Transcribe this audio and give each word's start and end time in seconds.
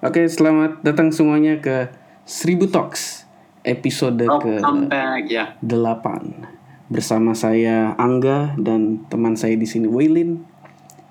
Oke, 0.00 0.24
selamat 0.24 0.80
datang 0.80 1.12
semuanya 1.12 1.60
ke 1.60 1.92
Seribu 2.24 2.72
Talks 2.72 3.28
episode 3.68 4.24
ke 4.24 4.56
Welcome 4.56 4.88
back, 4.88 5.28
ya. 5.28 5.60
8 5.60 6.88
bersama 6.88 7.36
saya 7.36 7.92
Angga 8.00 8.56
dan 8.56 9.04
teman 9.12 9.36
saya 9.36 9.60
di 9.60 9.68
sini 9.68 9.92
Waylin. 9.92 10.40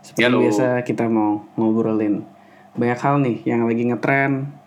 Seperti 0.01 0.25
Halo. 0.25 0.41
biasa 0.41 0.81
kita 0.89 1.05
mau 1.05 1.45
ngobrolin 1.53 2.25
banyak 2.73 2.97
hal 2.97 3.21
nih 3.21 3.37
yang 3.45 3.69
lagi 3.69 3.93
ngetren, 3.93 4.57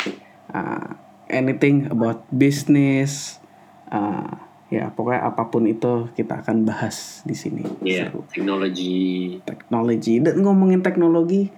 uh, 0.54 0.94
anything 1.26 1.90
about 1.90 2.22
business, 2.30 3.42
uh, 3.90 4.38
ya 4.70 4.94
pokoknya 4.94 5.34
apa 5.34 5.50
pun 5.50 5.66
itu 5.66 6.14
kita 6.14 6.46
akan 6.46 6.62
bahas 6.62 7.26
di 7.26 7.34
sini. 7.34 7.66
Ya, 7.82 8.06
Seru. 8.06 8.22
teknologi. 8.30 9.42
teknologi 9.42 10.22
dan 10.22 10.46
ngomongin 10.46 10.78
teknologi 10.78 11.50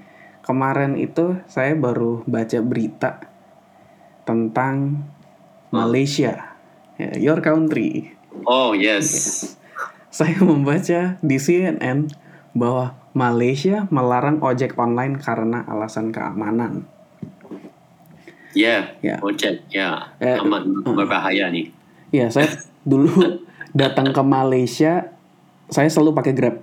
kemarin 0.45 0.95
itu 0.95 1.41
saya 1.47 1.73
baru 1.73 2.21
baca 2.25 2.61
berita 2.61 3.25
tentang 4.23 5.03
Malaysia 5.71 6.55
ya, 6.95 7.11
your 7.17 7.41
country 7.41 8.13
Oh, 8.45 8.75
yes. 8.75 9.43
saya 10.11 10.37
membaca 10.41 11.17
di 11.19 11.37
CNN 11.37 12.11
bahwa 12.53 12.95
Malaysia 13.13 13.87
melarang 13.89 14.39
ojek 14.39 14.75
online 14.75 15.17
karena 15.17 15.63
alasan 15.65 16.11
keamanan 16.11 16.87
Ya, 18.55 18.95
Ya. 19.03 19.19
ojek. 19.19 19.67
Ya, 19.67 20.15
Eh, 20.19 20.39
amat 20.39 20.63
berbahaya 20.87 21.51
nih. 21.51 21.75
ya 22.11 22.31
saya 22.31 22.47
dulu 22.83 23.11
datang 23.75 24.15
ke 24.15 24.23
Malaysia 24.23 25.11
saya 25.67 25.91
selalu 25.91 26.15
pakai 26.15 26.31
Grab 26.33 26.63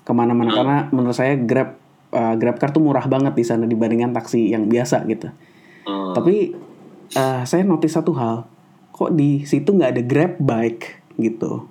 ke 0.00 0.12
mana-mana 0.12 0.48
Hmm. 0.48 0.56
karena 0.56 0.78
menurut 0.88 1.12
saya 1.12 1.36
Grab 1.36 1.76
uh, 2.16 2.32
Grab 2.40 2.56
car 2.56 2.72
tuh 2.72 2.80
murah 2.80 3.04
banget 3.04 3.36
di 3.36 3.44
sana 3.44 3.68
dibandingkan 3.68 4.16
taksi 4.16 4.48
yang 4.48 4.72
biasa 4.72 5.04
gitu. 5.04 5.28
Uh, 5.84 6.16
Tapi 6.16 6.56
eh, 7.14 7.42
saya 7.46 7.62
notice 7.62 7.94
satu 7.94 8.10
hal, 8.16 8.48
kok 8.90 9.14
di 9.14 9.46
situ 9.46 9.76
nggak 9.76 9.90
ada 9.94 10.02
grab 10.02 10.32
bike 10.40 11.14
gitu. 11.20 11.68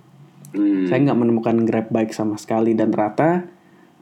hmm, 0.56 0.88
Saya 0.88 1.04
nggak 1.04 1.20
menemukan 1.20 1.58
grab 1.68 1.88
bike 1.92 2.16
sama 2.16 2.40
sekali 2.40 2.78
dan 2.78 2.94
ternyata 2.94 3.50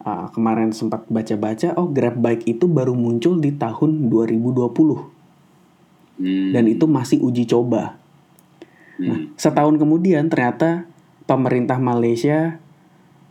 eh, 0.04 0.26
kemarin 0.36 0.76
sempat 0.76 1.08
baca-baca, 1.10 1.74
oh 1.80 1.90
grab 1.90 2.20
bike 2.20 2.46
itu 2.46 2.70
baru 2.70 2.94
muncul 2.94 3.40
di 3.40 3.56
tahun 3.56 4.12
2020 4.12 6.20
hmm, 6.20 6.52
dan 6.54 6.64
itu 6.70 6.86
masih 6.86 7.24
uji 7.24 7.50
coba. 7.50 7.98
Nah, 9.02 9.18
hmm, 9.18 9.42
setahun 9.42 9.82
kemudian 9.82 10.30
ternyata 10.30 10.86
pemerintah 11.26 11.82
Malaysia 11.82 12.62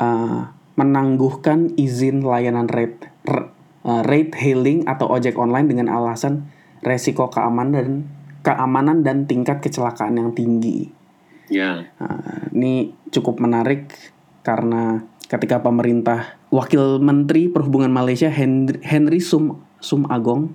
eh, 0.00 0.42
menangguhkan 0.76 1.76
izin 1.76 2.24
layanan 2.24 2.68
rate 2.68 3.12
eh, 3.28 4.02
rate 4.02 4.34
hailing 4.40 4.88
atau 4.88 5.08
ojek 5.12 5.36
online 5.36 5.68
dengan 5.68 5.88
alasan 5.92 6.48
resiko 6.82 7.28
keamanan 7.28 7.72
dan 7.72 7.88
keamanan 8.42 9.06
dan 9.06 9.30
tingkat 9.30 9.62
kecelakaan 9.62 10.18
yang 10.18 10.34
tinggi. 10.34 10.90
ya, 11.46 11.86
Nah, 12.02 12.50
ini 12.50 12.90
cukup 13.14 13.38
menarik 13.38 13.94
karena 14.42 15.06
ketika 15.30 15.62
pemerintah 15.62 16.36
Wakil 16.50 16.98
Menteri 16.98 17.48
Perhubungan 17.48 17.88
Malaysia 17.88 18.28
Henry, 18.28 18.82
Henry 18.82 19.22
Sum 19.22 19.62
Sum 19.78 20.04
Agong 20.10 20.52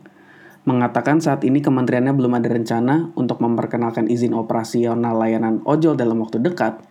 mengatakan 0.68 1.24
saat 1.24 1.48
ini 1.48 1.64
kementeriannya 1.64 2.12
belum 2.12 2.38
ada 2.38 2.52
rencana 2.52 3.16
untuk 3.16 3.40
memperkenalkan 3.40 4.12
izin 4.12 4.36
operasional 4.36 5.16
layanan 5.16 5.64
ojol 5.64 5.96
dalam 5.96 6.20
waktu 6.20 6.44
dekat. 6.44 6.84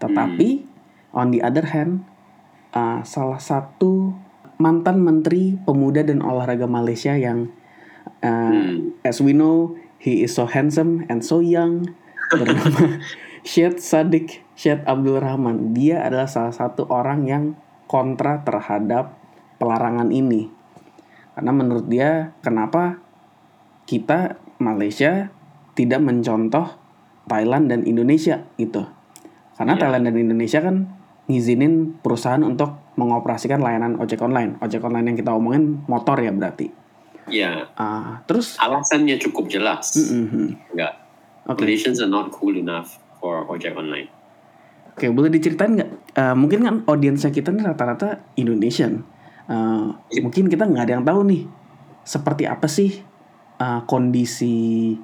Tetapi 0.00 0.64
on 1.12 1.28
the 1.28 1.44
other 1.44 1.68
hand, 1.68 2.08
uh, 2.78 3.02
salah 3.02 3.42
satu 3.42 4.14
mantan 4.62 5.02
Menteri 5.02 5.58
Pemuda 5.58 6.06
dan 6.06 6.22
Olahraga 6.22 6.70
Malaysia 6.70 7.18
yang 7.18 7.50
uh, 8.22 8.50
Hmm. 8.54 8.94
as 9.02 9.18
we 9.18 9.34
know 9.34 9.74
he 9.98 10.22
is 10.22 10.34
so 10.38 10.46
handsome 10.46 11.02
and 11.10 11.26
so 11.26 11.42
young 11.42 11.90
bernama 12.30 13.02
Syed 13.48 13.82
Sadiq 13.82 14.42
Syed 14.58 14.82
Abdul 14.86 15.22
Rahman. 15.22 15.74
Dia 15.74 16.02
adalah 16.06 16.26
salah 16.26 16.54
satu 16.54 16.86
orang 16.90 17.26
yang 17.26 17.54
kontra 17.86 18.42
terhadap 18.42 19.16
pelarangan 19.62 20.10
ini. 20.10 20.50
Karena 21.38 21.54
menurut 21.54 21.86
dia 21.86 22.34
kenapa 22.42 22.98
kita 23.86 24.36
Malaysia 24.58 25.30
tidak 25.78 26.02
mencontoh 26.02 26.74
Thailand 27.30 27.70
dan 27.70 27.86
Indonesia 27.86 28.42
gitu. 28.58 28.84
Karena 29.54 29.78
Iya. 29.78 29.80
Thailand 29.86 30.04
dan 30.10 30.16
Indonesia 30.18 30.58
kan 30.58 30.97
ngizinin 31.28 32.00
perusahaan 32.00 32.40
untuk 32.40 32.72
mengoperasikan 32.96 33.60
layanan 33.60 34.00
ojek 34.00 34.18
online. 34.18 34.56
Ojek 34.58 34.80
online 34.80 35.12
yang 35.12 35.16
kita 35.16 35.30
omongin 35.30 35.84
motor 35.84 36.16
ya 36.18 36.32
berarti. 36.32 36.72
ya. 37.28 37.68
Ah, 37.76 38.24
terus 38.24 38.56
Alasannya 38.56 39.20
cukup 39.20 39.52
jelas. 39.52 39.92
Mhm. 39.94 40.72
Enggak. 40.72 40.96
Oke. 41.44 41.68
Malaysians 41.68 42.00
are 42.00 42.08
not 42.08 42.32
cool 42.32 42.56
enough 42.56 42.96
for 43.20 43.44
ojek 43.46 43.76
online. 43.76 44.08
Oke, 44.96 45.12
boleh 45.12 45.28
diceritain 45.28 45.76
nggak? 45.76 45.90
Eh, 46.16 46.34
mungkin 46.34 46.64
kan 46.64 46.74
audiensnya 46.88 47.28
kita 47.28 47.52
nih 47.52 47.68
rata-rata 47.68 48.24
Indonesian. 48.34 49.04
Eh, 49.44 49.86
Iya. 50.08 50.20
mungkin 50.24 50.48
kita 50.48 50.64
nggak 50.64 50.82
ada 50.82 50.92
yang 50.96 51.04
tahu 51.04 51.20
nih 51.22 51.44
seperti 52.02 52.48
apa 52.48 52.64
sih 52.64 53.04
eh, 53.58 53.80
kondisi 53.84 54.96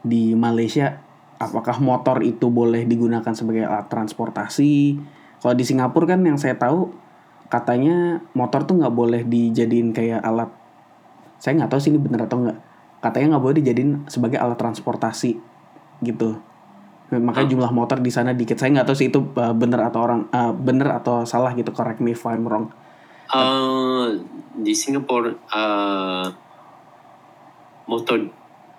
di 0.00 0.32
Malaysia. 0.32 1.04
Apakah 1.36 1.78
motor 1.78 2.24
itu 2.24 2.48
boleh 2.48 2.82
digunakan 2.82 3.30
sebagai 3.30 3.62
alat 3.62 3.86
transportasi? 3.86 4.96
Kalau 5.38 5.54
di 5.54 5.64
Singapura 5.64 6.14
kan 6.14 6.20
yang 6.26 6.38
saya 6.38 6.58
tahu 6.58 6.90
katanya 7.48 8.20
motor 8.36 8.66
tuh 8.68 8.76
nggak 8.82 8.94
boleh 8.94 9.22
dijadiin 9.24 9.94
kayak 9.94 10.20
alat. 10.20 10.50
Saya 11.38 11.62
nggak 11.62 11.70
tahu 11.70 11.80
sih 11.80 11.90
ini 11.94 12.00
bener 12.02 12.26
atau 12.26 12.42
nggak. 12.42 12.58
Katanya 12.98 13.36
nggak 13.36 13.44
boleh 13.46 13.56
dijadiin 13.62 14.10
sebagai 14.10 14.42
alat 14.42 14.58
transportasi 14.58 15.38
gitu. 16.02 16.38
Makanya 17.08 17.48
jumlah 17.48 17.72
motor 17.72 18.02
di 18.04 18.12
sana 18.12 18.36
dikit. 18.36 18.60
Saya 18.60 18.74
nggak 18.74 18.92
tahu 18.92 18.96
sih 18.98 19.08
itu 19.08 19.22
uh, 19.38 19.54
bener 19.56 19.80
atau 19.80 20.00
orang 20.04 20.28
uh, 20.28 20.52
bener 20.52 20.92
atau 20.92 21.24
salah 21.24 21.54
gitu. 21.54 21.70
Correct 21.72 22.02
me 22.02 22.12
if 22.12 22.26
I'm 22.26 22.44
wrong. 22.44 22.68
Uh, 23.32 24.18
di 24.58 24.72
Singapura 24.74 25.32
uh, 25.52 26.26
motor 27.88 28.28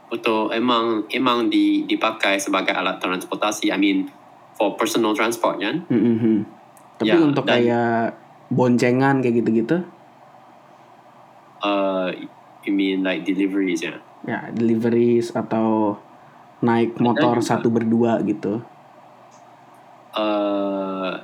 motor 0.10 0.50
emang 0.58 1.06
emang 1.14 1.50
di, 1.50 1.86
dipakai 1.86 2.38
sebagai 2.38 2.76
alat 2.76 3.02
transportasi. 3.02 3.74
I 3.74 3.78
mean 3.80 4.19
for 4.60 4.76
personal 4.76 5.16
transport 5.16 5.56
kan. 5.58 5.88
Mhm. 5.88 6.44
Tapi 7.00 7.08
Ya, 7.08 7.18
untuk 7.18 7.48
dan- 7.48 7.56
kayak 7.58 8.20
boncengan 8.50 9.24
kayak 9.24 9.40
gitu-gitu, 9.40 9.80
Uh, 11.60 12.08
you 12.64 12.72
mean 12.72 13.04
like 13.04 13.24
deliveries 13.24 13.80
ya? 13.82 14.00
ya 14.24 14.48
deliveries 14.50 15.32
atau 15.32 16.00
naik 16.60 16.96
motor 16.98 17.40
satu 17.40 17.68
berdua 17.68 18.20
gitu. 18.22 18.64
Uh, 20.10 21.20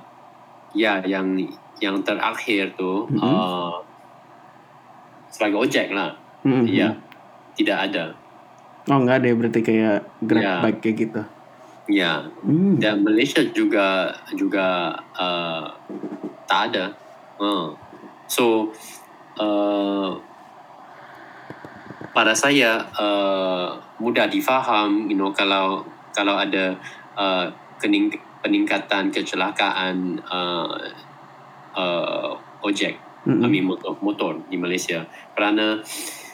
ya 0.71 0.99
yang 1.01 1.39
yang 1.79 1.99
terakhir 2.01 2.75
tuh 2.75 3.07
Mhm. 3.09 3.19
uh, 3.21 3.79
sebagai 5.29 5.59
ojek 5.61 5.91
lah. 5.91 6.15
Mhm. 6.43 6.67
Ya 6.67 6.91
tidak 7.53 7.91
ada. 7.91 8.03
Oh 8.85 8.99
nggak 8.99 9.23
ada 9.23 9.27
ya 9.27 9.35
berarti 9.35 9.59
kayak 9.61 9.97
grab 10.19 10.43
Ya. 10.43 10.55
bike 10.61 10.79
kayak 10.79 10.97
gitu. 10.99 11.21
Ya 11.85 12.25
Hmm. 12.41 12.81
dan 12.81 13.05
Malaysia 13.05 13.45
juga 13.53 14.09
juga 14.33 14.97
uh, 15.13 15.69
tak 16.49 16.73
ada. 16.73 16.85
Uh. 17.37 17.73
So 18.25 18.73
uh, 19.37 20.17
pada 22.15 22.33
saya 22.33 22.81
uh, 22.97 23.77
mudah 24.01 24.25
difaham, 24.31 25.05
you 25.11 25.17
know 25.19 25.29
kalau 25.35 25.85
kalau 26.15 26.39
ada 26.39 26.73
uh, 27.13 27.45
kening, 27.77 28.09
peningkatan 28.41 29.11
kecelakaan 29.11 30.17
uh, 30.25 30.73
uh, 31.75 32.31
ojek, 32.65 32.97
I 33.25 33.29
Mhm. 33.29 33.49
mean 33.49 33.65
motor, 33.65 33.93
motor 34.01 34.37
di 34.49 34.57
Malaysia, 34.57 35.05
kerana 35.35 35.81
uh, 35.81 36.24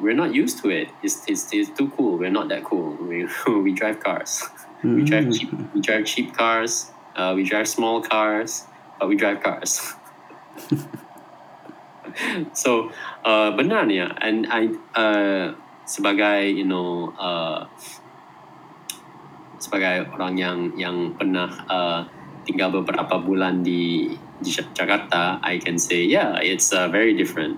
we're 0.00 0.14
not 0.14 0.34
used 0.34 0.62
to 0.62 0.70
it. 0.70 0.88
It's, 1.02 1.26
it's, 1.28 1.52
it's 1.52 1.70
too 1.70 1.90
cool. 1.96 2.18
We're 2.18 2.30
not 2.30 2.48
that 2.48 2.64
cool. 2.64 2.96
We, 3.00 3.28
we 3.62 3.72
drive 3.72 4.00
cars. 4.00 4.42
We 4.84 5.04
drive 5.04 5.32
cheap. 5.32 5.50
We 5.74 5.80
drive 5.80 6.04
cheap 6.04 6.36
cars. 6.36 6.92
Uh, 7.16 7.32
we 7.34 7.44
drive 7.44 7.66
small 7.66 8.02
cars, 8.02 8.66
but 9.00 9.08
we 9.08 9.16
drive 9.16 9.42
cars. 9.42 9.96
so 12.52 12.92
uh, 13.24 13.56
benar 13.56 13.88
ya, 13.88 14.12
and 14.20 14.46
I 14.52 14.68
uh, 14.92 15.56
sebagai 15.88 16.52
you 16.52 16.68
know 16.68 17.12
uh, 17.16 17.64
sebagai 19.56 20.12
orang 20.12 20.36
yang 20.36 20.58
yang 20.76 21.16
pernah 21.16 21.48
uh, 21.72 22.00
tinggal 22.44 22.70
beberapa 22.70 23.16
bulan 23.16 23.64
di 23.64 24.12
di 24.36 24.50
Jakarta, 24.52 25.40
I 25.40 25.56
can 25.56 25.80
say 25.80 26.04
yeah, 26.04 26.36
it's 26.36 26.68
uh, 26.72 26.92
very 26.92 27.16
different. 27.16 27.56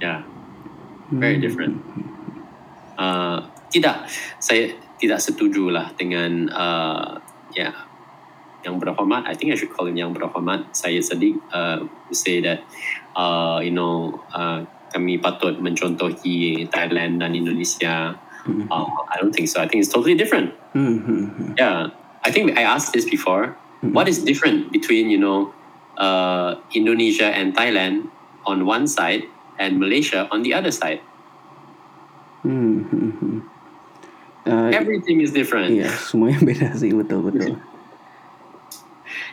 Yeah, 0.00 0.24
very 1.10 1.36
Hmm. 1.36 1.44
different. 1.44 1.74
Uh, 3.00 3.48
tidak, 3.72 4.06
saya 4.38 4.76
tidak 5.00 5.20
setuju 5.24 5.72
lah 5.72 5.90
dengan 5.96 6.50
uh, 6.52 7.16
ya 7.56 7.72
yang 8.60 8.76
berhormat. 8.76 9.24
I 9.24 9.32
think 9.32 9.52
I 9.52 9.56
should 9.56 9.72
call 9.72 9.88
him 9.88 9.96
yang 9.96 10.12
berhormat. 10.12 10.68
Saya 10.76 11.00
sedih 11.00 11.40
uh, 11.48 11.88
say 12.12 12.44
that 12.44 12.60
uh, 13.16 13.64
you 13.64 13.72
know 13.72 14.20
uh, 14.36 14.68
kami 14.92 15.16
patut 15.16 15.56
mencontohi 15.64 16.68
Thailand 16.68 17.24
dan 17.24 17.32
Indonesia. 17.32 18.20
Mhm. 18.44 18.68
Uh, 18.68 18.88
I 19.08 19.16
don't 19.16 19.32
think 19.32 19.48
so. 19.48 19.64
I 19.64 19.68
think 19.68 19.80
it's 19.80 19.92
totally 19.92 20.16
different. 20.16 20.52
Hmm, 20.76 21.00
hmm, 21.00 21.24
hmm. 21.32 21.50
Yeah, 21.56 21.92
I 22.20 22.28
think 22.28 22.56
I 22.56 22.64
asked 22.68 22.92
this 22.92 23.08
before. 23.08 23.56
What 23.80 24.12
is 24.12 24.20
different 24.20 24.68
between 24.76 25.08
you 25.08 25.16
know 25.16 25.56
uh, 25.96 26.60
Indonesia 26.76 27.32
and 27.32 27.56
Thailand 27.56 28.12
on 28.44 28.68
one 28.68 28.84
side 28.84 29.24
and 29.60 29.76
Malaysia 29.76 30.24
on 30.32 30.40
the 30.40 30.56
other 30.56 30.72
side? 30.72 31.04
Hmm, 32.40 32.88
hmm, 32.88 33.10
hmm. 33.20 33.38
Eh, 34.48 34.72
Everything 34.72 35.20
is 35.20 35.36
different. 35.36 35.76
iya, 35.76 35.92
semuanya 36.08 36.40
beda 36.40 36.72
sih 36.72 36.96
betul 36.96 37.20
betul. 37.20 37.60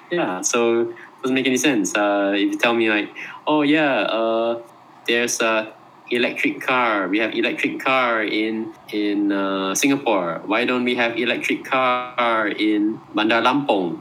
Yeah, 0.07 0.39
so 0.39 0.87
it 0.87 0.95
doesn't 1.19 1.35
make 1.35 1.47
any 1.47 1.59
sense. 1.59 1.91
Uh, 1.91 2.31
if 2.31 2.55
you 2.55 2.57
tell 2.57 2.71
me 2.71 2.87
like, 2.87 3.11
oh 3.43 3.59
yeah, 3.59 4.07
uh, 4.07 4.63
there's 5.03 5.43
a 5.43 5.75
electric 6.11 6.63
car. 6.63 7.11
We 7.11 7.19
have 7.19 7.35
electric 7.35 7.83
car 7.83 8.23
in 8.23 8.71
in 8.95 9.35
uh, 9.35 9.75
Singapore. 9.75 10.39
Why 10.47 10.63
don't 10.63 10.87
we 10.87 10.95
have 10.95 11.19
electric 11.19 11.67
car 11.67 12.47
in 12.47 13.03
Bandar 13.11 13.43
Lampung? 13.43 13.99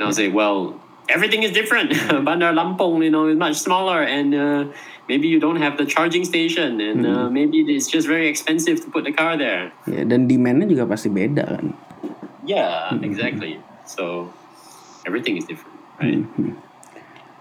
And 0.00 0.08
I'll 0.08 0.16
say, 0.16 0.32
well, 0.32 0.80
everything 1.12 1.44
is 1.44 1.52
different. 1.52 1.92
Bandar 2.24 2.56
Lampung, 2.56 3.04
you 3.04 3.12
know, 3.12 3.28
is 3.28 3.36
much 3.36 3.60
smaller, 3.60 4.00
and 4.00 4.32
uh, 4.32 4.64
maybe 5.08 5.26
you 5.26 5.38
don't 5.38 5.58
have 5.58 5.78
the 5.78 5.86
charging 5.86 6.26
station, 6.26 6.78
and 6.82 7.06
uh, 7.06 7.26
maybe 7.30 7.62
it's 7.66 7.86
just 7.86 8.06
very 8.06 8.28
expensive 8.28 8.82
to 8.82 8.90
put 8.90 9.06
the 9.06 9.14
car 9.14 9.38
there. 9.38 9.70
Ya, 9.86 10.02
dan 10.06 10.26
demandnya 10.26 10.66
juga 10.70 10.86
pasti 10.86 11.10
beda 11.10 11.46
kan. 11.46 11.74
Yeah, 12.46 12.94
exactly. 13.02 13.58
So 13.86 14.30
everything 15.06 15.38
is 15.38 15.46
different, 15.46 15.78
right? 15.98 16.22
Mhm. 16.22 16.54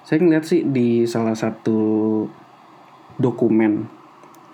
Saya 0.06 0.22
ngeliat 0.22 0.46
sih 0.46 0.62
di 0.62 1.10
salah 1.10 1.34
satu 1.34 1.78
dokumen 3.18 3.90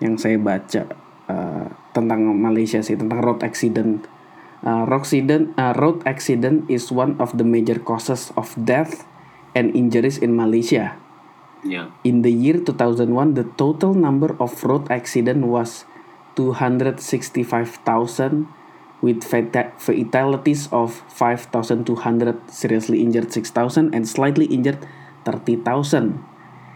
yang 0.00 0.16
saya 0.16 0.40
baca 0.40 0.88
uh, 1.28 1.68
tentang 1.92 2.24
Malaysia 2.32 2.80
sih 2.80 2.96
tentang 2.96 3.20
road 3.20 3.44
accident. 3.44 4.08
Uh, 4.62 4.86
road 4.86 5.02
accident, 5.02 5.44
uh, 5.58 5.74
road 5.74 6.00
accident 6.06 6.64
is 6.70 6.88
one 6.88 7.18
of 7.18 7.34
the 7.34 7.44
major 7.44 7.76
causes 7.82 8.30
of 8.38 8.54
death 8.54 9.04
and 9.58 9.74
injuries 9.74 10.16
in 10.22 10.38
Malaysia. 10.38 11.01
Yeah. 11.62 11.94
In 12.02 12.26
the 12.26 12.32
year 12.34 12.58
2001, 12.58 13.06
the 13.34 13.44
total 13.54 13.94
number 13.94 14.34
of 14.42 14.50
road 14.66 14.90
accident 14.90 15.46
was 15.46 15.86
265,000 16.34 18.46
with 19.02 19.22
fata- 19.22 19.72
fatalities 19.78 20.68
of 20.70 21.02
5,200, 21.10 22.50
seriously 22.50 23.02
injured 23.02 23.32
6,000 23.32 23.94
and 23.94 24.08
slightly 24.08 24.46
injured 24.46 24.78
30,000. 25.24 26.22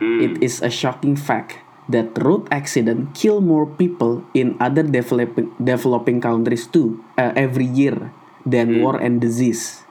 Mm. 0.01 0.23
It 0.23 0.43
is 0.43 0.63
a 0.63 0.71
shocking 0.71 1.17
fact 1.17 1.59
that 1.89 2.19
road 2.19 2.49
accident 2.51 3.15
kill 3.15 3.41
more 3.41 3.67
people 3.67 4.25
in 4.35 4.57
other 4.59 4.83
developing 4.83 5.55
developing 5.63 6.21
countries 6.21 6.67
too 6.67 6.99
uh, 7.15 7.31
every 7.39 7.65
year 7.65 8.11
than 8.45 8.83
war 8.83 8.99
and 8.99 9.23
disease. 9.23 9.87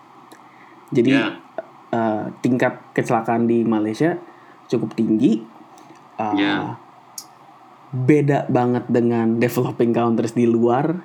Jadi 0.91 1.15
Yeah. 1.15 1.39
uh, 1.95 2.35
tingkat 2.43 2.83
kecelakaan 2.93 3.47
di 3.47 3.63
Malaysia 3.63 4.19
cukup 4.67 4.93
tinggi. 4.95 5.41
Uh, 6.15 6.33
Yeah. 6.35 6.79
Beda 7.95 8.43
banget 8.51 8.91
dengan 8.91 9.39
developing 9.39 9.95
countries 9.95 10.35
di 10.35 10.43
luar 10.43 10.99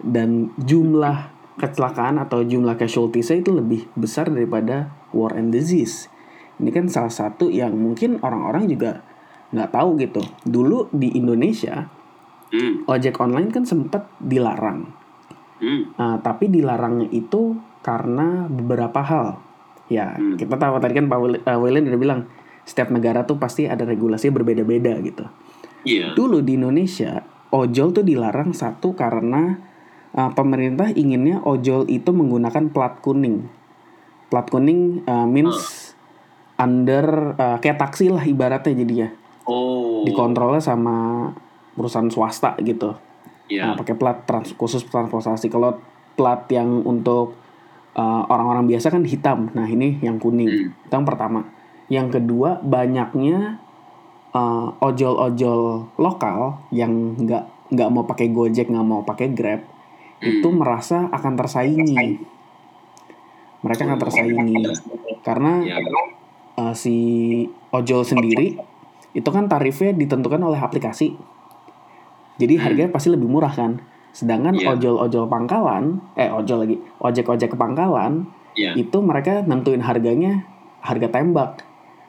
dan 0.00 0.56
jumlah 0.56 1.28
kecelakaan 1.60 2.16
atau 2.16 2.40
jumlah 2.40 2.80
casualties 2.80 3.28
itu 3.30 3.52
lebih 3.52 3.86
besar 3.92 4.32
daripada 4.32 4.88
war 5.12 5.36
and 5.36 5.52
disease. 5.52 6.08
Ini 6.56 6.70
kan 6.72 6.88
salah 6.88 7.12
satu 7.12 7.52
yang 7.52 7.76
mungkin 7.76 8.24
orang-orang 8.24 8.70
juga 8.72 9.04
nggak 9.52 9.70
tahu 9.70 9.88
gitu. 10.00 10.22
Dulu 10.46 10.88
di 10.94 11.12
Indonesia 11.14 11.90
Mm. 12.54 12.86
ojek 12.86 13.18
online 13.18 13.50
kan 13.50 13.66
sempat 13.66 14.06
dilarang. 14.22 14.86
Mm. 15.58 15.98
Nah, 15.98 16.22
tapi 16.22 16.46
dilarangnya 16.46 17.10
itu 17.10 17.58
karena 17.82 18.46
beberapa 18.46 19.02
hal. 19.02 19.42
Ya, 19.90 20.14
Hmm. 20.14 20.38
kita 20.38 20.54
tahu 20.54 20.78
tadi 20.78 20.94
kan 20.96 21.10
Pak 21.10 21.18
uh, 21.44 21.58
William 21.58 21.84
udah 21.90 22.00
bilang 22.00 22.20
setiap 22.64 22.88
negara 22.92 23.28
tuh 23.28 23.36
pasti 23.36 23.68
ada 23.68 23.84
regulasi 23.84 24.32
berbeda-beda 24.32 24.96
gitu. 25.04 25.24
Yeah. 25.84 26.16
Dulu 26.16 26.40
di 26.40 26.56
Indonesia 26.56 27.24
ojol 27.52 27.94
tuh 27.94 28.02
dilarang 28.02 28.56
satu 28.56 28.96
karena 28.96 29.60
uh, 30.16 30.32
pemerintah 30.32 30.90
inginnya 30.90 31.44
ojol 31.44 31.86
itu 31.86 32.10
menggunakan 32.10 32.72
plat 32.72 32.98
kuning. 33.04 33.46
Plat 34.32 34.48
kuning 34.48 35.04
uh, 35.06 35.28
means 35.28 35.92
under 36.56 37.36
uh, 37.36 37.58
kayak 37.60 37.78
taksi 37.78 38.10
lah 38.10 38.24
ibaratnya 38.24 38.74
jadinya. 38.74 39.08
Oh. 39.44 40.02
Dikontrolnya 40.08 40.64
sama 40.64 41.28
perusahaan 41.76 42.08
swasta 42.10 42.56
gitu. 42.64 42.96
Nah, 42.96 43.02
Yeah. 43.44 43.76
pakai 43.76 43.92
plat 44.00 44.24
trans 44.24 44.56
khusus 44.56 44.88
transportasi. 44.88 45.52
Kalau 45.52 45.76
plat 46.16 46.48
yang 46.48 46.80
untuk 46.80 47.36
uh, 47.92 48.22
orang-orang 48.24 48.64
biasa 48.72 48.88
kan 48.88 49.04
hitam. 49.04 49.52
Nah, 49.52 49.68
ini 49.68 50.00
yang 50.00 50.16
kuning. 50.16 50.48
Hmm. 50.48 50.88
Itu 50.88 50.92
yang 50.96 51.04
pertama. 51.04 51.44
Yang 51.92 52.20
kedua, 52.20 52.60
banyaknya 52.64 53.60
uh, 54.32 54.72
ojol-ojol 54.80 55.88
lokal 56.00 56.64
yang 56.74 57.14
nggak 57.20 57.72
nggak 57.72 57.88
mau 57.92 58.04
pakai 58.04 58.28
Gojek, 58.32 58.68
nggak 58.68 58.86
mau 58.86 59.02
pakai 59.04 59.32
Grab, 59.32 59.60
itu 60.20 60.48
merasa 60.52 61.08
akan 61.12 61.32
tersaingi. 61.36 62.20
Mereka 63.64 63.88
akan 63.88 63.98
tersaingi 64.00 64.60
karena 65.24 65.52
Yeah. 65.64 65.80
uh, 66.60 66.74
si 66.76 66.96
ojol 67.72 68.04
sendiri 68.04 68.60
itu 69.14 69.28
kan 69.32 69.48
tarifnya 69.48 69.96
ditentukan 69.96 70.40
oleh 70.42 70.60
aplikasi. 70.60 71.16
Jadi 72.36 72.54
harganya 72.58 72.90
pasti 72.90 73.14
lebih 73.14 73.30
murah 73.30 73.52
kan. 73.54 73.78
Sedangkan 74.14 74.54
Iya. 74.58 74.74
ojol-ojol 74.78 75.26
pangkalan, 75.26 75.98
eh 76.14 76.30
ojol 76.30 76.66
lagi, 76.66 76.76
ojek-ojek 77.02 77.54
ke 77.54 77.56
pangkalan 77.58 78.28
Yeah. 78.54 78.78
itu 78.78 79.02
mereka 79.02 79.42
nentuin 79.42 79.82
harganya 79.82 80.46
harga 80.78 81.10
tembak. 81.10 81.66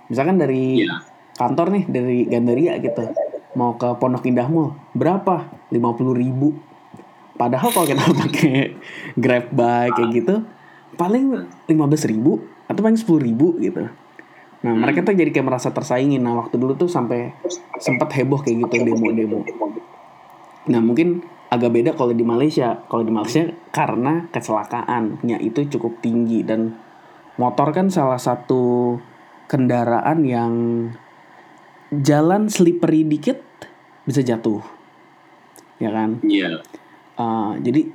Misalkan 0.07 0.38
dari 0.38 0.86
Iya. 0.86 1.02
kantor 1.36 1.68
nih 1.75 1.84
dari 1.90 2.18
Gandaria 2.25 2.78
gitu 2.80 3.04
mau 3.56 3.80
ke 3.80 3.88
Pondok 3.98 4.28
Indah 4.28 4.48
Mall 4.48 4.75
berapa? 4.92 5.48
50.000 5.72 6.12
ribu. 6.13 6.56
Padahal 7.36 7.72
kalau 7.72 7.88
kita 7.88 8.04
pakai 8.24 8.56
Grab 9.16 9.52
bike 9.52 9.94
kayak 9.96 10.10
gitu 10.13 10.36
paling 10.96 11.48
15.000 11.68 12.12
ribu 12.16 12.40
atau 12.68 12.81
paling 12.81 13.00
10.000 13.00 13.19
ribu 13.19 13.48
gitu. 13.60 13.84
Nah 14.66 14.74
mereka 14.74 15.04
tuh 15.04 15.13
jadi 15.13 15.30
kayak 15.30 15.46
merasa 15.46 15.69
tersaingi. 15.69 16.18
Nah 16.18 16.40
waktu 16.40 16.56
dulu 16.58 16.74
tuh 16.74 16.88
sampai 16.88 17.36
sempat 17.78 18.10
heboh 18.16 18.42
kayak 18.42 18.66
gitu 18.66 18.88
demo-demo. 18.88 19.44
Nah 20.72 20.80
mungkin 20.81 21.22
agak 21.51 21.72
beda 21.72 21.91
kalau 21.94 22.15
di 22.15 22.25
Malaysia. 22.25 22.82
Kalau 22.89 23.03
di 23.06 23.13
Malaysia 23.13 23.46
karena 23.70 24.25
kecelakaannya 24.34 25.38
itu 25.44 25.68
cukup 25.77 26.01
tinggi 26.01 26.41
dan 26.41 26.74
motor 27.36 27.75
kan 27.75 27.91
salah 27.91 28.18
satu 28.18 28.96
kendaraan 29.46 30.25
yang 30.25 30.54
jalan 31.94 32.50
slippery 32.50 33.06
dikit 33.06 33.42
bisa 34.06 34.22
jatuh, 34.25 34.62
ya 35.82 35.90
kan? 35.94 36.22
Yeah. 36.25 36.62
Uh, 37.16 37.56
jadi 37.62 37.90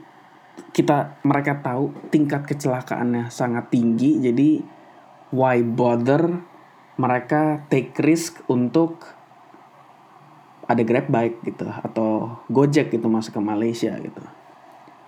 kita 0.70 1.22
mereka 1.26 1.60
tahu 1.60 1.90
tingkat 2.08 2.46
kecelakaannya 2.46 3.28
sangat 3.28 3.70
tinggi, 3.74 4.22
jadi 4.22 4.62
why 5.34 5.62
bother 5.62 6.42
mereka 7.00 7.64
take 7.72 7.96
risk 8.02 8.44
untuk 8.50 9.08
ada 10.70 10.82
grab 10.86 11.10
bike 11.10 11.42
gitu 11.42 11.66
atau 11.66 12.38
gojek 12.46 12.94
gitu 12.94 13.10
masuk 13.10 13.38
ke 13.38 13.42
Malaysia 13.42 13.94
gitu, 13.98 14.22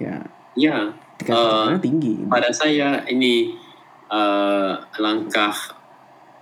ya 0.02 0.26
Yeah. 0.52 0.92
tingkat 1.16 1.32
Uh, 1.32 1.80
tinggi. 1.80 2.28
pada 2.28 2.52
saya 2.52 3.08
ini 3.08 3.56
uh, 4.12 4.76
langkah 5.00 5.54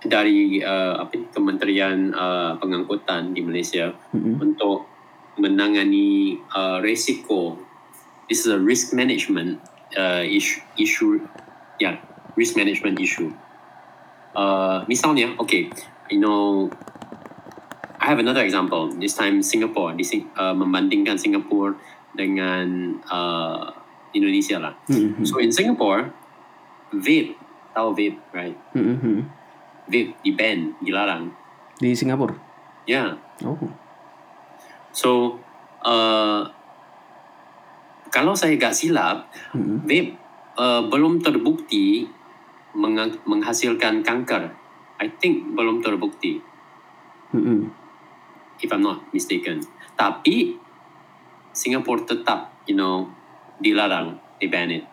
dari 0.01 0.61
uh, 0.61 1.05
apa 1.05 1.29
Kementerian 1.29 2.09
uh, 2.13 2.57
Pengangkutan 2.57 3.37
di 3.37 3.45
Malaysia 3.45 3.93
Mm-mm. 4.13 4.41
untuk 4.41 4.89
menangani 5.37 6.41
uh, 6.53 6.81
risiko. 6.81 7.57
This 8.25 8.45
is 8.45 8.49
a 8.49 8.59
risk 8.59 8.93
management 8.97 9.61
uh, 9.93 10.25
issue. 10.25 10.61
issue. 10.77 11.21
Yeah, 11.77 12.01
risk 12.33 12.57
management 12.57 12.97
issue. 12.97 13.33
Uh, 14.31 14.87
misalnya, 14.87 15.35
okay, 15.37 15.67
you 16.09 16.19
know, 16.19 16.71
I 17.99 18.09
have 18.09 18.17
another 18.17 18.41
example. 18.41 18.89
This 18.89 19.13
time 19.13 19.43
Singapore, 19.45 19.93
di 19.93 20.05
uh, 20.37 20.55
membandingkan 20.57 21.21
Singapore 21.21 21.77
dengan 22.15 22.97
uh, 23.05 23.75
Indonesia 24.11 24.57
lah. 24.57 24.73
Mm-mm. 24.89 25.23
So 25.27 25.39
in 25.39 25.51
Singapore, 25.51 26.11
vape, 26.91 27.35
tahu 27.75 27.89
vape, 27.95 28.19
right? 28.33 28.57
Mm-mm. 28.75 29.40
Vape 29.91 30.15
di 30.23 30.31
ban, 30.31 30.71
dilarang. 30.79 31.27
di 31.75 31.91
Singapura. 31.91 32.31
Yeah. 32.87 33.11
Oh, 33.43 33.57
So, 34.91 35.39
uh, 35.81 36.45
kalau 38.07 38.31
saya 38.31 38.55
gak 38.55 38.71
silap, 38.71 39.27
Mm-mm. 39.51 39.83
vape 39.83 40.15
uh, 40.55 40.85
belum 40.87 41.19
terbukti 41.19 42.05
meng- 42.73 43.19
menghasilkan 43.23 43.99
kanker. 43.99 44.51
I 45.01 45.09
think 45.17 45.51
belum 45.51 45.81
terbukti. 45.81 46.39
Mm-mm. 47.31 47.71
if 48.61 48.69
I'm 48.69 48.85
not 48.85 49.01
mistaken. 49.09 49.57
Tapi 49.97 50.53
Singapore 51.49 52.05
tetap, 52.05 52.53
you 52.63 52.77
know, 52.77 53.09
dilarang, 53.57 54.21
they 54.37 54.45
ban 54.45 54.69
it. 54.69 54.85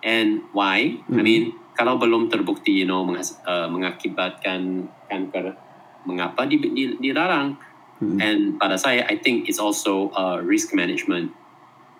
And 0.00 0.46
why? 0.54 1.02
I 1.02 1.10
Mhm. 1.10 1.24
mean, 1.26 1.42
kalau 1.76 2.00
belum 2.00 2.32
terbukti, 2.32 2.82
you 2.82 2.88
know, 2.88 3.04
mengas- 3.04 3.36
uh, 3.44 3.68
mengakibatkan 3.68 4.88
kanker, 5.12 5.52
mengapa 6.08 6.48
di, 6.48 6.56
di, 6.58 6.96
dilarang? 6.96 7.60
Hmm. 8.00 8.20
And 8.20 8.40
pada 8.56 8.80
saya, 8.80 9.04
I 9.08 9.20
think 9.20 9.48
it's 9.48 9.60
also 9.60 10.12
uh, 10.16 10.40
risk 10.40 10.72
management 10.72 11.32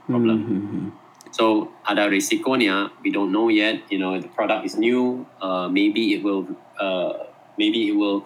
problem. 0.08 0.38
Hmm, 0.44 0.60
hmm, 0.60 0.66
hmm. 0.72 0.88
So 1.36 1.76
ada 1.84 2.08
risikonya, 2.08 2.96
we 3.04 3.12
don't 3.12 3.32
know 3.32 3.52
yet. 3.52 3.84
You 3.92 4.00
know, 4.00 4.16
the 4.16 4.28
product 4.32 4.64
is 4.64 4.80
new. 4.80 5.28
Uh, 5.36 5.68
maybe 5.68 6.16
it 6.16 6.24
will, 6.24 6.48
uh, 6.80 7.28
maybe 7.60 7.92
it 7.92 7.96
will, 7.96 8.24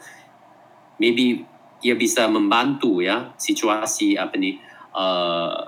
maybe 0.99 1.47
ia 1.81 1.97
bisa 1.97 2.29
membantu 2.29 3.01
ya 3.01 3.33
situasi 3.41 4.21
apa 4.21 4.37
ni 4.37 4.61
uh, 4.93 5.65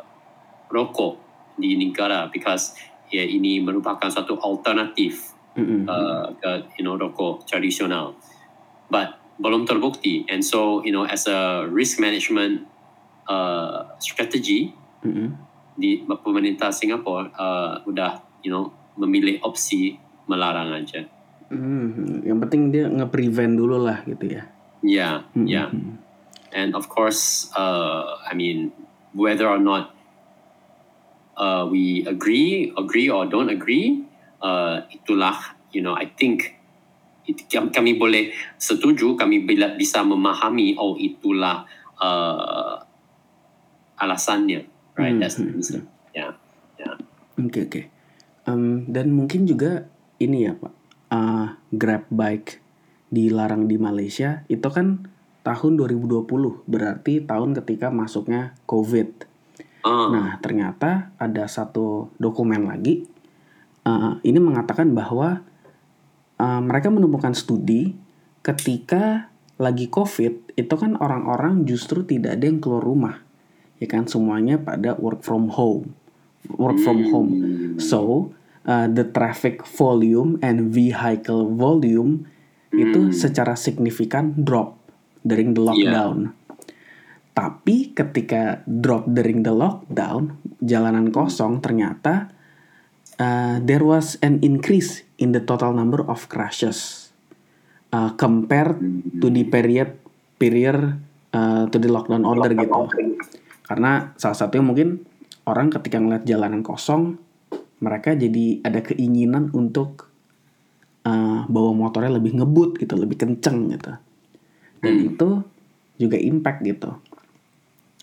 rokok 0.69 1.19
di 1.57 1.77
negara 1.81 2.29
because 2.29 2.77
ya 3.09 3.25
ini 3.25 3.65
merupakan 3.65 4.09
satu 4.13 4.37
alternatif 4.41 5.32
Hmm, 5.53 5.65
hmm. 5.69 5.83
uh, 5.85 6.33
ke 6.41 6.81
you 6.81 6.85
know 6.85 6.97
rokok 6.97 7.45
tradisional, 7.45 8.17
but 8.89 9.21
belum 9.37 9.69
terbukti. 9.69 10.25
And 10.33 10.41
so 10.41 10.81
you 10.81 10.93
know, 10.93 11.05
as 11.05 11.29
a 11.29 11.69
risk 11.69 12.01
management 12.01 12.65
uh, 13.29 13.93
strategy, 14.01 14.73
Hmm, 15.03 15.13
hmm. 15.13 15.31
di 15.75 16.07
pemerintah 16.07 16.71
Singapura 16.71 17.27
uh, 17.35 17.73
udah 17.91 18.23
you 18.47 18.55
know 18.55 18.71
memilih 18.95 19.43
opsi 19.43 19.99
melarang 20.31 20.71
aja. 20.73 21.05
Hmm, 21.53 22.25
yang 22.25 22.41
penting 22.41 22.73
dia 22.73 22.89
nge-prevent 22.89 23.59
dulu 23.59 23.77
lah 23.77 24.01
gitu 24.09 24.25
ya. 24.25 24.49
Ya, 24.81 25.11
Hmm, 25.37 25.45
ya. 25.45 25.69
And 26.53 26.77
of 26.77 26.89
course, 26.89 27.49
uh, 27.57 28.21
I 28.25 28.37
mean, 28.37 28.73
whether 29.17 29.49
or 29.49 29.61
not 29.61 29.93
uh, 31.37 31.69
we 31.69 32.05
agree, 32.05 32.73
agree 32.77 33.09
or 33.09 33.25
don't 33.25 33.49
agree, 33.49 34.05
uh, 34.43 34.83
itulah 34.91 35.57
you 35.71 35.81
know 35.81 35.95
I 35.95 36.11
think 36.13 36.59
it, 37.25 37.47
kami, 37.49 37.97
boleh 37.97 38.35
setuju, 38.59 39.15
kami 39.15 39.47
bila 39.47 39.79
bisa 39.79 40.03
memahami 40.03 40.75
oh 40.77 40.99
itulah 40.99 41.65
uh, 42.03 42.77
alasannya, 44.03 44.67
right? 44.99 45.15
Hmm, 45.15 45.23
That's 45.23 45.39
the 45.39 45.47
hmm, 45.47 45.57
reason. 45.57 45.87
Yeah. 46.13 46.35
Oke 47.41 47.65
oke. 47.65 47.83
Em, 48.45 48.85
dan 48.91 49.15
mungkin 49.15 49.49
juga 49.49 49.89
ini 50.21 50.51
ya 50.51 50.53
Pak, 50.59 50.75
eh, 51.15 51.47
Grab 51.73 52.05
bike 52.13 52.61
dilarang 53.13 53.69
di 53.69 53.77
Malaysia 53.77 54.45
itu 54.49 54.69
kan 54.69 55.09
tahun 55.43 55.77
2020 55.77 56.27
berarti 56.69 57.25
tahun 57.25 57.51
ketika 57.63 57.89
masuknya 57.93 58.57
COVID. 58.69 59.29
Ah, 59.83 60.09
Nah 60.13 60.29
ternyata 60.39 61.13
ada 61.19 61.45
satu 61.51 62.15
dokumen 62.17 62.71
lagi 62.71 63.09
eh, 63.87 64.13
ini 64.27 64.39
mengatakan 64.39 64.93
bahwa 64.93 65.43
eh, 66.39 66.61
mereka 66.63 66.89
menemukan 66.91 67.35
studi 67.35 67.95
ketika 68.43 69.31
lagi 69.61 69.87
COVID 69.87 70.59
itu 70.59 70.75
kan 70.75 70.99
orang-orang 70.99 71.63
justru 71.69 72.03
tidak 72.03 72.41
ada 72.41 72.45
yang 72.51 72.59
keluar 72.59 72.83
rumah 72.83 73.17
ya 73.79 73.87
kan 73.87 74.11
semuanya 74.11 74.59
pada 74.59 74.99
work 74.99 75.23
from 75.23 75.51
home 75.51 75.95
work 76.59 76.79
from 76.83 77.07
home 77.11 77.31
hmm. 77.31 77.53
So, 77.79 78.33
uh, 78.67 78.87
the 78.91 79.07
traffic 79.07 79.63
volume 79.67 80.39
and 80.43 80.75
vehicle 80.75 81.51
volume 81.55 82.27
itu 82.73 83.11
Hmm. 83.11 83.15
secara 83.15 83.55
signifikan 83.55 84.33
drop 84.37 84.81
during 85.23 85.53
the 85.53 85.63
lockdown. 85.63 86.33
Tapi 87.33 87.97
ketika 87.97 88.61
drop 88.69 89.09
during 89.09 89.41
the 89.41 89.53
lockdown, 89.53 90.37
jalanan 90.61 91.09
kosong 91.13 91.65
ternyata 91.65 92.33
uh, 93.23 93.63
there 93.63 93.87
was 93.87 94.19
an 94.21 94.43
increase 94.43 95.07
in 95.23 95.31
the 95.31 95.39
total 95.39 95.71
number 95.71 96.03
of 96.03 96.27
crashes 96.27 97.11
uh, 97.95 98.11
compared 98.19 98.83
to 99.23 99.31
the 99.31 99.47
period 99.47 99.95
period 100.43 100.99
uh, 101.31 101.71
to 101.71 101.79
the 101.79 101.87
lockdown 101.87 102.27
order 102.27 102.51
gitu. 102.51 102.91
Karena 103.63 104.11
salah 104.19 104.35
satunya 104.35 104.67
mungkin 104.67 104.89
orang 105.47 105.71
ketika 105.71 106.03
ngeliat 106.03 106.27
jalanan 106.27 106.67
kosong, 106.67 107.15
mereka 107.79 108.19
jadi 108.19 108.59
ada 108.67 108.83
keinginan 108.83 109.55
untuk 109.55 110.11
uh, 111.07 111.47
bawa 111.47 111.71
motornya 111.73 112.19
lebih 112.19 112.43
ngebut 112.43 112.83
gitu, 112.83 112.99
lebih 112.99 113.23
kenceng 113.23 113.71
gitu. 113.71 113.95
Dan 114.83 114.93
Hmm. 114.99 115.09
itu 115.15 115.29
juga 115.95 116.19
impact 116.19 116.67
gitu. 116.67 116.91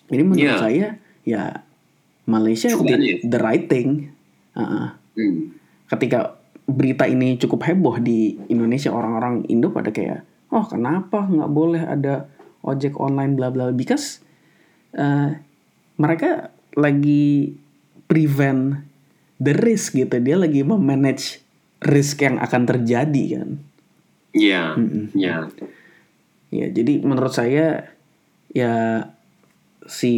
Jadi 0.07 0.21
menurut 0.23 0.47
Iya. 0.47 0.57
saya 0.63 0.87
ya 1.27 1.43
Malaysia 2.23 2.71
did 2.71 2.95
aneh. 2.95 3.19
the 3.27 3.39
right 3.43 3.67
thing. 3.67 4.15
Uh, 4.55 4.95
Hmm. 5.17 5.53
ketika 5.89 6.37
berita 6.69 7.09
ini 7.09 7.35
cukup 7.41 7.65
heboh 7.65 7.97
di 7.97 8.37
Indonesia 8.47 8.93
orang-orang 8.93 9.49
Indo 9.49 9.73
pada 9.73 9.89
kayak 9.89 10.21
oh 10.53 10.65
kenapa 10.69 11.25
nggak 11.25 11.51
boleh 11.51 11.81
ada 11.81 12.29
ojek 12.61 12.97
online 13.01 13.33
bla 13.33 13.49
bla 13.49 13.73
because 13.73 14.21
uh, 14.93 15.33
mereka 15.97 16.53
lagi 16.77 17.57
prevent 18.05 18.85
the 19.41 19.53
risk 19.57 19.97
gitu 19.97 20.21
dia 20.21 20.37
lagi 20.37 20.61
memanage 20.61 21.41
risk 21.89 22.21
yang 22.21 22.37
akan 22.37 22.69
terjadi 22.69 23.25
kan 23.41 23.49
Ya, 24.29 24.77
Mm-mm. 24.77 25.09
ya. 25.17 25.49
ya 26.53 26.67
jadi 26.69 27.01
menurut 27.01 27.33
saya 27.33 27.97
ya 28.53 29.05
si 29.89 30.13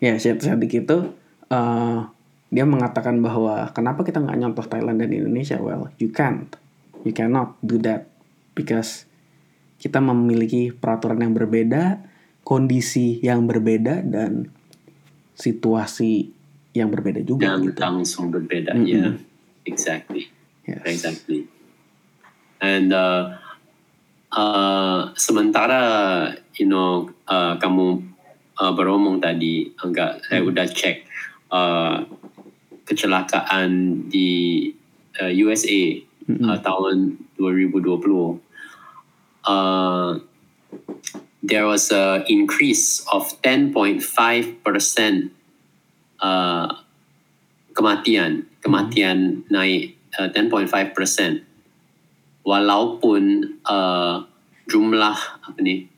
ya 0.00 0.16
Syed 0.16 0.40
Saddiq 0.40 0.84
itu 0.84 1.12
uh, 1.52 1.98
dia 2.50 2.66
mengatakan 2.66 3.22
bahwa 3.22 3.70
kenapa 3.70 4.02
kita 4.02 4.18
nggak 4.18 4.38
nyontoh 4.38 4.66
Thailand 4.66 4.98
dan 4.98 5.10
Indonesia 5.14 5.56
well 5.62 5.88
you 6.02 6.10
can't 6.10 6.58
you 7.06 7.14
cannot 7.14 7.54
do 7.62 7.78
that 7.78 8.10
because 8.58 9.06
kita 9.80 10.02
memiliki 10.02 10.74
peraturan 10.74 11.24
yang 11.24 11.32
berbeda 11.32 12.04
kondisi 12.44 13.22
yang 13.22 13.46
berbeda 13.46 14.04
dan 14.04 14.50
situasi 15.38 16.28
yang 16.76 16.92
berbeda 16.92 17.24
juga 17.24 17.56
Dan 17.56 17.66
gitu 17.66 17.80
langsung 17.80 18.30
berbeda. 18.30 18.76
Mm-mm. 18.76 18.86
Ya, 18.86 19.10
exactly. 19.66 20.28
Yes. 20.68 20.84
Exactly. 20.86 21.48
And 22.60 22.92
uh, 22.92 23.40
uh, 24.30 25.10
sementara 25.16 25.80
you 26.54 26.68
know 26.68 27.08
uh, 27.26 27.56
kamu 27.56 28.04
uh, 28.60 28.72
beromong 28.76 29.18
tadi 29.18 29.72
enggak 29.80 30.22
saya 30.28 30.44
udah 30.44 30.66
cek 30.68 30.96
uh, 31.50 32.04
kecelakaan 32.86 34.04
di 34.08 34.70
uh, 35.20 35.32
USA 35.44 36.00
Mm-mm. 36.28 36.46
uh, 36.46 36.58
tahun 36.62 37.18
2020 37.38 38.40
uh, 39.46 40.10
there 41.40 41.64
was 41.64 41.88
a 41.90 42.22
increase 42.28 43.00
of 43.12 43.32
10.5 43.42 44.04
percent 44.62 45.32
uh, 46.20 46.68
kematian 47.72 48.44
kematian 48.60 49.42
naik 49.48 49.96
uh, 50.20 50.28
10.5 50.28 50.68
persen 50.92 51.44
walaupun 52.44 53.56
uh, 53.64 54.24
jumlah 54.68 55.16
apa 55.16 55.58
ni 55.60 55.88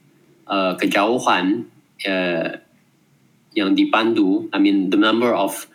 uh, 0.47 0.73
kejauhan 0.79 1.67
uh, 2.07 2.49
yang 3.53 3.77
dipandu 3.77 4.49
I 4.49 4.57
mean 4.57 4.89
the 4.89 4.97
number 4.97 5.31
of 5.35 5.69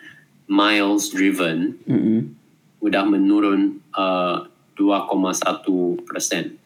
miles 0.48 1.12
driven 1.12 1.76
Mm-mm. 1.86 2.34
udah 2.80 3.04
menurun 3.04 3.84
uh, 3.94 4.48
2,1 4.76 6.08
persen 6.08 6.58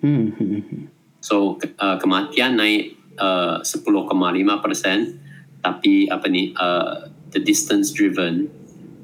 Hmm, 0.00 0.32
hmm, 0.32 0.60
hmm. 0.64 0.84
So 1.20 1.60
ke- 1.60 1.76
uh, 1.76 2.00
kematian 2.00 2.56
naik 2.56 2.96
uh, 3.20 3.60
10,5 3.60 4.64
persen, 4.64 5.20
tapi 5.60 6.08
apa 6.08 6.24
ni 6.32 6.56
uh, 6.56 7.12
the 7.36 7.40
distance 7.40 7.92
driven 7.92 8.48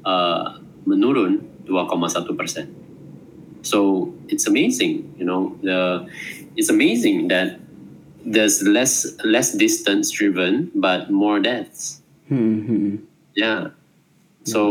uh, 0.01 0.57
menurun 0.89 1.45
2,1 1.69 2.33
persen. 2.33 2.73
So 3.61 4.09
it's 4.25 4.49
amazing, 4.49 5.13
you 5.21 5.25
know. 5.25 5.53
The 5.61 6.09
it's 6.57 6.73
amazing 6.73 7.29
that 7.29 7.61
there's 8.25 8.65
less 8.65 9.05
less 9.21 9.53
distance 9.53 10.09
driven 10.09 10.73
but 10.73 11.13
more 11.13 11.37
deaths. 11.37 12.01
Hmm. 12.25 13.05
Yeah. 13.37 13.76
So 14.47 14.61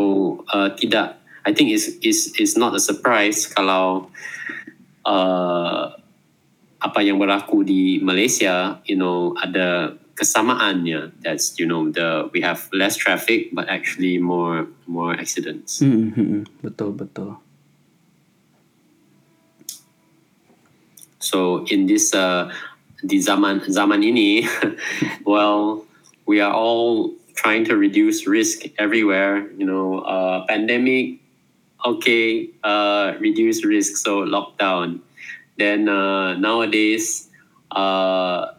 uh, 0.49 0.73
tidak, 0.73 1.21
I 1.45 1.53
think 1.53 1.69
it's 1.71 1.93
is 2.01 2.33
is 2.41 2.57
not 2.57 2.73
a 2.73 2.81
surprise 2.81 3.45
kalau 3.45 4.09
uh, 5.05 5.93
apa 6.81 6.99
yang 7.05 7.21
berlaku 7.21 7.61
di 7.61 8.01
Malaysia, 8.01 8.81
you 8.89 8.97
know, 8.97 9.37
ada 9.37 10.01
kesamaannya. 10.17 11.13
That's 11.21 11.61
you 11.61 11.69
know 11.69 11.93
the 11.93 12.33
we 12.33 12.41
have 12.41 12.65
less 12.73 12.97
traffic 12.97 13.53
but 13.53 13.69
actually 13.69 14.17
more 14.17 14.65
more 14.89 15.13
accidents. 15.13 15.85
Hmm, 15.85 16.17
hmm, 16.17 16.27
hmm. 16.41 16.43
betul 16.65 16.97
betul 16.97 17.37
So 21.27 21.67
in 21.67 21.91
this 21.91 22.15
uh, 22.15 22.47
di 23.03 23.19
zaman 23.19 23.67
zaman 23.67 23.99
ini, 24.07 24.47
well, 25.27 25.83
we 26.23 26.39
are 26.39 26.55
all 26.55 27.11
trying 27.37 27.63
to 27.69 27.77
reduce 27.77 28.27
risk 28.27 28.67
everywhere. 28.81 29.47
You 29.55 29.69
know, 29.69 30.01
uh, 30.03 30.49
pandemic, 30.49 31.21
okay, 31.85 32.51
uh, 32.65 33.15
reduce 33.21 33.63
risk, 33.63 34.01
so 34.01 34.25
lockdown. 34.27 35.05
Then 35.61 35.89
uh, 35.89 36.35
nowadays, 36.35 37.29
uh, 37.71 38.57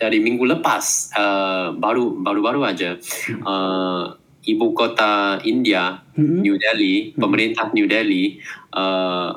dari 0.00 0.20
minggu 0.20 0.46
lepas, 0.48 1.12
uh, 1.16 1.76
baru 1.76 2.20
baru-baru 2.20 2.60
aja, 2.64 2.96
uh, 3.44 4.16
ibu 4.44 4.72
kota 4.72 5.40
India, 5.44 6.00
Mm-mm. 6.16 6.40
New 6.40 6.56
Delhi, 6.56 7.12
pemerintah 7.12 7.68
New 7.76 7.84
Delhi, 7.84 8.40
uh, 8.72 9.36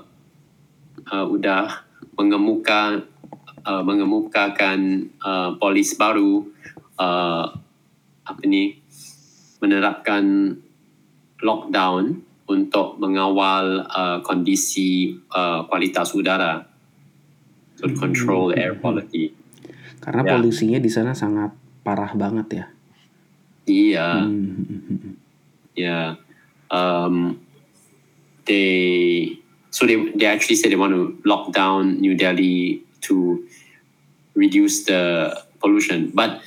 uh, 1.12 1.26
udah 1.28 1.84
mengemuka 2.16 3.04
uh, 3.68 3.84
mengemukakan 3.84 5.12
uh, 5.20 5.60
polis 5.60 5.96
baru 6.00 6.48
uh, 6.96 7.63
apa 8.24 8.42
ni 8.48 8.80
menerapkan 9.60 10.56
lockdown 11.44 12.24
untuk 12.48 13.00
mengawal 13.00 13.88
uh, 13.88 14.20
kondisi 14.24 15.16
uh, 15.32 15.64
kualitas 15.68 16.12
udara 16.16 16.64
to 17.80 17.88
control 17.96 18.52
the 18.52 18.60
air 18.60 18.76
quality. 18.80 19.32
Karena 20.00 20.24
Ya. 20.24 20.32
polusinya 20.40 20.80
di 20.80 20.92
sana 20.92 21.16
sangat 21.16 21.52
parah 21.84 22.12
banget 22.16 22.48
ya. 22.52 22.66
Iya, 23.64 24.08
Hmm. 24.28 25.16
yeah. 25.76 26.20
Um, 26.68 27.40
they 28.46 29.40
so 29.72 29.88
they 29.88 29.96
they 30.16 30.28
actually 30.28 30.60
said 30.60 30.72
they 30.72 30.80
want 30.80 30.92
to 30.92 31.16
lock 31.24 31.52
down 31.56 32.00
New 32.04 32.16
Delhi 32.16 32.84
to 33.08 33.44
reduce 34.36 34.84
the 34.84 35.32
pollution. 35.64 36.12
But 36.12 36.44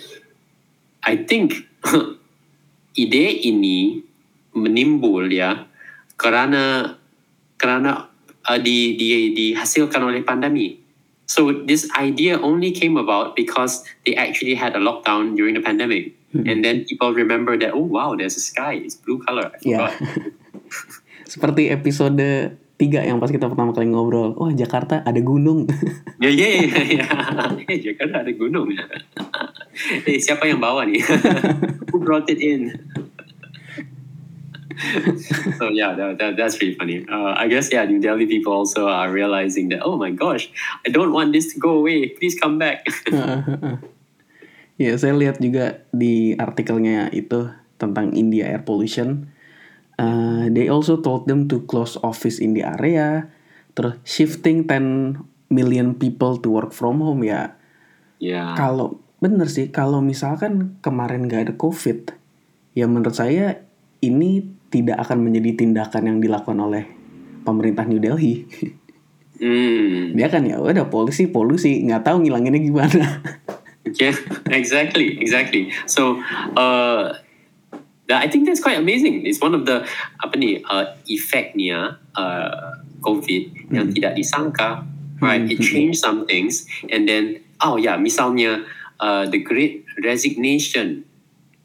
I 1.00 1.16
think 1.24 1.65
ide 3.02 3.26
ini 3.44 4.00
menimbul 4.56 5.28
ya 5.28 5.68
karena 6.16 6.96
karena 7.60 8.08
uh, 8.48 8.58
di, 8.60 8.96
di 8.96 9.32
dihasilkan 9.32 10.00
oleh 10.00 10.24
pandemi. 10.24 10.80
So 11.26 11.50
this 11.66 11.90
idea 11.98 12.38
only 12.38 12.70
came 12.70 12.94
about 12.94 13.34
because 13.34 13.82
they 14.06 14.14
actually 14.14 14.54
had 14.54 14.78
a 14.78 14.82
lockdown 14.82 15.34
during 15.34 15.58
the 15.58 15.64
pandemic, 15.64 16.14
and 16.30 16.62
then 16.62 16.86
people 16.86 17.10
remember 17.10 17.58
that 17.58 17.74
oh 17.74 17.82
wow, 17.82 18.14
there's 18.14 18.38
a 18.38 18.44
sky, 18.44 18.78
it's 18.78 18.94
blue 18.94 19.18
color. 19.26 19.50
I 19.50 19.58
forgot. 19.58 19.92
Seperti 21.32 21.74
episode 21.74 22.22
3 22.76 23.08
yang 23.08 23.16
pas 23.16 23.32
kita 23.32 23.48
pertama 23.48 23.72
kali 23.72 23.88
ngobrol. 23.88 24.36
Wah, 24.36 24.52
Jakarta 24.52 25.00
ada 25.00 25.20
gunung. 25.24 25.64
Ya 26.16 26.32
ya 26.32 26.48
ya 26.48 26.80
ya. 26.96 27.04
Eh, 27.68 27.76
Jakarta 27.92 28.24
ada 28.24 28.32
gunung. 28.32 28.72
eh 30.08 30.16
siapa 30.16 30.48
yang 30.48 30.64
bawa 30.64 30.88
nih? 30.88 31.04
Who 31.92 32.00
brought 32.00 32.28
it 32.32 32.40
in? 32.40 32.72
so 35.60 35.68
yeah, 35.68 35.92
that, 35.92 36.16
that, 36.16 36.40
that's 36.40 36.56
pretty 36.56 36.72
funny. 36.72 37.04
Uh, 37.04 37.36
I 37.36 37.52
guess 37.52 37.68
yeah, 37.68 37.84
New 37.84 38.00
Delhi 38.00 38.24
people 38.24 38.52
also 38.56 38.88
are 38.88 39.12
realizing 39.12 39.68
that 39.76 39.84
oh 39.84 40.00
my 40.00 40.08
gosh, 40.08 40.48
I 40.84 40.92
don't 40.92 41.12
want 41.12 41.36
this 41.36 41.52
to 41.52 41.60
go 41.60 41.84
away. 41.84 42.16
Please 42.16 42.36
come 42.36 42.56
back. 42.56 42.88
ya, 44.80 44.96
saya 44.96 45.12
lihat 45.16 45.36
juga 45.36 45.84
di 45.92 46.32
artikelnya 46.32 47.12
itu 47.12 47.52
tentang 47.76 48.16
India 48.16 48.48
air 48.48 48.64
pollution. 48.64 49.35
Uh, 49.96 50.52
they 50.52 50.68
also 50.68 51.00
told 51.00 51.24
them 51.24 51.48
to 51.48 51.64
close 51.64 51.96
office 52.04 52.36
in 52.36 52.52
the 52.52 52.60
area, 52.60 53.32
terus 53.72 53.96
shifting 54.04 54.68
10 54.68 55.24
million 55.48 55.96
people 55.96 56.36
to 56.36 56.52
work 56.52 56.76
from 56.76 57.00
home 57.00 57.24
ya. 57.24 57.56
yeah. 58.20 58.52
Kalau 58.52 59.00
bener 59.24 59.48
sih, 59.48 59.72
kalau 59.72 60.04
misalkan 60.04 60.76
kemarin 60.84 61.24
gak 61.24 61.48
ada 61.48 61.54
COVID, 61.56 62.12
ya 62.76 62.84
menurut 62.84 63.16
saya 63.16 63.64
ini 64.04 64.44
tidak 64.68 65.00
akan 65.08 65.24
menjadi 65.24 65.64
tindakan 65.64 66.02
yang 66.04 66.18
dilakukan 66.20 66.60
oleh 66.60 66.84
pemerintah 67.46 67.88
New 67.88 68.02
Delhi. 68.02 68.44
Mm. 69.36 70.16
Dia 70.16 70.28
kan 70.32 70.44
ya 70.48 70.60
udah 70.60 70.88
polusi 70.88 71.28
polusi, 71.28 71.84
nggak 71.84 72.08
tahu 72.08 72.24
ngilanginnya 72.24 72.60
gimana. 72.60 73.04
Yeah, 73.86 74.18
exactly, 74.50 75.14
exactly. 75.22 75.70
So, 75.86 76.18
uh, 76.58 77.14
that, 78.08 78.22
I 78.22 78.28
think 78.28 78.46
that's 78.46 78.60
quite 78.60 78.78
amazing. 78.78 79.26
It's 79.26 79.40
one 79.40 79.54
of 79.54 79.66
the 79.66 79.86
apa 80.22 80.34
ni 80.38 80.62
uh, 80.62 80.94
effectnya 81.10 81.98
uh, 82.14 82.82
COVID 83.02 83.72
yang 83.74 83.90
tidak 83.92 84.18
disangka, 84.18 84.86
right? 85.22 85.42
It 85.46 85.62
changed 85.62 85.98
some 86.02 86.26
things, 86.26 86.66
and 86.90 87.06
then 87.06 87.42
oh 87.62 87.76
yeah, 87.76 87.98
misalnya 87.98 88.66
uh, 89.00 89.26
the 89.26 89.42
Great 89.42 89.86
Resignation. 90.02 91.04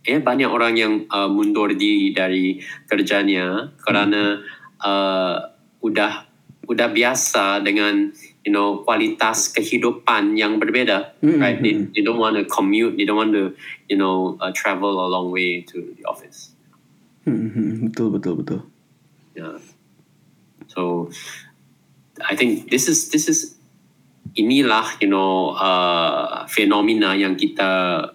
Ya 0.01 0.17
banyak 0.17 0.49
orang 0.49 0.81
yang 0.81 0.93
uh, 1.13 1.29
mundur 1.29 1.77
di 1.77 2.09
dari 2.09 2.57
kerjanya 2.89 3.69
karena 3.85 4.41
uh, 4.81 5.37
udah 5.77 6.25
udah 6.65 6.87
biasa 6.89 7.61
dengan 7.61 8.09
you 8.41 8.49
know 8.49 8.81
kualitas 8.81 9.53
kehidupan 9.53 10.33
yang 10.33 10.57
berbeda 10.57 11.13
Mm, 11.21 11.37
right? 11.37 11.57
They, 11.61 11.73
mm, 11.77 11.93
they 11.93 12.01
don't 12.01 12.17
want 12.17 12.37
to 12.37 12.43
commute 12.49 12.97
they 12.97 13.05
don't 13.05 13.17
want 13.19 13.33
to 13.37 13.53
you 13.85 13.97
know 13.97 14.37
uh, 14.41 14.49
travel 14.51 14.97
a 14.97 15.07
long 15.07 15.29
way 15.29 15.61
to 15.69 15.93
the 15.93 16.03
office. 16.09 16.53
Hmm, 17.21 17.85
betul 17.85 18.09
betul 18.17 18.33
betul. 18.41 18.61
yeah. 19.37 19.61
So 20.67 21.13
I 22.17 22.33
think 22.33 22.69
this 22.73 22.89
is 22.89 23.13
this 23.13 23.29
is 23.29 23.53
inilah 24.33 24.97
you 24.97 25.09
know 25.11 25.53
uh, 25.53 26.47
fenomena 26.49 27.13
yang 27.13 27.37
kita 27.37 27.69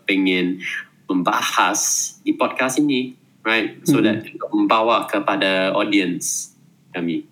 pengen 0.09 0.59
membahas 1.07 1.79
di 2.27 2.35
podcast 2.35 2.83
ini 2.83 3.15
right? 3.47 3.79
So 3.87 4.03
Mhm. 4.03 4.05
that 4.11 4.19
membawa 4.51 5.07
kepada 5.07 5.71
audience 5.71 6.51
kami. 6.91 7.23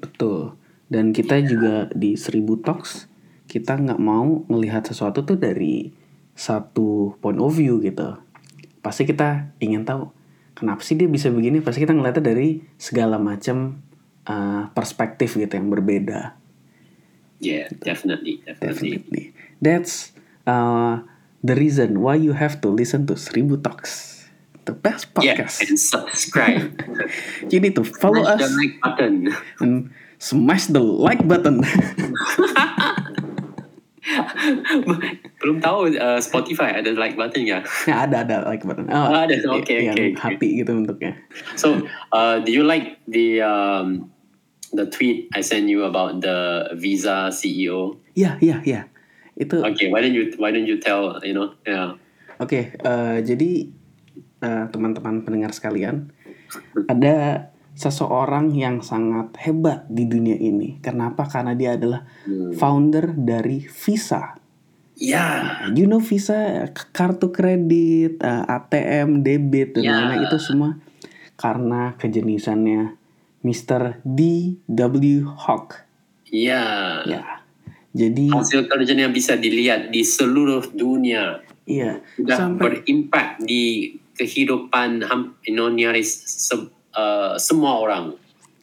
Betul. 0.00 0.56
Dan 0.86 1.10
kita 1.10 1.42
juga 1.42 1.90
di 1.94 2.14
Seribu 2.14 2.58
Talks 2.62 3.10
kita 3.46 3.78
nggak 3.78 4.00
mau 4.02 4.42
ngelihat 4.50 4.90
sesuatu 4.90 5.22
tuh 5.22 5.38
dari 5.38 5.90
satu 6.34 7.14
point 7.22 7.38
of 7.38 7.54
view 7.54 7.78
gitu. 7.82 8.18
Pasti 8.82 9.06
kita 9.06 9.50
ingin 9.58 9.82
tahu 9.86 10.10
kenapa 10.54 10.82
sih 10.82 10.94
dia 10.98 11.10
bisa 11.10 11.30
begini. 11.30 11.58
Pasti 11.62 11.82
kita 11.82 11.94
ngeliatnya 11.94 12.22
dari 12.22 12.62
segala 12.78 13.18
macam 13.18 13.82
uh, 14.26 14.70
perspektif 14.74 15.34
gitu 15.38 15.54
yang 15.54 15.70
berbeda. 15.70 16.38
yeah 17.36 17.68
definitely 17.84 18.40
definitely 18.48 18.96
Definitely. 18.96 19.24
That's 19.60 20.12
uh, 20.48 21.04
the 21.44 21.52
reason 21.56 22.00
why 22.00 22.16
you 22.16 22.32
have 22.32 22.60
to 22.64 22.68
listen 22.68 23.04
to 23.08 23.14
Seribu 23.16 23.60
Talks, 23.60 24.24
the 24.64 24.72
best 24.72 25.08
yeah 25.20 25.36
podcast. 25.36 25.64
and 25.64 25.76
subscribe 25.80 26.76
You 27.52 27.60
need 27.60 27.76
to 27.76 27.84
follow 27.84 28.24
Smash 28.24 28.40
us 28.40 28.50
the 28.52 28.56
like 28.56 28.74
button 28.80 29.14
and 29.60 29.74
smash 30.18 30.66
the 30.72 30.80
like 30.80 31.22
button. 31.26 31.60
belum 35.42 35.58
tahu 35.58 35.98
uh, 35.98 36.22
Spotify 36.22 36.78
ada 36.78 36.94
like 36.94 37.18
button 37.18 37.42
ya 37.42 37.58
Ya 37.90 37.96
ada 38.06 38.22
ada 38.22 38.36
like 38.46 38.62
button. 38.62 38.86
Oh, 38.86 39.10
Ada, 39.10 39.34
i- 39.34 39.46
oke, 39.50 39.74
yang 39.74 39.98
oke, 39.98 40.14
oke. 40.14 40.22
hati 40.22 40.48
gitu 40.62 40.70
bentuknya. 40.78 41.12
So, 41.58 41.82
uh, 42.14 42.38
do 42.42 42.54
you 42.54 42.62
like 42.62 43.02
the 43.10 43.42
um, 43.42 44.10
the 44.70 44.86
tweet 44.86 45.26
I 45.34 45.42
sent 45.42 45.66
you 45.66 45.82
about 45.84 46.22
the 46.22 46.70
Visa 46.78 47.34
CEO? 47.34 47.98
Iya 48.14 48.38
iya 48.38 48.62
iya. 48.62 48.80
Itu 49.34 49.60
oke. 49.60 49.74
Okay, 49.74 49.90
why 49.90 50.00
don't 50.00 50.14
you 50.14 50.30
why 50.38 50.54
don't 50.54 50.66
you 50.70 50.78
tell 50.78 51.18
you 51.26 51.34
know? 51.34 51.52
Yeah. 51.66 51.98
eh, 52.36 53.16
jadi 53.24 53.50
eh, 54.44 54.64
teman-teman 54.70 55.24
pendengar 55.24 55.50
sekalian, 55.50 56.12
ada 56.86 57.48
seseorang 57.76 58.50
yang 58.50 58.80
sangat 58.80 59.36
hebat 59.38 59.84
di 59.86 60.08
dunia 60.08 60.34
ini. 60.34 60.80
Kenapa? 60.80 61.28
Karena 61.28 61.52
dia 61.52 61.76
adalah 61.76 62.08
Hmm. 62.24 62.56
founder 62.56 63.12
dari 63.12 63.60
Visa. 63.62 64.40
Yeah. 64.96 65.68
You 65.76 65.84
know 65.84 66.00
Visa 66.00 66.64
kartu 66.90 67.28
kredit, 67.28 68.16
eh, 68.16 68.44
ATM, 68.48 69.20
debit 69.20 69.76
dan 69.76 69.82
Ya. 69.84 69.92
lain-lain 69.94 70.24
itu 70.24 70.40
semua 70.40 70.80
karena 71.36 71.92
kejeniusannya 71.94 72.96
Mr. 73.44 74.00
D.W. 74.02 75.28
Hawk. 75.36 75.84
Yeah. 76.26 77.04
Ya. 77.04 77.44
Jadi 77.92 78.28
Hasil 78.28 78.66
kerjanya 78.66 79.08
bisa 79.08 79.36
dilihat 79.36 79.88
di 79.88 80.00
seluruh 80.00 80.72
dunia. 80.72 81.44
iya 81.64 81.98
Sudah 82.14 82.36
sampai 82.38 82.80
berimpak 82.80 83.42
di 83.42 83.90
kehidupan 84.14 85.02
ham, 85.02 85.34
you 85.42 85.52
know, 85.52 85.68
nyaris 85.68 86.24
se- 86.24 86.72
uh, 86.96 87.36
semua 87.36 87.78
orang. 87.78 88.16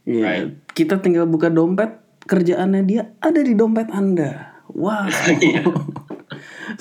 Iya, 0.04 0.26
Right. 0.26 0.50
kita 0.76 1.00
tinggal 1.00 1.30
buka 1.30 1.48
dompet, 1.48 1.96
kerjaannya 2.28 2.84
dia 2.84 3.15
ada 3.24 3.39
di 3.39 3.56
dompet 3.56 3.88
Anda. 3.93 4.60
Wow. 4.74 5.08
Iya. 5.39 5.63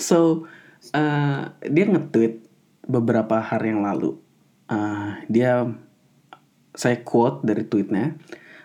so, 0.01 0.49
uh, 0.97 1.53
dia 1.63 1.85
nge-tweet 1.87 2.43
beberapa 2.89 3.39
hari 3.39 3.71
yang 3.71 3.87
lalu. 3.87 4.19
Uh, 4.67 5.21
dia, 5.29 5.69
saya 6.73 6.97
quote 7.05 7.45
dari 7.45 7.63
tweetnya, 7.69 8.17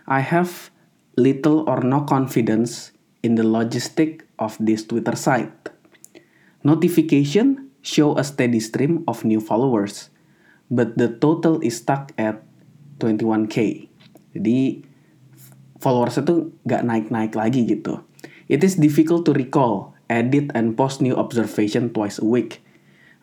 I 0.07 0.23
have 0.23 0.71
little 1.19 1.67
or 1.67 1.83
no 1.83 2.07
confidence 2.07 2.95
in 3.21 3.35
the 3.35 3.43
logistic 3.43 4.23
of 4.39 4.55
this 4.57 4.87
Twitter 4.87 5.13
site. 5.19 5.51
Notification 6.63 7.69
show 7.83 8.15
a 8.15 8.23
steady 8.23 8.63
stream 8.63 9.03
of 9.05 9.27
new 9.27 9.43
followers, 9.43 10.09
but 10.71 10.95
the 10.95 11.11
total 11.11 11.59
is 11.59 11.77
stuck 11.83 12.15
at 12.15 12.46
21k. 12.99 13.87
Jadi 14.37 14.59
followers 15.81 16.17
itu 16.21 16.53
nggak 16.65 16.83
naik-naik 16.85 17.33
lagi 17.33 17.65
gitu. 17.65 18.01
It 18.47 18.63
is 18.63 18.79
difficult 18.79 19.27
to 19.27 19.35
recall, 19.35 19.93
edit, 20.07 20.55
and 20.55 20.79
post 20.79 21.03
new 21.03 21.13
observation 21.15 21.91
twice 21.91 22.17
a 22.17 22.27
week, 22.27 22.63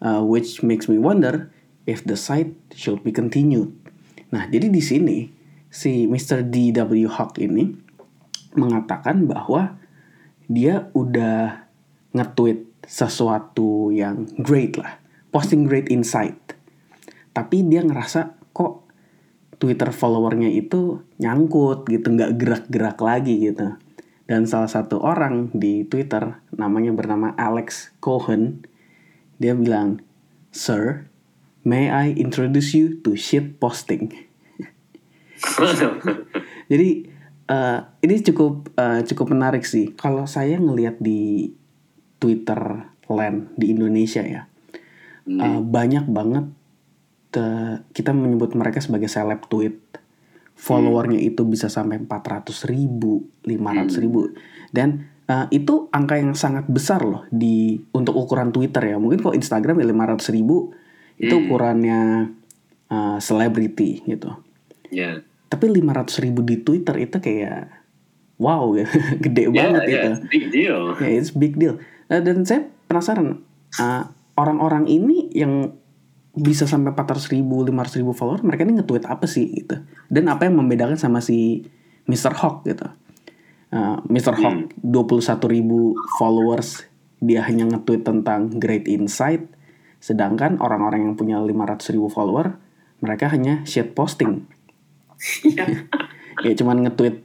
uh, 0.04 0.20
which 0.20 0.60
makes 0.60 0.84
me 0.86 1.00
wonder 1.00 1.48
if 1.88 2.04
the 2.04 2.16
site 2.16 2.52
should 2.76 3.00
be 3.00 3.12
continued. 3.12 3.72
Nah, 4.32 4.50
jadi 4.52 4.68
di 4.68 4.82
sini 4.84 5.32
si 5.72 6.04
Mr. 6.04 6.44
D.W. 6.44 7.08
Hawk 7.08 7.40
ini 7.40 7.72
mengatakan 8.54 9.24
bahwa 9.24 9.80
dia 10.46 10.92
udah 10.92 11.66
nge-tweet 12.14 12.84
sesuatu 12.84 13.88
yang 13.90 14.28
great 14.44 14.76
lah, 14.76 15.00
posting 15.32 15.64
great 15.64 15.88
insight. 15.88 16.36
Tapi 17.32 17.64
dia 17.66 17.80
ngerasa 17.80 18.36
kok 18.52 18.83
Twitter 19.58 19.90
followernya 19.94 20.50
itu 20.50 21.02
nyangkut 21.18 21.86
gitu, 21.88 22.06
nggak 22.14 22.32
gerak-gerak 22.38 22.98
lagi 23.00 23.50
gitu. 23.50 23.76
Dan 24.24 24.48
salah 24.48 24.68
satu 24.68 25.04
orang 25.04 25.52
di 25.52 25.84
Twitter 25.84 26.40
namanya 26.56 26.96
bernama 26.96 27.36
Alex 27.36 27.92
Cohen, 28.00 28.64
dia 29.36 29.52
bilang, 29.52 30.00
Sir, 30.54 31.10
may 31.66 31.92
I 31.92 32.16
introduce 32.16 32.72
you 32.72 33.00
to 33.04 33.18
shit 33.18 33.60
posting? 33.60 34.12
Jadi 36.70 36.88
uh, 37.52 37.78
ini 38.00 38.14
cukup 38.24 38.72
uh, 38.80 39.04
cukup 39.04 39.36
menarik 39.36 39.68
sih. 39.68 39.92
Kalau 39.92 40.24
saya 40.24 40.56
ngelihat 40.56 41.00
di 41.00 41.52
Twitter 42.16 42.88
land 43.12 43.52
di 43.60 43.76
Indonesia 43.76 44.24
ya, 44.24 44.48
uh, 45.28 45.60
banyak 45.60 46.08
banget 46.08 46.48
kita 47.90 48.10
menyebut 48.14 48.54
mereka 48.54 48.78
sebagai 48.82 49.10
seleb 49.10 49.46
tweet. 49.50 49.78
Followernya 50.54 51.18
itu 51.18 51.42
bisa 51.42 51.66
sampai 51.66 51.98
400 51.98 52.70
ribu, 52.70 53.26
500 53.42 53.98
ribu. 53.98 54.30
Dan 54.70 55.10
uh, 55.26 55.46
itu 55.50 55.90
angka 55.90 56.14
yang 56.14 56.32
sangat 56.38 56.70
besar 56.70 57.02
loh 57.02 57.26
di 57.28 57.82
untuk 57.90 58.14
ukuran 58.14 58.54
Twitter 58.54 58.94
ya. 58.94 58.96
Mungkin 58.96 59.18
kalau 59.20 59.34
Instagram 59.34 59.82
ya 59.82 59.86
500 59.90 60.36
ribu 60.36 60.70
itu 61.18 61.34
ukurannya 61.34 62.30
uh, 62.90 63.18
celebrity 63.18 64.02
gitu. 64.06 64.30
Yeah. 64.90 65.26
Tapi 65.50 65.70
500 65.70 66.24
ribu 66.24 66.42
di 66.42 66.62
Twitter 66.62 66.96
itu 67.02 67.16
kayak 67.18 67.70
wow 68.38 68.70
gitu. 68.78 68.94
gede 69.22 69.42
Yeah, 69.50 69.54
banget 69.54 69.82
yeah, 69.86 69.90
gitu. 69.90 70.08
it's 70.10 70.22
a 70.22 70.30
big 70.30 70.44
deal. 70.50 70.80
Ya, 70.98 71.08
it's 71.10 71.32
big 71.32 71.54
deal. 71.58 71.74
Eh, 72.10 72.20
dan 72.20 72.44
saya 72.44 72.66
penasaran 72.90 73.42
uh, 73.80 74.04
orang-orang 74.38 74.90
ini 74.90 75.30
yang 75.32 75.74
bisa 76.34 76.66
sampai 76.66 76.90
400 76.90 77.30
ribu, 77.30 77.62
500 77.62 78.00
ribu 78.02 78.10
follower, 78.10 78.42
mereka 78.42 78.66
ini 78.66 78.82
nge-tweet 78.82 79.06
apa 79.06 79.26
sih 79.30 79.46
gitu. 79.54 79.78
Dan 80.10 80.26
apa 80.26 80.50
yang 80.50 80.58
membedakan 80.58 80.98
sama 80.98 81.22
si 81.22 81.62
Mr. 82.10 82.34
Hawk 82.34 82.66
gitu. 82.66 82.90
Uh, 83.70 84.02
Mr. 84.10 84.34
Hawk 84.34 84.74
21 84.82 85.54
ribu 85.54 85.94
followers, 86.18 86.90
dia 87.22 87.46
hanya 87.46 87.70
nge-tweet 87.70 88.02
tentang 88.02 88.50
great 88.58 88.90
insight. 88.90 89.46
Sedangkan 90.02 90.58
orang-orang 90.58 91.06
yang 91.06 91.14
punya 91.14 91.38
500 91.38 91.94
ribu 91.94 92.10
follower, 92.10 92.58
mereka 92.98 93.30
hanya 93.30 93.62
shit 93.62 93.94
posting. 93.94 94.50
ya 96.44 96.52
cuman 96.58 96.82
nge-tweet 96.82 97.22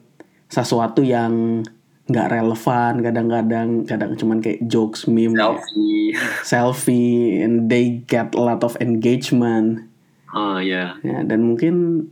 sesuatu 0.49 1.01
yang 1.01 1.65
nggak 2.09 2.27
relevan 2.33 2.93
kadang-kadang 2.99 3.69
kadang 3.85 4.11
cuman 4.17 4.41
kayak 4.41 4.65
jokes 4.65 5.05
meme 5.05 5.37
Selfie. 5.37 6.09
selfie 6.41 7.39
and 7.39 7.69
they 7.69 8.01
get 8.03 8.33
a 8.33 8.41
lot 8.41 8.61
of 8.61 8.73
engagement 8.81 9.85
Oh 10.29 10.57
yeah. 10.57 10.97
ya 11.01 11.21
dan 11.21 11.45
mungkin 11.45 12.05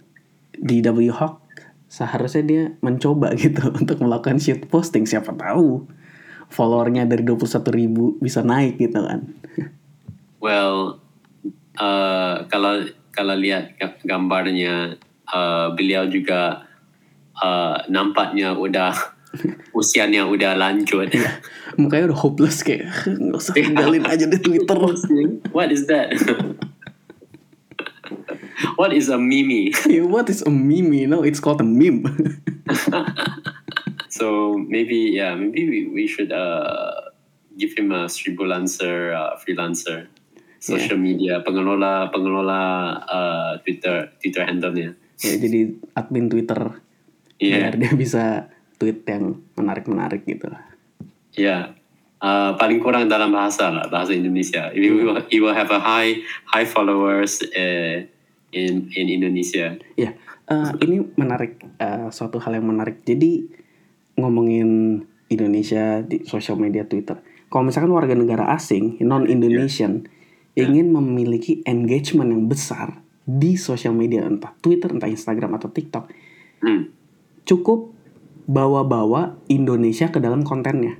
DW 0.53 1.09
Hawk 1.09 1.41
seharusnya 1.85 2.43
dia 2.43 2.63
mencoba 2.79 3.33
gitu 3.41 3.69
untuk 3.69 3.97
melakukan 3.99 4.37
shit 4.37 4.65
posting 4.69 5.05
siapa 5.05 5.33
tahu 5.33 5.85
followernya 6.47 7.05
dari 7.05 7.21
21 7.21 7.43
ribu 7.73 8.15
bisa 8.17 8.41
naik 8.41 8.77
gitu 8.77 9.01
kan 9.01 9.33
Well, 10.37 11.01
uh, 11.75 12.45
kalau 12.45 12.85
kalau 13.09 13.33
lihat 13.33 13.73
ga- 13.75 13.97
gambarnya, 14.05 15.01
uh, 15.25 15.73
beliau 15.73 16.05
juga 16.05 16.61
uh, 17.33 17.81
nampaknya 17.89 18.53
udah 18.53 19.16
usianya 19.71 20.25
udah 20.25 20.55
lanjut. 20.55 21.09
mukanya 21.77 22.09
udah 22.11 22.19
hopeless 22.19 22.61
kayak 22.61 22.89
nggak 23.21 23.37
usah 23.37 23.53
tinggalin 23.53 24.03
aja 24.03 24.25
di 24.25 24.39
Twitter 24.39 24.77
What 25.55 25.69
is 25.69 25.85
that? 25.87 26.13
what 28.77 28.93
is 28.93 29.09
a 29.09 29.17
mimi? 29.17 29.73
Ya, 29.85 30.05
what 30.05 30.29
is 30.29 30.41
a 30.41 30.49
meme 30.51 31.05
know 31.09 31.21
it's 31.21 31.39
called 31.39 31.61
a 31.61 31.67
meme 31.67 32.05
So 34.09 34.57
maybe 34.57 35.13
yeah, 35.13 35.37
maybe 35.37 35.69
we, 35.69 35.79
we 35.93 36.05
should 36.09 36.33
uh, 36.33 37.13
give 37.53 37.77
him 37.77 37.91
a 37.93 38.09
freelancer, 38.09 39.13
uh, 39.13 39.37
freelancer, 39.37 40.09
social 40.57 40.97
media 40.97 41.45
pengelola 41.45 42.09
pengelola 42.09 42.61
uh, 43.05 43.51
Twitter 43.61 44.09
Twitter 44.17 44.41
handle-nya. 44.41 44.97
ya 45.17 45.33
jadi 45.37 45.73
admin 45.93 46.29
Twitter 46.29 46.81
Iya. 47.37 47.69
biar 47.69 47.73
dia 47.77 47.93
bisa 47.93 48.23
tweet 48.77 49.03
yang 49.09 49.41
menarik-menarik 49.57 50.23
gitu 50.25 50.49
Ya, 51.37 51.77
uh, 52.17 52.57
paling 52.57 52.81
kurang 52.81 53.05
dalam 53.05 53.29
bahasa 53.29 53.69
lah, 53.69 53.85
bahasa 53.93 54.17
Indonesia. 54.17 54.73
He 54.73 54.89
will, 54.89 55.21
he 55.29 55.37
will 55.37 55.53
have 55.53 55.69
a 55.69 55.77
high 55.77 56.17
high 56.49 56.65
followers 56.65 57.45
uh, 57.53 58.01
in 58.49 58.89
in 58.97 59.05
Indonesia. 59.05 59.77
Ya, 59.93 60.17
eh, 60.49 60.71
ini 60.81 61.05
menarik 61.13 61.61
eh, 61.77 62.09
suatu 62.09 62.41
hal 62.41 62.57
yang 62.57 62.67
menarik. 62.73 63.05
Jadi 63.05 63.45
ngomongin 64.17 65.03
Indonesia 65.29 66.01
di 66.01 66.25
sosial 66.25 66.57
media 66.57 66.87
Twitter. 66.89 67.21
Kalau 67.47 67.63
misalkan 67.63 67.93
warga 67.93 68.17
negara 68.17 68.49
asing 68.51 68.99
non 69.05 69.29
Indonesian 69.29 70.07
ingin 70.57 70.89
memiliki 70.89 71.61
engagement 71.69 72.33
yang 72.33 72.49
besar 72.49 72.97
di 73.27 73.59
sosial 73.59 73.93
media 73.93 74.25
entah 74.25 74.57
Twitter, 74.57 74.89
entah 74.89 75.11
Instagram 75.11 75.59
atau 75.59 75.69
TikTok, 75.69 76.05
Hmm. 76.57 76.89
cukup 77.45 77.93
bawa-bawa 78.47 79.35
Indonesia 79.51 80.07
ke 80.07 80.23
dalam 80.23 80.41
kontennya. 80.41 80.95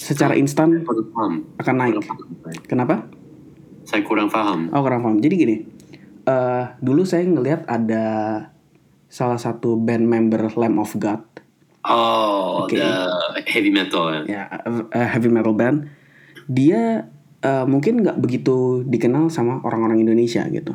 Secara 0.00 0.32
instan 0.36 0.84
akan 1.60 1.74
naik. 1.76 2.00
Kenapa? 2.66 3.04
Saya 3.86 4.02
kurang 4.02 4.32
paham. 4.32 4.72
Oh 4.72 4.82
kurang 4.82 5.04
paham. 5.04 5.20
Jadi 5.20 5.34
gini, 5.36 5.56
eh 6.26 6.64
dulu 6.80 7.04
saya 7.04 7.22
ngelihat 7.28 7.68
ada 7.68 8.04
salah 9.06 9.38
satu 9.38 9.78
band 9.78 10.08
member 10.08 10.50
Lamb 10.58 10.82
of 10.82 10.96
God, 10.98 11.22
Oh, 11.86 12.66
Oke. 12.66 12.74
the 12.74 12.90
heavy 13.46 13.70
metal. 13.70 14.10
ya. 14.10 14.20
ya 14.26 14.42
eh, 14.90 15.06
heavy 15.06 15.30
metal 15.30 15.54
band. 15.54 15.86
Dia 16.50 17.06
eh, 17.46 17.64
mungkin 17.70 18.02
nggak 18.02 18.18
begitu 18.18 18.82
dikenal 18.82 19.30
sama 19.30 19.62
orang-orang 19.62 20.02
Indonesia 20.02 20.42
gitu. 20.50 20.74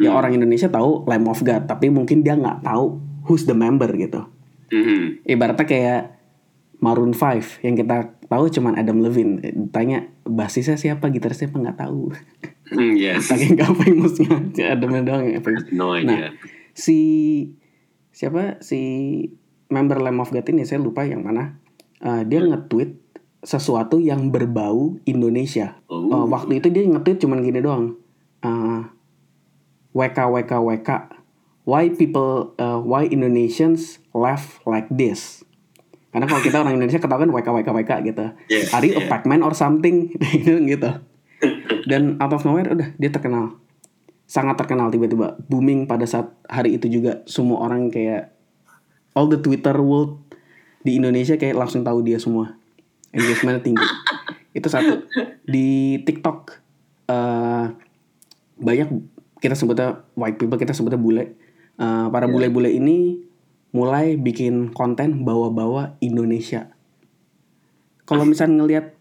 Ya 0.00 0.16
orang 0.16 0.32
Indonesia 0.32 0.72
tahu 0.72 1.04
Lamb 1.04 1.28
of 1.28 1.44
God, 1.44 1.68
tapi 1.68 1.92
mungkin 1.92 2.24
dia 2.24 2.32
nggak 2.32 2.64
tahu 2.64 2.96
who's 3.28 3.44
the 3.44 3.52
member 3.52 3.92
gitu. 4.00 4.24
Mhm. 4.70 5.26
Ibaratnya 5.26 5.66
kayak 5.66 6.02
Maroon 6.80 7.12
5 7.12 7.60
yang 7.60 7.76
kita 7.76 8.16
tahu 8.30 8.48
cuman 8.48 8.78
Adam 8.78 9.04
Levine. 9.04 9.42
Tanya 9.74 10.08
basisnya 10.24 10.80
siapa, 10.80 11.10
gitarisnya 11.12 11.50
apa 11.52 11.58
nggak 11.60 11.78
tahu. 11.82 12.14
Hmm, 12.70 12.94
yes. 12.94 13.26
Saking 13.26 13.58
gak 13.58 13.74
famousnya 13.74 14.30
Adamnya 14.70 15.02
doang 15.02 15.26
yang 15.26 15.42
famous. 15.42 15.66
No 15.74 15.90
idea. 15.98 16.30
si 16.70 16.98
siapa 18.14 18.62
si 18.62 18.78
member 19.66 19.98
Lamb 19.98 20.22
of 20.22 20.30
God 20.30 20.46
ini 20.54 20.62
saya 20.62 20.80
lupa 20.80 21.02
yang 21.04 21.26
mana 21.26 21.58
Uh, 22.00 22.24
dia 22.24 22.40
nge-tweet 22.40 22.96
sesuatu 23.44 24.00
yang 24.00 24.32
berbau 24.32 24.96
Indonesia 25.04 25.76
Oh. 25.84 26.08
Uh, 26.08 26.24
waktu 26.24 26.56
itu 26.56 26.72
dia 26.72 26.80
nge-tweet 26.88 27.20
cuman 27.20 27.44
gini 27.44 27.60
doang 27.60 27.92
Uh, 28.40 28.88
WK 29.92 30.16
WK 30.16 30.52
WK 30.64 30.90
why 31.64 31.92
people 31.92 32.54
uh, 32.56 32.80
why 32.80 33.06
Indonesians 33.08 34.00
laugh 34.16 34.60
like 34.64 34.88
this. 34.88 35.44
Karena 36.10 36.26
kalau 36.26 36.42
kita 36.42 36.58
orang 36.58 36.74
Indonesia 36.74 36.98
ketahuan 36.98 37.30
WK 37.30 37.48
WK 37.62 37.68
WK 37.70 37.92
gitu. 38.10 38.24
Yeah, 38.50 38.74
are 38.74 38.82
you 38.82 38.98
a 38.98 39.06
yeah. 39.06 39.10
Pac-Man 39.10 39.46
or 39.46 39.54
something? 39.54 40.10
Gitu. 40.70 40.90
Dan 41.86 42.18
out 42.18 42.34
of 42.34 42.42
nowhere 42.42 42.66
udah 42.66 42.90
dia 42.98 43.10
terkenal. 43.14 43.54
Sangat 44.26 44.58
terkenal 44.58 44.90
tiba-tiba. 44.90 45.38
Booming 45.46 45.86
pada 45.86 46.02
saat 46.10 46.34
hari 46.50 46.76
itu 46.82 46.90
juga. 46.90 47.22
Semua 47.30 47.62
orang 47.62 47.94
kayak 47.94 48.34
all 49.14 49.30
the 49.30 49.38
Twitter 49.38 49.74
world 49.78 50.18
di 50.82 50.98
Indonesia 50.98 51.38
kayak 51.38 51.54
langsung 51.54 51.86
tahu 51.86 52.02
dia 52.02 52.18
semua. 52.18 52.58
Engagementnya 53.14 53.62
tinggi. 53.62 53.86
Itu 54.50 54.66
satu. 54.66 55.06
Di 55.46 56.02
TikTok 56.02 56.38
eh 57.10 57.66
banyak 58.60 58.88
kita 59.40 59.56
sebutnya 59.56 60.04
white 60.14 60.36
people 60.36 60.60
kita 60.60 60.76
sebutnya 60.76 61.00
bule 61.00 61.39
Eh, 61.80 62.06
para 62.12 62.28
bule-bule 62.28 62.68
ini 62.68 63.16
mulai 63.72 64.20
bikin 64.20 64.76
konten 64.76 65.24
bawa-bawa 65.24 65.96
Indonesia. 66.04 66.76
Kalau 68.04 68.28
misalnya 68.28 68.60
ngelihat 68.60 69.00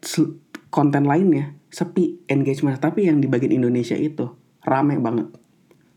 konten 0.71 1.03
lainnya 1.03 1.59
sepi 1.67 2.23
engagement. 2.31 2.79
Tapi 2.79 3.11
yang 3.11 3.19
di 3.19 3.27
bagian 3.27 3.51
Indonesia 3.51 3.99
itu 3.99 4.31
rame 4.63 4.95
banget. 4.95 5.27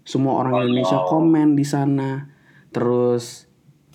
Semua 0.02 0.42
orang 0.42 0.52
Wow. 0.58 0.62
Indonesia 0.66 0.98
komen 1.06 1.48
di 1.54 1.62
sana. 1.62 2.32
Terus 2.72 3.46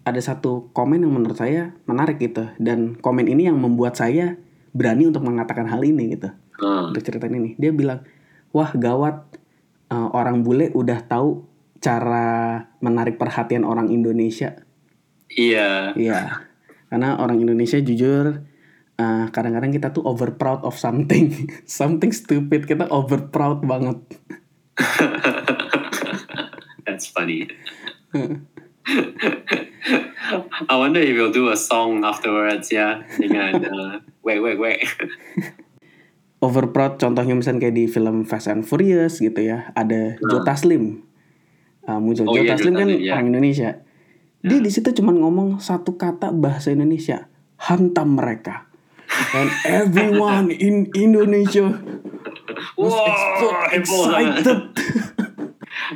ada 0.07 0.21
satu 0.23 0.71
komen 0.71 1.03
yang 1.03 1.11
menurut 1.11 1.35
saya 1.35 1.75
menarik 1.89 2.23
gitu. 2.23 2.47
Dan 2.55 2.95
komen 2.95 3.27
ini 3.27 3.51
yang 3.51 3.59
membuat 3.59 3.99
saya 3.99 4.39
berani 4.71 5.09
untuk 5.09 5.25
mengatakan 5.27 5.67
hal 5.67 5.83
ini 5.83 6.15
gitu. 6.15 6.31
Ah, 6.63 6.87
untuk 6.87 7.03
ceritain 7.03 7.35
ini. 7.35 7.57
Dia 7.59 7.75
bilang 7.75 8.05
wah 8.55 8.71
gawat. 8.71 9.27
Eh, 9.87 10.09
orang 10.11 10.43
bule 10.43 10.71
udah 10.75 10.99
tahu 11.07 11.46
cara 11.77 12.65
menarik 12.81 13.17
perhatian 13.17 13.63
orang 13.63 13.93
Indonesia 13.93 14.57
iya. 15.33 15.93
Iya, 15.93 16.49
karena 16.89 17.19
orang 17.19 17.43
Indonesia 17.43 17.77
jujur 17.77 18.41
eh, 18.97 19.25
kadang-kadang 19.29 19.71
kita 19.71 19.93
tuh 19.93 20.03
over 20.03 20.35
proud 20.35 20.65
of 20.65 20.75
something, 20.75 21.47
something 21.69 22.11
stupid 22.11 22.65
kita 22.65 22.89
over 22.89 23.29
proud 23.29 23.63
banget. 23.63 24.01
That's 26.87 27.07
funny. 27.11 27.47
I 30.67 30.75
wonder 30.75 30.99
if 30.99 31.15
you'll 31.15 31.31
do 31.31 31.53
a 31.53 31.59
song 31.59 32.03
afterwards 32.03 32.73
ya 32.73 33.05
dengan 33.15 33.63
uh, 33.63 33.93
wait 34.25 34.41
wait 34.41 34.57
wait. 34.57 34.81
Over 36.43 36.69
proud 36.69 37.01
contohnya 37.01 37.33
misalnya 37.33 37.69
kayak 37.69 37.75
di 37.75 37.85
film 37.89 38.25
Fast 38.25 38.49
and 38.49 38.65
Furious 38.65 39.21
gitu 39.21 39.41
ya, 39.41 39.73
ada 39.73 40.21
Joe 40.21 40.45
Taslim, 40.45 41.06
Eh, 41.87 41.99
muncul 42.03 42.27
Oh 42.27 42.35
Joe 42.35 42.43
iya, 42.43 42.51
Taslim 42.59 42.73
kan 42.75 42.87
iya. 42.91 43.15
orang 43.15 43.31
Indonesia. 43.31 43.79
Dia 44.43 44.59
di 44.59 44.67
situ 44.67 44.91
cuma 44.91 45.15
ngomong 45.15 45.63
satu 45.63 45.95
kata 45.95 46.35
bahasa 46.35 46.69
Indonesia, 46.75 47.31
hantam 47.57 48.19
mereka. 48.19 48.67
And 49.33 49.49
everyone 49.63 50.51
in 50.51 50.91
Indonesia 50.91 51.63
was 52.79 52.93
so 53.39 53.47
excited. 53.71 54.59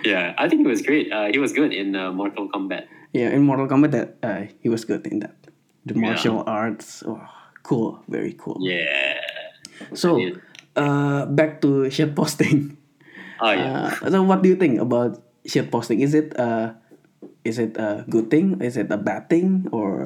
Yeah, 0.08 0.32
I 0.40 0.48
think 0.48 0.64
he 0.64 0.70
was 0.72 0.80
great. 0.82 1.12
Uh, 1.12 1.28
he 1.34 1.38
was 1.38 1.52
good 1.52 1.76
in 1.76 1.92
uh, 2.00 2.16
Mortal 2.16 2.48
Kombat. 2.48 2.88
Yeah, 3.12 3.36
in 3.36 3.44
Mortal 3.44 3.68
Kombat, 3.68 3.92
that 3.92 4.10
uh, 4.24 4.48
he 4.64 4.72
was 4.72 4.88
good 4.88 5.04
in 5.04 5.20
that. 5.20 5.36
The 5.84 5.98
Yeah. 5.98 6.16
martial 6.16 6.48
arts, 6.48 7.04
oh, 7.04 7.20
cool, 7.62 8.00
very 8.08 8.32
cool. 8.40 8.56
Yeah. 8.64 9.20
So, 9.92 10.16
Yeah. 10.16 10.40
uh, 10.80 11.28
back 11.28 11.60
to 11.66 11.92
shit 11.92 12.16
posting. 12.16 12.78
Oh 13.44 13.52
yeah. 13.52 13.92
Uh, 14.00 14.10
so, 14.10 14.24
what 14.24 14.40
do 14.46 14.54
you 14.54 14.56
think 14.56 14.80
about 14.80 15.20
shit 15.46 15.72
posting? 15.72 16.02
Is 16.02 16.14
it 16.14 16.38
uh, 16.38 16.74
is 17.44 17.60
it 17.60 17.78
a 17.78 18.06
good 18.10 18.30
thing? 18.30 18.62
Is 18.62 18.78
it 18.78 18.92
a 18.92 18.98
bad 18.98 19.30
thing? 19.30 19.68
Or 19.72 20.06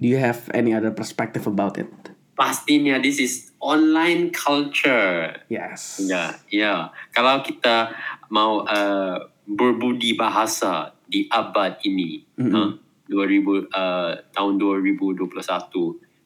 do 0.00 0.06
you 0.06 0.18
have 0.18 0.50
any 0.54 0.74
other 0.74 0.90
perspective 0.90 1.46
about 1.46 1.78
it? 1.78 1.90
Pastinya 2.36 3.00
this 3.00 3.16
is 3.16 3.52
online 3.60 4.28
culture. 4.30 5.40
Yes. 5.48 6.02
Ya, 6.04 6.36
ya. 6.52 6.92
Kalau 7.16 7.40
kita 7.40 7.96
mau 8.28 8.66
uh, 8.68 9.16
berbudi 9.48 10.12
bahasa 10.18 10.92
di 11.06 11.24
abad 11.30 11.80
ini, 11.86 12.26
Mm-mm. 12.36 12.52
uh, 12.52 12.70
2000 13.08 13.70
uh, 13.72 14.12
tahun 14.34 14.54
2021, 14.58 15.32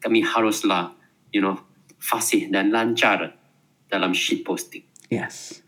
kami 0.01 0.21
haruslah, 0.25 0.97
you 1.31 1.45
know, 1.45 1.61
fasih 2.01 2.49
dan 2.49 2.73
lancar 2.73 3.37
dalam 3.93 4.17
shit 4.17 4.43
posting. 4.43 4.83
Yes. 5.13 5.61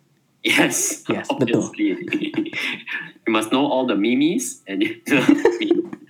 Yes, 0.42 1.06
Yes, 1.06 1.30
betul. 1.30 1.70
obviously. 1.70 2.02
you 3.26 3.30
must 3.30 3.54
know 3.54 3.62
all 3.62 3.86
the 3.86 3.94
memes 3.94 4.58
and 4.66 4.82
you 4.82 4.98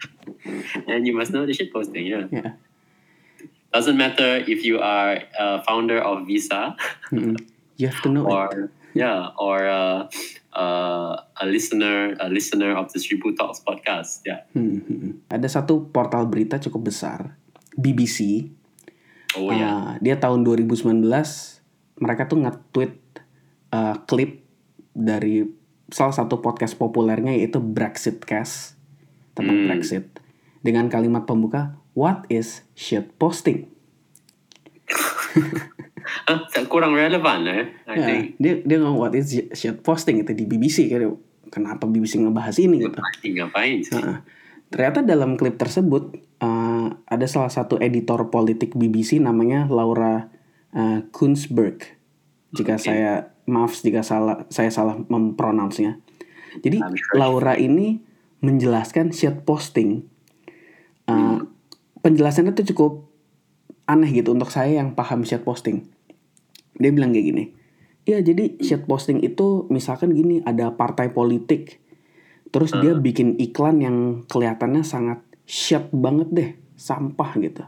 and 0.88 1.05
you 1.07 1.12
must 1.12 1.33
know 1.33 1.45
the 1.45 1.53
shit 1.53 1.68
posting. 1.68 2.09
Yeah, 2.09 2.27
Yeah. 2.33 2.57
doesn't 3.73 3.97
matter 3.97 4.40
if 4.45 4.64
you 4.64 4.81
are 4.81 5.21
a 5.37 5.61
founder 5.64 6.01
of 6.01 6.25
Visa 6.29 6.77
Mm-mm. 7.12 7.37
You 7.77 7.88
have 7.88 8.01
to 8.05 8.11
know 8.12 8.25
it. 8.25 8.33
or 8.33 8.49
yeah 8.92 9.33
or 9.40 9.64
uh, 9.68 10.09
uh, 10.53 11.12
a 11.40 11.45
listener 11.49 12.16
a 12.21 12.29
listener 12.29 12.77
of 12.77 12.92
the 12.92 13.01
Seribu 13.01 13.33
Talks 13.37 13.61
podcast. 13.61 14.25
Yeah. 14.25 14.45
Hmm, 14.53 14.81
hmm. 14.85 15.12
Ada 15.29 15.49
satu 15.49 15.88
portal 15.88 16.29
berita 16.29 16.61
cukup 16.61 16.92
besar, 16.92 17.37
BBC. 17.73 18.49
Oh 19.37 19.49
yeah. 19.49 19.97
Uh, 19.97 20.05
dia 20.05 20.21
tahun 20.21 20.45
2019 20.45 21.01
mereka 22.01 22.29
tuh 22.29 22.45
nge-tweet 22.45 23.21
uh, 23.72 23.96
klip 24.04 24.44
dari 24.92 25.48
salah 25.88 26.12
satu 26.12 26.38
podcast 26.38 26.76
populernya 26.76 27.32
yaitu 27.32 27.58
Brexit 27.58 28.20
Cast 28.22 28.76
tentang 29.32 29.56
Hmm. 29.56 29.66
Brexit 29.68 30.08
dengan 30.61 30.87
kalimat 30.87 31.24
pembuka 31.24 31.76
What 31.92 32.24
is 32.28 32.64
shit 32.72 33.12
posting? 33.20 33.68
Ah, 36.24 36.40
kurang 36.66 36.92
relevan 36.92 37.44
eh. 37.46 37.64
I 37.87 37.94
Ya, 37.94 38.04
think. 38.04 38.22
dia 38.37 38.52
dia 38.62 38.76
ngomong 38.80 38.98
What 39.00 39.14
is 39.14 39.32
shit 39.52 39.80
posting 39.80 40.20
itu 40.20 40.32
di 40.32 40.44
BBC 40.44 40.88
kayak 40.88 41.14
kenapa 41.48 41.85
BBC 41.85 42.20
ngebahas 42.20 42.56
ini 42.58 42.80
gitu. 42.80 42.96
Ngapain, 42.98 43.78
sih? 43.80 43.92
Heeh. 43.92 44.18
Ternyata 44.68 45.04
dalam 45.04 45.37
klip 45.37 45.61
tersebut 45.61 46.16
uh, 46.40 46.88
ada 47.04 47.26
salah 47.28 47.52
satu 47.52 47.76
editor 47.76 48.32
politik 48.32 48.72
BBC 48.72 49.20
namanya 49.20 49.68
Laura 49.68 50.32
uh, 50.72 51.00
Kunzberg. 51.12 51.85
Jika 52.52 52.76
Oke. 52.76 52.85
saya 52.88 53.32
maaf 53.48 53.74
jika 53.78 54.07
salah 54.07 54.46
saya 54.48 54.70
salah 54.70 54.98
mempronounce-nya. 54.98 55.98
Jadi 56.61 56.78
sure. 56.78 57.16
Laura 57.16 57.57
ini 57.57 58.00
menjelaskan 58.42 59.11
shit 59.14 59.42
posting. 59.46 60.07
Uh, 61.09 61.46
Penjelasannya 62.02 62.55
tuh 62.59 62.66
cukup 62.74 62.92
aneh 63.87 64.11
gitu 64.11 64.35
untuk 64.35 64.50
saya 64.50 64.83
yang 64.83 64.98
paham 64.98 65.22
shit 65.22 65.46
posting. 65.46 65.87
Dia 66.76 66.90
bilang 66.90 67.14
kayak 67.14 67.26
gini. 67.31 67.44
Ya 68.02 68.18
jadi 68.18 68.59
shit 68.59 68.90
posting 68.90 69.22
itu 69.22 69.70
misalkan 69.70 70.11
gini 70.11 70.42
ada 70.42 70.74
partai 70.74 71.14
politik 71.14 71.83
Terus 72.52 72.70
dia 72.76 72.92
bikin 72.92 73.40
iklan 73.40 73.81
yang 73.81 73.96
kelihatannya 74.28 74.85
sangat 74.85 75.24
shit 75.48 75.88
banget 75.88 76.28
deh, 76.28 76.50
sampah 76.76 77.33
gitu. 77.40 77.64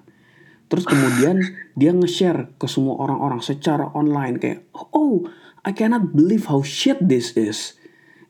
Terus 0.68 0.84
kemudian 0.84 1.40
dia 1.80 1.96
nge-share 1.96 2.52
ke 2.60 2.68
semua 2.68 3.00
orang-orang 3.00 3.40
secara 3.40 3.88
online 3.96 4.36
kayak, 4.36 4.60
oh, 4.92 5.24
I 5.64 5.72
cannot 5.72 6.12
believe 6.12 6.44
how 6.46 6.60
shit 6.60 7.00
this 7.00 7.32
is. 7.34 7.80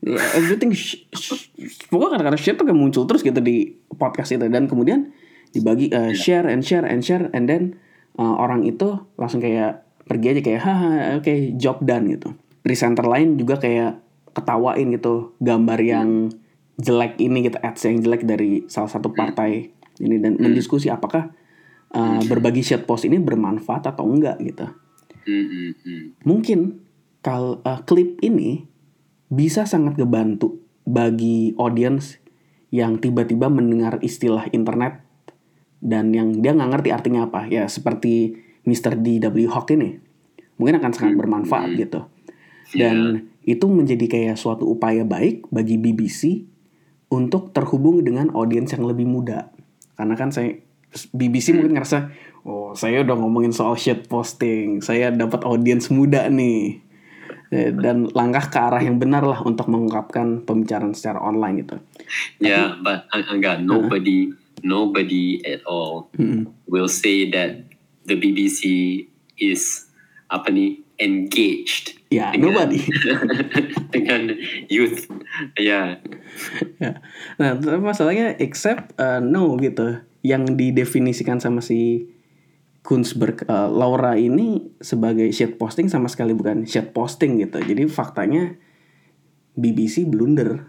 Ya, 0.05 0.20
everything, 0.37 0.70
sh- 0.77 1.09
sh- 1.16 1.49
pokoknya 1.88 2.20
kata-kata 2.20 2.38
shit 2.38 2.55
tuh 2.61 2.68
kayak 2.68 2.77
muncul 2.77 3.09
terus 3.09 3.25
gitu 3.25 3.40
di 3.40 3.73
podcast 3.97 4.37
itu 4.37 4.47
dan 4.53 4.68
kemudian 4.68 5.11
dibagi 5.51 5.88
uh, 5.90 6.12
share 6.12 6.44
and 6.44 6.61
share 6.61 6.85
and 6.85 7.01
share 7.01 7.33
and 7.33 7.49
then 7.49 7.81
uh, 8.20 8.37
orang 8.37 8.68
itu 8.68 9.01
langsung 9.16 9.40
kayak 9.40 9.87
pergi 10.05 10.37
aja 10.37 10.40
kayak 10.44 10.61
haha 10.61 10.92
oke 11.18 11.35
job 11.57 11.81
done 11.81 12.12
gitu. 12.12 12.37
Presenter 12.61 13.09
lain 13.09 13.40
juga 13.40 13.57
kayak 13.57 14.05
ketawain 14.37 14.92
gitu 14.92 15.33
gambar 15.40 15.81
yang 15.81 16.29
jelek 16.77 17.16
ini 17.23 17.49
gitu 17.49 17.57
ads 17.62 17.87
yang 17.87 18.03
jelek 18.03 18.29
dari 18.29 18.66
salah 18.66 18.90
satu 18.90 19.14
partai 19.14 19.73
ini 20.03 20.18
dan 20.18 20.37
mendiskusi 20.37 20.90
apakah 20.90 21.31
uh, 21.94 22.20
berbagi 22.27 22.61
shit 22.61 22.85
post 22.85 23.07
ini 23.07 23.16
bermanfaat 23.23 23.88
atau 23.88 24.05
enggak 24.05 24.37
gitu. 24.42 24.66
Hmm, 25.25 25.47
hmm, 25.49 25.70
hmm. 25.81 26.03
Mungkin 26.29 26.84
kal 27.24 27.64
uh, 27.64 27.80
klip 27.88 28.20
ini 28.20 28.68
bisa 29.32 29.64
sangat 29.64 29.96
ngebantu 29.96 30.60
bagi 30.84 31.56
audience 31.56 32.20
yang 32.68 33.00
tiba-tiba 33.00 33.48
mendengar 33.48 33.96
istilah 34.04 34.52
internet 34.52 35.00
dan 35.80 36.12
yang 36.12 36.44
dia 36.44 36.52
nggak 36.52 36.70
ngerti 36.76 36.90
artinya 36.92 37.24
apa. 37.24 37.48
Ya 37.48 37.64
seperti 37.64 38.37
Mr. 38.68 39.00
D.W. 39.00 39.48
Hawk 39.48 39.72
ini. 39.72 39.96
Mungkin 40.60 40.78
akan 40.78 40.92
sangat 40.92 41.14
bermanfaat 41.16 41.74
gitu. 41.80 42.06
Dan 42.76 43.30
itu 43.44 43.66
menjadi 43.68 44.04
kayak 44.06 44.37
suatu 44.37 44.68
upaya 44.68 45.02
baik 45.02 45.48
bagi 45.48 45.80
BBC 45.80 46.44
untuk 47.12 47.52
terhubung 47.56 48.04
dengan 48.04 48.32
audiens 48.32 48.72
yang 48.72 48.84
lebih 48.84 49.08
muda. 49.08 49.52
Karena 49.96 50.14
kan 50.14 50.32
saya 50.32 50.56
BBC 51.10 51.56
mungkin 51.56 51.74
ngerasa 51.74 52.14
oh 52.46 52.72
saya 52.78 53.02
udah 53.02 53.16
ngomongin 53.18 53.50
soal 53.50 53.74
shit 53.74 54.06
posting. 54.06 54.84
Saya 54.84 55.10
dapat 55.10 55.42
audiens 55.42 55.90
muda 55.90 56.28
nih 56.30 56.84
dan 57.54 58.10
langkah 58.10 58.50
ke 58.50 58.58
arah 58.58 58.82
yang 58.82 58.98
benar 58.98 59.22
lah 59.22 59.40
untuk 59.46 59.70
mengungkapkan 59.70 60.42
pembicaraan 60.42 60.92
secara 60.92 61.22
online 61.22 61.62
gitu 61.62 61.76
Yeah, 62.42 62.76
but 62.82 63.08
uh, 63.14 63.24
enggak 63.30 63.64
nobody 63.64 64.32
nobody 64.60 65.40
at 65.44 65.64
all 65.64 66.12
Mm-mm. 66.18 66.50
will 66.68 66.90
say 66.90 67.30
that 67.30 67.64
the 68.04 68.16
BBC 68.16 68.62
is 69.40 69.88
apa 70.28 70.50
nih 70.52 70.80
engaged 70.98 71.98
ya 72.08 72.30
dengan, 72.32 72.54
nobody 72.54 72.80
dengan 73.94 74.22
youth. 74.70 75.10
Ya. 75.58 75.98
Ya. 76.78 77.02
Nah, 77.40 77.58
tapi 77.58 77.80
masalahnya 77.82 78.38
except 78.38 78.94
uh, 78.98 79.18
no 79.18 79.58
gitu. 79.58 80.02
Yang 80.24 80.56
didefinisikan 80.56 81.36
sama 81.36 81.60
si 81.60 82.08
Kunzberg 82.85 83.49
uh, 83.49 83.73
Laura 83.73 84.12
ini 84.20 84.61
sebagai 84.77 85.33
shit 85.33 85.57
posting 85.57 85.88
sama 85.88 86.05
sekali 86.12 86.37
bukan 86.37 86.68
shit 86.68 86.92
posting 86.92 87.40
gitu. 87.40 87.57
Jadi 87.64 87.88
faktanya 87.88 88.61
BBC 89.57 90.05
blunder 90.05 90.68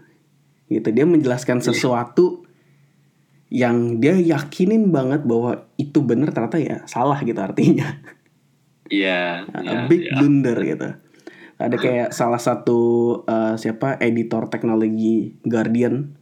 gitu. 0.72 0.88
Dia 0.96 1.04
menjelaskan 1.04 1.60
sesuatu 1.60 2.48
yang 3.52 4.00
dia 4.00 4.16
yakinin 4.16 4.88
banget 4.88 5.28
bahwa 5.28 5.68
itu 5.76 6.00
benar 6.00 6.32
ternyata 6.32 6.56
ya 6.56 6.76
salah 6.88 7.20
gitu 7.20 7.36
artinya. 7.36 8.00
Yeah, 8.86 9.50
a 9.50 9.60
yeah, 9.66 9.84
big 9.90 10.06
yeah. 10.06 10.16
blunder 10.16 10.58
gitu. 10.62 10.88
Ada 11.56 11.76
kayak 11.76 12.08
salah 12.14 12.40
satu 12.40 12.78
uh, 13.26 13.58
siapa 13.60 13.98
editor 13.98 14.46
teknologi 14.46 15.36
Guardian, 15.42 16.16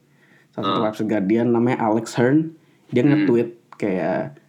salah 0.55 0.73
satu 0.73 0.81
Hmm. 0.81 0.87
website 0.91 1.11
Guardian 1.11 1.53
namanya 1.53 1.85
Alex 1.85 2.17
Hearn, 2.17 2.57
dia 2.89 3.03
nge-tweet 3.03 3.79
kayak 3.79 4.41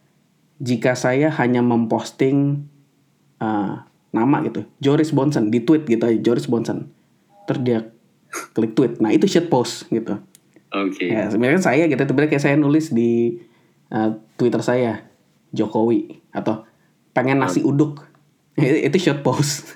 jika 0.59 0.95
saya 0.95 1.27
hanya 1.35 1.59
memposting 1.59 2.67
uh, 3.43 3.83
nama 4.15 4.37
gitu, 4.47 4.63
Joris 4.79 5.11
Bonson 5.11 5.51
di 5.51 5.63
tweet 5.63 5.83
gitu 5.87 6.03
aja 6.07 6.19
Joris 6.19 6.47
Bonson, 6.47 6.91
terus 7.47 7.61
dia 7.63 7.79
klik 8.55 8.75
tweet, 8.75 8.99
nah 9.03 9.11
itu 9.11 9.27
shit 9.27 9.51
post 9.51 9.87
gitu. 9.91 10.19
Okay. 10.71 11.11
Ya 11.11 11.31
sebenarnya 11.31 11.63
saya 11.63 11.83
gitu, 11.87 11.99
sebenarnya 11.99 12.31
kayak 12.35 12.43
saya 12.43 12.55
nulis 12.59 12.91
di 12.91 13.39
uh, 13.91 14.19
Twitter 14.35 14.59
saya 14.59 15.07
Jokowi 15.55 16.23
atau 16.35 16.67
pengen 17.15 17.39
nasi 17.39 17.63
uduk, 17.63 18.03
itu, 18.59 18.91
itu 18.91 18.97
shit 18.99 19.19
post. 19.23 19.75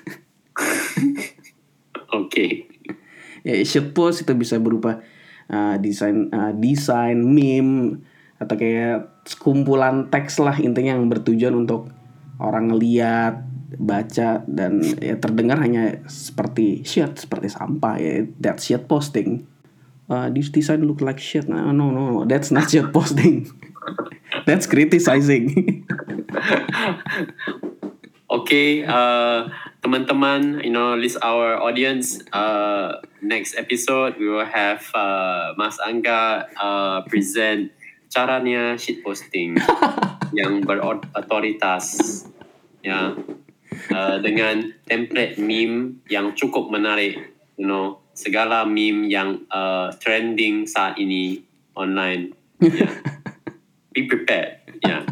Okay. 2.10 2.66
ya 3.46 3.62
shit 3.62 3.94
post 3.94 4.26
itu 4.26 4.34
bisa 4.34 4.58
berupa 4.58 5.00
uh, 5.50 5.74
desain 5.78 6.28
uh, 6.30 6.52
desain 6.54 7.16
meme 7.16 8.02
atau 8.40 8.56
kayak 8.56 9.28
sekumpulan 9.28 10.08
teks 10.08 10.40
lah 10.40 10.56
intinya 10.56 10.96
yang 10.96 11.12
bertujuan 11.12 11.52
untuk 11.52 11.92
orang 12.40 12.72
ngeliat 12.72 13.44
baca 13.76 14.42
dan 14.48 14.82
ya 14.98 15.14
terdengar 15.20 15.60
hanya 15.62 16.02
seperti 16.08 16.82
shit 16.82 17.20
seperti 17.20 17.52
sampah 17.52 18.00
ya. 18.00 18.24
That 18.40 18.58
shit 18.64 18.88
posting. 18.88 19.46
Uh, 20.10 20.26
this 20.32 20.50
design 20.50 20.82
look 20.88 21.04
like 21.04 21.20
shit. 21.22 21.46
No 21.46 21.70
no 21.70 21.92
no 21.92 22.02
no, 22.10 22.24
that's 22.24 22.50
not 22.50 22.72
shit 22.72 22.90
posting. 22.90 23.46
That's 24.46 24.66
criticizing. 24.66 25.46
Okay, 28.30 28.86
uh, 28.86 29.50
teman-teman, 29.82 30.62
you 30.62 30.70
know, 30.70 30.94
list 30.94 31.18
our 31.18 31.58
audience. 31.58 32.22
Uh, 32.30 33.02
next 33.18 33.58
episode 33.58 34.14
we 34.22 34.30
will 34.30 34.46
have 34.46 34.86
uh, 34.94 35.50
Mas 35.58 35.82
Angga 35.82 36.46
uh, 36.54 37.02
present 37.10 37.74
caranya 38.10 38.74
shit 38.74 39.00
posting 39.00 39.54
yang 40.38 40.60
berotoritas, 40.66 41.86
ya, 42.82 43.14
uh, 43.94 44.16
dengan 44.18 44.74
template 44.84 45.38
meme 45.38 46.02
yang 46.10 46.34
cukup 46.34 46.68
menarik, 46.68 47.16
you 47.54 47.64
know, 47.64 48.02
segala 48.12 48.66
meme 48.66 49.06
yang 49.06 49.46
uh, 49.48 49.94
trending 50.02 50.66
saat 50.66 50.98
ini 50.98 51.40
online. 51.78 52.34
Ya. 52.60 52.90
Be 53.94 54.06
prepared, 54.06 54.66
ya. 54.82 55.02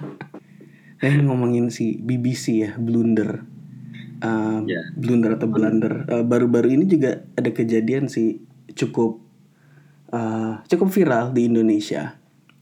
Eh 0.98 1.14
ngomongin 1.22 1.70
si 1.70 1.96
BBC 1.96 2.66
ya 2.66 2.72
blunder, 2.76 3.46
Uh, 4.18 4.66
Ya. 4.66 4.82
blunder 4.98 5.38
atau 5.38 5.46
blunder. 5.46 6.02
Uh, 6.10 6.26
Baru-baru 6.26 6.74
ini 6.74 6.90
juga 6.90 7.22
ada 7.38 7.54
kejadian 7.54 8.10
sih 8.10 8.42
cukup 8.74 9.22
uh, 10.10 10.58
cukup 10.66 10.90
viral 10.90 11.30
di 11.30 11.46
Indonesia 11.46 12.18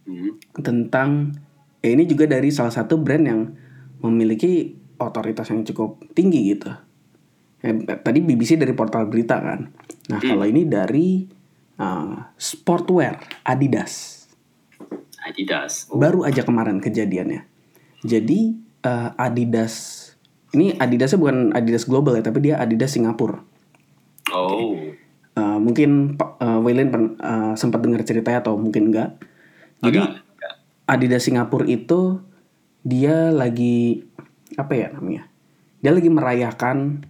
Hmm. 0.07 0.39
tentang 0.63 1.35
ya 1.83 1.91
ini 1.91 2.07
juga 2.07 2.31
dari 2.31 2.55
salah 2.55 2.71
satu 2.71 2.95
brand 3.03 3.25
yang 3.27 3.41
memiliki 4.07 4.79
otoritas 5.03 5.51
yang 5.51 5.67
cukup 5.67 5.99
tinggi 6.15 6.55
gitu. 6.55 6.71
Ya, 7.61 7.75
tadi 7.99 8.23
BBC 8.23 8.55
dari 8.55 8.71
portal 8.73 9.11
berita 9.11 9.43
kan. 9.43 9.75
Nah 10.09 10.21
kalau 10.23 10.47
ini 10.47 10.63
dari 10.63 11.27
uh, 11.83 12.31
sportwear 12.39 13.19
Adidas 13.43 14.17
Adidas. 15.27 15.91
Oh. 15.91 15.99
baru 15.99 16.23
aja 16.23 16.47
kemarin 16.47 16.79
kejadiannya. 16.79 17.43
Jadi 18.07 18.55
eh, 18.87 19.11
Adidas 19.19 20.07
ini 20.55 20.73
Adidasnya 20.79 21.19
bukan 21.19 21.51
Adidas 21.53 21.85
global 21.85 22.17
ya, 22.17 22.23
tapi 22.23 22.47
dia 22.47 22.63
Adidas 22.63 22.95
Singapura. 22.95 23.43
Oh. 24.31 24.79
Eh, 25.37 25.59
mungkin 25.61 26.17
Pak 26.17 26.41
uh, 26.41 26.59
Waylon 26.63 26.89
eh, 27.19 27.53
sempat 27.59 27.83
dengar 27.83 28.07
ceritanya 28.07 28.41
atau 28.47 28.57
mungkin 28.57 28.95
enggak. 28.95 29.19
Jadi 29.83 29.99
Agak. 29.99 30.11
agak. 30.37 30.53
Adidas 30.87 31.23
Singapura 31.25 31.67
itu 31.67 32.21
dia 32.81 33.29
lagi 33.31 34.07
apa 34.55 34.73
ya 34.73 34.89
namanya? 34.95 35.27
Dia 35.81 35.93
lagi 35.93 36.09
merayakan 36.09 37.05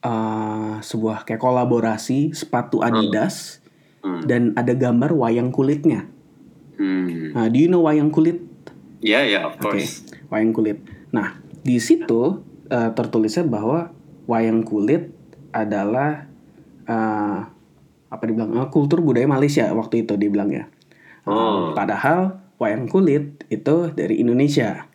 eh, 0.00 0.74
sebuah 0.78 1.24
kayak 1.24 1.40
kolaborasi 1.40 2.32
sepatu 2.32 2.80
Adidas 2.80 3.64
Hmm. 4.04 4.20
dan 4.28 4.52
ada 4.52 4.76
gambar 4.76 5.16
wayang 5.16 5.48
kulitnya. 5.48 6.04
Hmm. 6.76 7.32
Nah, 7.32 7.48
do 7.48 7.56
you 7.56 7.72
know 7.72 7.80
wayang 7.80 8.12
kulit? 8.12 8.36
Ya, 9.00 9.24
ya, 9.24 9.48
of 9.48 9.56
Oke, 9.56 9.80
course. 9.80 10.04
wayang 10.28 10.52
kulit. 10.52 10.84
Nah, 11.08 11.40
di 11.64 11.80
situ 11.80 12.44
eh, 12.68 12.90
tertulisnya 12.92 13.48
bahwa 13.48 13.96
wayang 14.28 14.60
kulit 14.60 15.08
adalah 15.56 16.28
eh, 16.84 17.38
apa 18.12 18.22
dibilang 18.28 18.52
eh, 18.54 18.68
kultur 18.68 19.00
budaya 19.00 19.24
Malaysia 19.24 19.72
waktu 19.72 20.04
itu 20.04 20.20
dibilangnya. 20.20 20.68
Eh, 21.24 21.30
Oh. 21.32 21.72
padahal 21.72 22.44
wayang 22.60 22.84
kulit 22.86 23.48
itu 23.48 23.76
dari 23.96 24.20
Indonesia. 24.20 24.86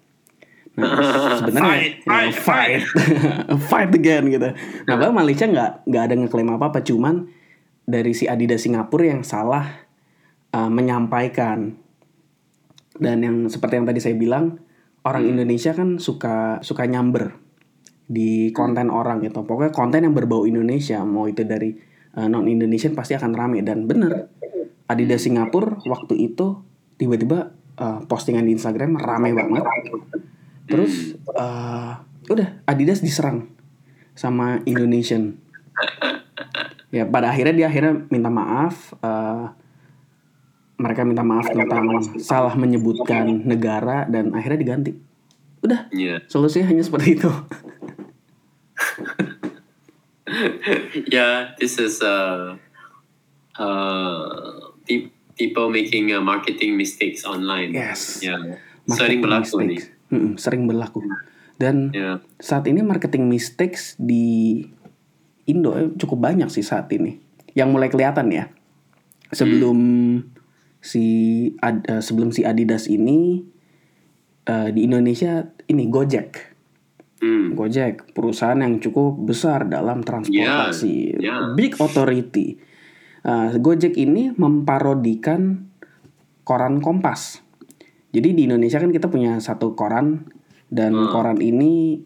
Nah, 0.77 0.85
sebenarnya 1.41 1.65
Fight, 1.65 1.93
ya, 2.05 2.31
fight, 2.37 2.83
fight. 3.57 3.89
again 3.97 4.23
gitu. 4.29 4.49
Nah, 4.85 4.93
bahkan 4.95 5.15
Malaysia 5.17 5.45
nggak 5.49 5.89
nggak 5.89 6.03
ada 6.05 6.13
ngeklaim 6.15 6.49
apa 6.53 6.65
apa, 6.71 6.79
cuman 6.85 7.27
dari 7.89 8.13
si 8.13 8.29
Adidas 8.29 8.63
Singapura 8.63 9.09
yang 9.09 9.25
salah 9.25 9.65
uh, 10.53 10.69
menyampaikan. 10.69 11.75
Dan 12.99 13.23
yang 13.23 13.37
seperti 13.47 13.79
yang 13.79 13.87
tadi 13.87 13.99
saya 14.03 14.15
bilang 14.19 14.59
orang 15.07 15.23
Indonesia 15.25 15.71
kan 15.71 15.97
suka 15.97 16.59
suka 16.61 16.83
nyamber 16.83 17.31
di 18.05 18.51
konten 18.51 18.91
orang 18.91 19.23
gitu. 19.23 19.47
Pokoknya 19.47 19.71
konten 19.71 20.03
yang 20.03 20.13
berbau 20.13 20.43
Indonesia 20.43 21.01
mau 21.07 21.25
itu 21.25 21.41
dari 21.47 21.71
non 22.19 22.49
Indonesian 22.51 22.97
pasti 22.97 23.15
akan 23.15 23.31
rame. 23.31 23.63
Dan 23.63 23.87
bener 23.87 24.27
Adidas 24.89 25.21
Singapura 25.21 25.77
waktu 25.85 26.17
itu 26.17 26.65
tiba-tiba 26.97 27.53
uh, 27.77 28.01
postingan 28.09 28.43
di 28.43 28.57
Instagram 28.57 28.97
rame 28.97 29.31
banget. 29.31 29.63
Terus 30.65 31.13
uh, 31.31 32.01
udah 32.27 32.65
Adidas 32.65 32.99
diserang 32.99 33.53
sama 34.17 34.59
Indonesian. 34.65 35.37
Ya 36.89 37.05
pada 37.05 37.29
akhirnya 37.29 37.53
dia 37.53 37.67
akhirnya 37.69 38.09
minta 38.09 38.33
maaf 38.33 38.97
uh, 38.99 39.53
mereka 40.75 41.05
minta 41.05 41.21
maaf 41.21 41.45
tentang 41.45 41.85
salah 42.17 42.57
menyebutkan 42.57 43.45
negara 43.45 44.09
dan 44.09 44.33
akhirnya 44.33 44.59
diganti. 44.59 44.91
Udah 45.61 45.85
Ya. 45.93 46.23
solusinya 46.25 46.71
hanya 46.73 46.81
seperti 46.81 47.19
itu. 47.19 47.29
Yeah, 51.09 51.57
this 51.57 51.81
is 51.81 52.05
uh, 52.05 52.53
uh, 53.57 54.29
pe- 54.37 54.68
people 55.33 55.67
making 55.67 56.09
uh, 56.09 56.19
marketing 56.19 56.75
mistakes 56.75 57.23
online. 57.23 57.71
Yes. 57.71 58.19
Yeah. 58.19 58.57
Marketing 58.83 58.97
Sering 58.97 59.19
berlaku 59.21 59.55
nih. 59.57 59.67
mistakes. 59.69 59.85
Mm-mm, 60.09 60.33
sering 60.35 60.63
berlaku 60.65 60.99
dan 61.55 61.93
Yeah. 61.93 62.17
saat 62.35 62.65
ini 62.65 62.81
marketing 62.81 63.29
mistakes 63.29 63.93
di 63.95 64.65
Indo 65.45 65.69
eh, 65.71 65.93
cukup 65.93 66.17
banyak 66.23 66.49
sih 66.49 66.61
saat 66.61 66.89
ini 66.89 67.21
yang 67.53 67.69
mulai 67.69 67.89
kelihatan 67.89 68.29
ya 68.29 68.49
sebelum 69.29 69.77
si 70.79 71.03
Ad- 71.59 71.85
eh, 71.85 72.01
sebelum 72.01 72.31
si 72.31 72.41
Adidas 72.41 72.87
ini 72.87 73.45
eh, 74.43 74.69
di 74.71 74.81
Indonesia 74.81 75.45
ini 75.65 75.85
Gojek 75.85 76.57
Hmm. 77.19 77.51
Gojek 77.51 78.15
perusahaan 78.15 78.55
yang 78.55 78.79
cukup 78.79 79.19
besar 79.19 79.67
dalam 79.67 79.99
transportasi 80.01 81.19
Ya, 81.19 81.35
ya. 81.35 81.35
big 81.51 81.75
authority 81.75 82.55
Uh, 83.19 83.51
Gojek 83.55 83.93
ini 83.93 84.31
memparodikan 84.31 85.67
koran 86.43 86.79
Kompas 86.79 87.43
jadi 88.09 88.31
di 88.31 88.47
Indonesia 88.47 88.79
kan 88.79 88.89
kita 88.89 89.05
punya 89.05 89.37
satu 89.37 89.75
koran 89.75 90.23
dan 90.67 90.93
Hmm. 90.93 91.09
koran 91.09 91.37
ini 91.39 91.99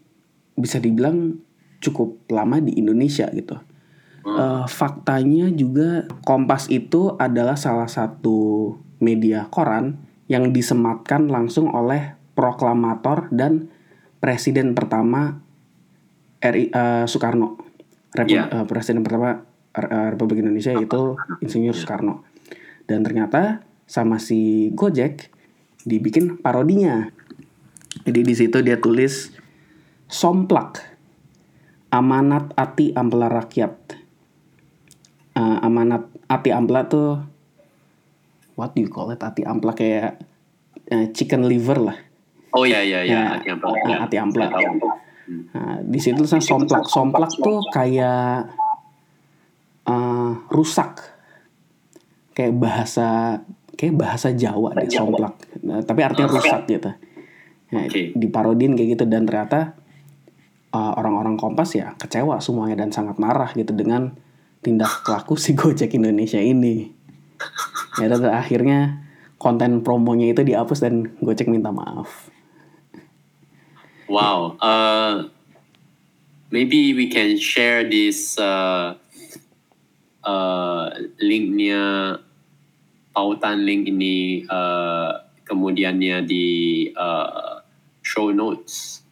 bisa 0.52 0.76
dibilang 0.76 1.38
cukup 1.78 2.18
lama 2.28 2.58
di 2.58 2.74
Indonesia 2.74 3.30
gitu 3.30 3.54
Hmm. 4.24 4.34
Eh, 4.34 4.64
faktanya 4.66 5.52
juga 5.52 6.08
Kompas 6.22 6.66
itu 6.66 7.12
adalah 7.14 7.54
salah 7.54 7.86
satu 7.86 8.72
media 8.98 9.46
koran 9.46 10.00
yang 10.26 10.48
disematkan 10.48 11.28
langsung 11.28 11.68
oleh 11.68 12.16
proklamator 12.32 13.28
dan 13.28 13.68
presiden 14.18 14.72
pertama 14.72 15.44
RI 16.40 16.68
eh, 16.68 17.04
Soekarno. 17.04 17.60
Repu- 18.10 18.32
Ya. 18.32 18.48
eh, 18.48 18.64
presiden 18.64 19.04
pertama 19.04 19.28
eh, 19.30 19.38
Republik 19.74 20.40
Indonesia 20.40 20.70
yaitu 20.70 21.18
Insinyur 21.42 21.74
Soekarno. 21.74 22.22
Dan 22.86 23.02
ternyata 23.02 23.66
sama 23.84 24.22
si 24.22 24.70
Gojek 24.70 25.28
dibikin 25.82 26.38
parodinya. 26.38 27.10
Jadi 28.06 28.20
di 28.22 28.34
situ 28.34 28.58
dia 28.62 28.78
tulis 28.78 29.34
somplak 30.06 30.82
amanat 31.90 32.54
ati 32.54 32.94
ampela 32.94 33.30
rakyat 33.30 33.74
Eh, 35.34 35.58
amanat 35.66 36.06
ati 36.30 36.54
ampela 36.54 36.86
tuh 36.86 37.18
what 38.54 38.70
do 38.70 38.86
you 38.86 38.90
call 38.90 39.10
it 39.10 39.18
ati 39.18 39.42
ampela 39.42 39.74
kayak 39.74 40.22
eh, 40.86 41.10
chicken 41.10 41.42
liver 41.50 41.90
lah 41.90 41.98
Oh 42.54 42.62
ya 42.62 42.78
ya 42.86 43.02
ya. 43.02 43.34
Ya, 43.42 43.42
Hati 43.42 43.50
ampla. 43.50 43.68
ah, 43.74 43.98
hati 44.06 44.14
ampla. 44.14 44.46
Saya 44.46 44.70
tahu. 44.78 44.90
Nah, 45.58 45.76
di 45.82 45.98
situ 45.98 46.22
tulisan 46.22 46.38
somplak. 46.38 46.86
Somplak 46.86 47.34
tuh 47.34 47.58
kayak 47.74 48.46
eh, 49.88 50.32
rusak. 50.50 51.00
Kayak 52.34 52.54
bahasa 52.58 53.08
kayak 53.74 53.94
bahasa 53.94 54.34
Jawa 54.34 54.74
deh 54.78 54.90
somplak. 54.90 55.34
Nah, 55.62 55.82
tapi 55.82 56.00
artinya 56.02 56.30
rusak 56.30 56.66
gitu. 56.66 56.90
Nah, 57.74 57.84
Oke. 57.90 58.14
diparodin 58.14 58.78
kayak 58.78 58.98
gitu 58.98 59.04
dan 59.06 59.26
ternyata 59.26 59.74
eh, 60.74 60.92
orang-orang 60.98 61.38
Kompas 61.38 61.74
ya 61.76 61.94
kecewa 61.98 62.38
semuanya 62.38 62.86
dan 62.86 62.90
sangat 62.90 63.18
marah 63.18 63.50
gitu 63.54 63.74
dengan 63.74 64.14
tindak 64.64 65.04
laku 65.04 65.36
si 65.36 65.52
Gojek 65.52 65.92
Indonesia 65.94 66.40
ini. 66.40 66.88
Ya 68.00 68.10
dan 68.10 68.26
akhirnya 68.32 69.04
konten 69.36 69.84
promonya 69.84 70.32
itu 70.32 70.40
dihapus 70.40 70.80
dan 70.80 71.12
Gojek 71.20 71.52
minta 71.52 71.68
maaf. 71.68 72.32
Wow. 74.08 74.56
Uh, 74.60 75.28
maybe 76.50 76.92
we 76.96 77.08
can 77.08 77.36
share 77.36 77.84
this 77.84 78.38
uh, 78.40 78.96
uh, 80.24 80.90
linknya 81.20 82.16
pautan 83.14 83.62
link 83.62 83.86
ini 83.86 84.42
uh, 84.48 85.22
kemudiannya 85.44 86.24
di 86.26 86.46
uh, 86.96 87.62
show 88.02 88.32
notes 88.34 89.04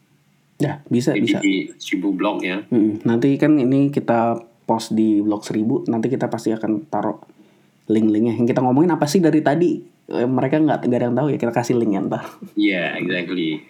Ya, 0.62 0.78
bisa 0.86 1.10
maybe 1.10 1.26
bisa. 1.26 1.38
di 1.42 1.54
Shibu 1.74 2.14
blog 2.14 2.46
ya. 2.46 2.62
Mm, 2.70 3.02
nanti 3.02 3.34
kan 3.34 3.58
ini 3.58 3.90
kita 3.90 4.38
post 4.62 4.94
di 4.94 5.18
blog 5.18 5.42
1000, 5.42 5.90
nanti 5.90 6.06
kita 6.06 6.30
pasti 6.30 6.54
akan 6.54 6.86
taruh 6.86 7.18
link-linknya. 7.90 8.38
Yang 8.38 8.54
kita 8.54 8.62
ngomongin 8.62 8.94
apa 8.94 9.10
sih 9.10 9.18
dari 9.18 9.42
tadi? 9.42 9.82
Eh, 10.06 10.28
mereka 10.30 10.62
nggak 10.62 10.86
nggak 10.86 10.98
ada 11.02 11.06
yang 11.10 11.18
tahu 11.18 11.28
ya, 11.34 11.38
kita 11.42 11.50
kasih 11.50 11.74
link 11.82 11.98
ya 11.98 12.00
ntar. 12.06 12.22
Yeah, 12.54 12.94
exactly. 12.94 13.66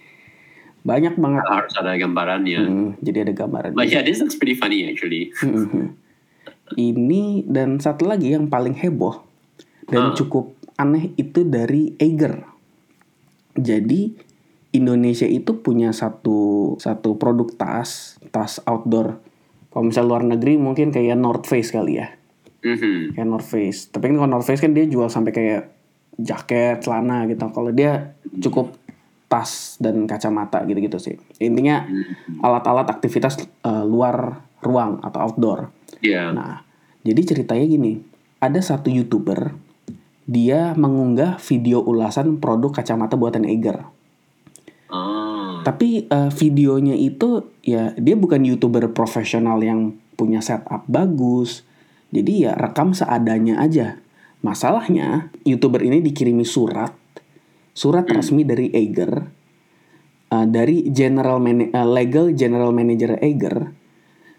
Banyak 0.85 1.17
banget. 1.17 1.43
Harus 1.49 1.75
ada 1.81 1.97
gambarannya. 1.97 2.61
Mm, 2.61 2.89
jadi 3.01 3.19
ada 3.25 3.33
gambaran. 3.33 3.73
But 3.73 3.89
yeah, 3.89 4.05
this 4.05 4.21
looks 4.21 4.37
pretty 4.37 4.59
funny 4.59 4.85
actually. 4.85 5.33
Mhm. 6.73 6.81
Ini 6.81 7.23
dan 7.47 7.77
satu 7.79 8.09
lagi 8.09 8.33
yang 8.33 8.49
paling 8.49 8.75
heboh 8.75 9.21
dan 9.87 10.11
Ah. 10.11 10.15
cukup 10.17 10.57
aneh 10.75 11.13
itu 11.15 11.45
dari 11.45 11.93
Eiger. 12.01 12.43
Jadi 13.53 14.17
Indonesia 14.73 15.29
itu 15.29 15.61
punya 15.61 15.93
satu 15.93 16.73
satu 16.81 17.21
produk 17.21 17.53
tas, 17.53 18.17
tas 18.33 18.59
outdoor. 18.65 19.21
Kalau 19.69 19.85
misalnya 19.85 20.09
luar 20.09 20.25
negeri 20.25 20.57
mungkin 20.57 20.89
kayak 20.89 21.17
North 21.17 21.45
Face 21.45 21.69
kali 21.69 22.01
ya. 22.01 22.09
Mhm. 22.65 23.13
Kayak 23.17 23.29
North 23.29 23.49
Face. 23.49 23.93
Tapi 23.93 24.09
kan 24.13 24.17
kalau 24.17 24.31
North 24.33 24.49
Face 24.49 24.65
kan 24.65 24.73
dia 24.73 24.89
jual 24.89 25.13
sampai 25.13 25.33
kayak 25.33 25.63
jaket, 26.17 26.81
celana 26.81 27.29
gitu. 27.29 27.45
Kalau 27.53 27.73
dia 27.73 28.17
cukup 28.41 28.77
tas 29.29 29.81
dan 29.81 30.05
kacamata 30.05 30.61
gitu-gitu 30.69 31.01
sih. 31.01 31.17
Intinya 31.41 31.89
alat-alat 32.41 32.89
aktivitas 32.89 33.41
eh, 33.41 33.85
luar 33.85 34.45
ruang 34.61 35.01
atau 35.01 35.21
outdoor. 35.25 35.73
Yeah. 36.03 36.35
Nah, 36.35 36.67
jadi 37.07 37.23
ceritanya 37.23 37.67
gini, 37.67 38.03
ada 38.43 38.59
satu 38.59 38.91
youtuber, 38.91 39.55
dia 40.27 40.75
mengunggah 40.75 41.39
video 41.39 41.83
ulasan 41.83 42.43
produk 42.43 42.75
kacamata 42.75 43.15
buatan 43.15 43.47
Eiger. 43.47 43.87
Ah. 44.91 45.63
Tapi 45.63 46.11
eh, 46.11 46.31
videonya 46.35 46.99
itu 46.99 47.47
ya 47.63 47.95
dia 47.95 48.19
bukan 48.19 48.43
youtuber 48.43 48.91
profesional 48.91 49.63
yang 49.63 49.95
punya 50.19 50.43
setup 50.43 50.83
bagus. 50.91 51.63
Jadi 52.13 52.45
ya 52.45 52.53
rekam 52.59 52.93
seadanya 52.93 53.63
aja. 53.63 54.03
Masalahnya 54.43 55.31
youtuber 55.47 55.87
ini 55.87 56.03
dikirimi 56.03 56.43
surat, 56.43 56.93
surat 57.79 58.05
resmi 58.11 58.43
dari 58.43 58.75
Eiger, 58.75 59.23
eh, 60.35 60.47
dari 60.51 60.91
general 60.91 61.39
eh, 61.47 61.71
legal 61.87 62.35
general 62.35 62.75
manager 62.75 63.23
Eiger 63.23 63.71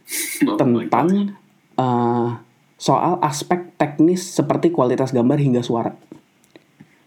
Oh 0.48 0.60
tentang 0.60 1.40
eh, 1.76 2.30
soal 2.76 3.18
aspek 3.20 3.74
teknis 3.76 4.22
seperti 4.24 4.70
kualitas 4.70 5.12
gambar 5.12 5.38
hingga 5.38 5.62
suara. 5.62 5.94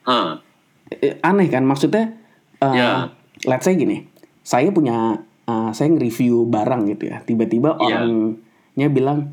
Huh. 0.04 0.38
Eh, 0.88 1.18
Aneh 1.20 1.48
kan 1.48 1.62
maksudnya? 1.62 2.14
eh, 2.56 2.72
Ya. 2.72 3.10
Let's 3.44 3.64
say 3.64 3.74
gini, 3.74 4.08
saya 4.40 4.70
punya 4.70 5.20
eh, 5.44 5.70
saya 5.70 5.88
nge-review 5.90 6.42
barang 6.44 6.90
gitu 6.90 7.06
ya. 7.06 7.22
Tiba-tiba 7.22 7.78
Ya. 7.78 8.02
orangnya 8.02 8.88
bilang, 8.88 9.30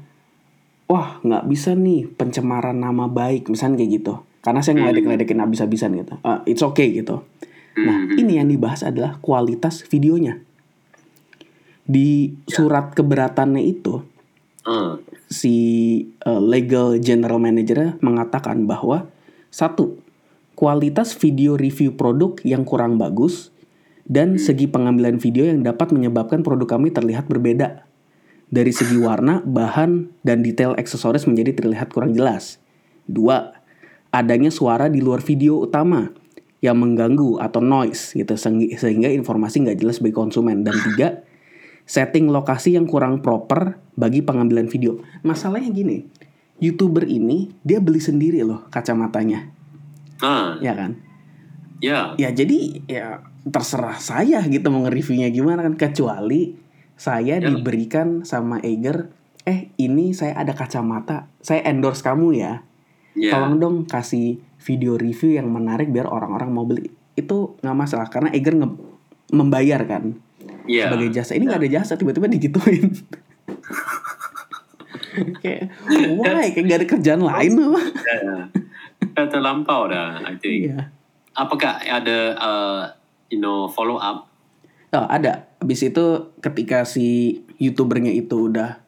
wah 0.85 1.17
nggak 1.19 1.47
bisa 1.47 1.73
nih 1.73 2.05
pencemaran 2.07 2.77
nama 2.77 3.07
baik, 3.07 3.49
misalnya 3.49 3.81
kayak 3.81 3.91
gitu. 3.97 4.13
Karena 4.39 4.59
saya 4.59 4.77
ngeledek-ledekin 4.77 5.39
habis-habisan 5.39 5.95
gitu. 5.95 6.13
Eh, 6.19 6.39
it's 6.47 6.61
okay 6.61 6.91
gitu. 6.91 7.23
Nah 7.73 8.05
Mhm. 8.05 8.19
ini 8.19 8.37
yang 8.37 8.45
dibahas 8.45 8.83
adalah 8.83 9.17
kualitas 9.17 9.81
videonya. 9.87 10.37
Di 11.83 12.31
surat 12.45 12.93
keberatannya 12.93 13.59
itu 13.61 14.03
Ah. 14.63 14.95
Si 15.29 15.55
uh, 16.25 16.41
legal 16.41 16.99
general 16.99 17.39
manager 17.39 17.95
mengatakan 17.99 18.65
bahwa 18.65 19.07
satu 19.53 19.99
kualitas 20.53 21.13
video 21.17 21.57
review 21.57 21.93
produk 21.93 22.37
yang 22.45 22.63
kurang 22.63 22.97
bagus 22.97 23.53
dan 24.03 24.35
segi 24.35 24.67
pengambilan 24.67 25.17
video 25.17 25.47
yang 25.47 25.63
dapat 25.63 25.95
menyebabkan 25.95 26.43
produk 26.43 26.77
kami 26.77 26.91
terlihat 26.91 27.27
berbeda 27.27 27.87
dari 28.53 28.69
segi 28.69 29.01
warna, 29.01 29.41
bahan, 29.41 30.21
dan 30.21 30.45
detail 30.45 30.77
aksesoris 30.77 31.25
menjadi 31.25 31.57
terlihat 31.57 31.89
kurang 31.89 32.13
jelas. 32.13 32.61
Dua, 33.09 33.49
adanya 34.13 34.53
suara 34.53 34.93
di 34.93 35.01
luar 35.01 35.25
video 35.25 35.65
utama 35.65 36.13
yang 36.61 36.77
mengganggu 36.77 37.41
atau 37.41 37.59
noise 37.59 38.13
gitu 38.13 38.37
sehingga 38.37 39.09
informasi 39.09 39.65
nggak 39.65 39.81
jelas 39.81 39.97
bagi 39.97 40.13
konsumen. 40.13 40.61
Dan 40.61 40.77
tiga, 40.93 41.25
setting 41.83 42.31
lokasi 42.31 42.75
yang 42.75 42.87
kurang 42.87 43.19
proper 43.19 43.77
bagi 43.93 44.23
pengambilan 44.23 44.67
video. 44.67 44.99
Masalahnya 45.21 45.69
gini, 45.69 46.07
youtuber 46.57 47.03
ini 47.05 47.51
dia 47.61 47.83
beli 47.83 47.99
sendiri 47.99 48.41
loh 48.41 48.65
kacamatanya, 48.71 49.51
Ah. 50.23 50.57
ya 50.63 50.73
kan? 50.73 50.97
Yeah. 51.83 52.15
Ya 52.15 52.31
jadi 52.31 52.79
ya 52.87 53.07
terserah 53.43 53.99
saya 53.99 54.39
gitu 54.47 54.71
mau 54.71 54.87
nge-reviewnya 54.87 55.27
gimana 55.29 55.67
kan 55.67 55.75
kecuali 55.75 56.55
saya 56.95 57.43
Ya. 57.43 57.51
diberikan 57.51 58.23
sama 58.23 58.63
Eiger, 58.63 59.11
eh 59.43 59.75
ini 59.75 60.15
saya 60.15 60.39
ada 60.39 60.55
kacamata, 60.55 61.27
saya 61.43 61.67
endorse 61.67 61.99
kamu 61.99 62.39
ya. 62.39 62.63
Yeah. 63.13 63.35
Tolong 63.35 63.59
dong 63.59 63.75
kasih 63.83 64.39
video 64.63 64.95
review 64.95 65.35
yang 65.35 65.51
menarik 65.51 65.91
biar 65.91 66.07
orang-orang 66.07 66.49
mau 66.49 66.63
beli. 66.63 66.87
Itu 67.13 67.59
nggak 67.59 67.77
masalah 67.77 68.07
karena 68.07 68.31
Eiger 68.31 68.55
nge- 68.55 68.79
membayar 69.35 69.83
kan 69.83 70.15
Yeah. 70.63 70.87
sebagai 70.91 71.09
jasa. 71.11 71.35
Ini 71.35 71.43
nggak 71.47 71.61
ada 71.63 71.69
jasa 71.69 71.93
tiba-tiba 71.99 72.27
digituin. 72.31 72.87
kayak 75.43 75.69
why 76.17 76.49
kayak 76.49 76.65
gak 76.65 76.79
ada 76.81 76.87
kerjaan 76.89 77.21
lain 77.21 77.51
apa? 77.59 77.81
Yeah. 79.13 79.29
Terlampau 79.29 79.91
dah, 79.91 80.23
I 80.25 80.35
think. 80.41 80.73
Iya. 80.73 80.89
Apakah 81.33 81.81
ada, 81.81 82.17
uh, 82.37 82.81
you 83.29 83.37
know, 83.37 83.69
follow 83.69 83.97
up? 83.97 84.29
Oh, 84.93 85.05
ada. 85.09 85.49
Habis 85.57 85.89
itu 85.89 86.33
ketika 86.41 86.85
si 86.85 87.41
youtubernya 87.57 88.13
itu 88.13 88.49
udah 88.49 88.81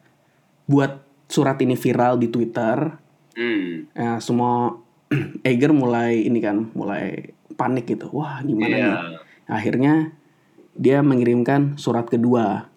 buat 0.66 1.02
surat 1.26 1.58
ini 1.62 1.74
viral 1.74 2.18
di 2.18 2.30
Twitter, 2.30 3.02
Hmm. 3.36 3.84
eh, 3.92 4.18
semua 4.24 4.72
Eiger 5.46 5.70
mulai 5.76 6.24
ini 6.24 6.40
kan, 6.40 6.72
mulai 6.72 7.36
panik 7.52 7.84
gitu. 7.84 8.08
Wah, 8.16 8.40
gimana 8.40 8.72
nih? 8.72 8.82
Yeah. 8.82 9.02
Akhirnya 9.46 9.94
dia 10.76 11.00
mengirimkan 11.00 11.80
surat 11.80 12.06
kedua. 12.08 12.68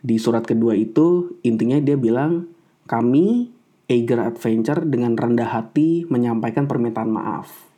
Di 0.00 0.16
surat 0.16 0.46
kedua 0.46 0.72
itu 0.78 1.36
intinya 1.44 1.76
dia 1.76 1.98
bilang 1.98 2.48
kami 2.88 3.52
Eiger 3.90 4.22
Adventure 4.22 4.86
dengan 4.86 5.18
rendah 5.18 5.50
hati 5.50 6.06
menyampaikan 6.06 6.70
permintaan 6.70 7.10
maaf 7.10 7.70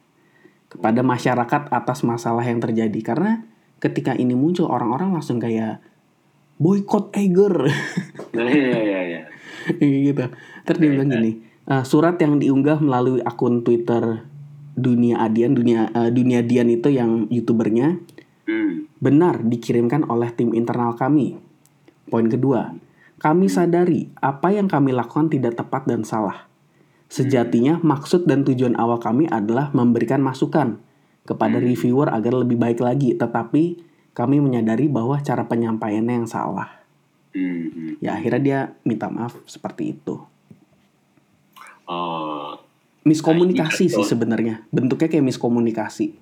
kepada 0.68 1.04
masyarakat 1.04 1.68
atas 1.68 2.00
masalah 2.04 2.44
yang 2.44 2.60
terjadi 2.60 3.00
karena 3.04 3.44
ketika 3.76 4.16
ini 4.16 4.32
muncul 4.32 4.72
orang-orang 4.72 5.12
langsung 5.12 5.36
kayak 5.36 5.84
boykot 6.56 7.12
Eiger 7.16 7.68
Ya, 8.36 8.48
ya, 8.48 8.80
ya, 8.80 9.00
ya. 9.04 9.20
gitu. 9.80 10.24
Terus 10.64 10.78
dia 10.80 10.90
bilang 10.94 11.12
gini, 11.12 11.44
"Eh, 11.68 11.84
surat 11.84 12.16
yang 12.16 12.40
diunggah 12.40 12.80
melalui 12.80 13.20
akun 13.20 13.60
Twitter 13.60 14.24
Dunia 14.72 15.20
Adian, 15.20 15.52
Dunia 15.52 15.92
eh, 15.92 16.08
Dunia 16.08 16.40
Dian 16.40 16.72
itu 16.72 16.88
yang 16.88 17.28
youtubernya 17.28 18.00
Hmm. 18.52 18.84
benar 19.00 19.40
dikirimkan 19.40 20.04
oleh 20.12 20.28
tim 20.36 20.52
internal 20.52 20.92
kami. 20.92 21.40
Poin 22.12 22.28
kedua, 22.28 22.76
kami 23.16 23.48
sadari 23.48 24.12
apa 24.20 24.52
yang 24.52 24.68
kami 24.68 24.92
lakukan 24.92 25.32
tidak 25.32 25.56
tepat 25.56 25.88
dan 25.88 26.04
salah. 26.04 26.44
Sejatinya 27.08 27.80
maksud 27.80 28.28
dan 28.28 28.44
tujuan 28.44 28.76
awal 28.76 29.00
kami 29.00 29.24
adalah 29.28 29.72
memberikan 29.72 30.20
masukan 30.20 30.80
kepada 31.24 31.56
reviewer 31.56 32.12
agar 32.12 32.44
lebih 32.44 32.60
baik 32.60 32.84
lagi, 32.84 33.16
tetapi 33.16 33.80
kami 34.12 34.36
menyadari 34.44 34.92
bahwa 34.92 35.16
cara 35.24 35.48
penyampaiannya 35.48 36.24
yang 36.24 36.28
salah. 36.28 36.84
Hmm. 37.32 37.72
hmm. 37.72 37.92
Ya 38.04 38.20
akhirnya 38.20 38.40
dia 38.44 38.60
minta 38.84 39.08
maaf 39.08 39.40
seperti 39.48 39.96
itu. 39.96 40.20
Oh, 41.88 42.60
Miskomunikasi 43.02 43.90
Nah, 43.90 43.94
sih 43.98 44.04
sebenarnya. 44.06 44.54
Bentuknya 44.70 45.10
kayak 45.10 45.26
miskomunikasi. 45.26 46.14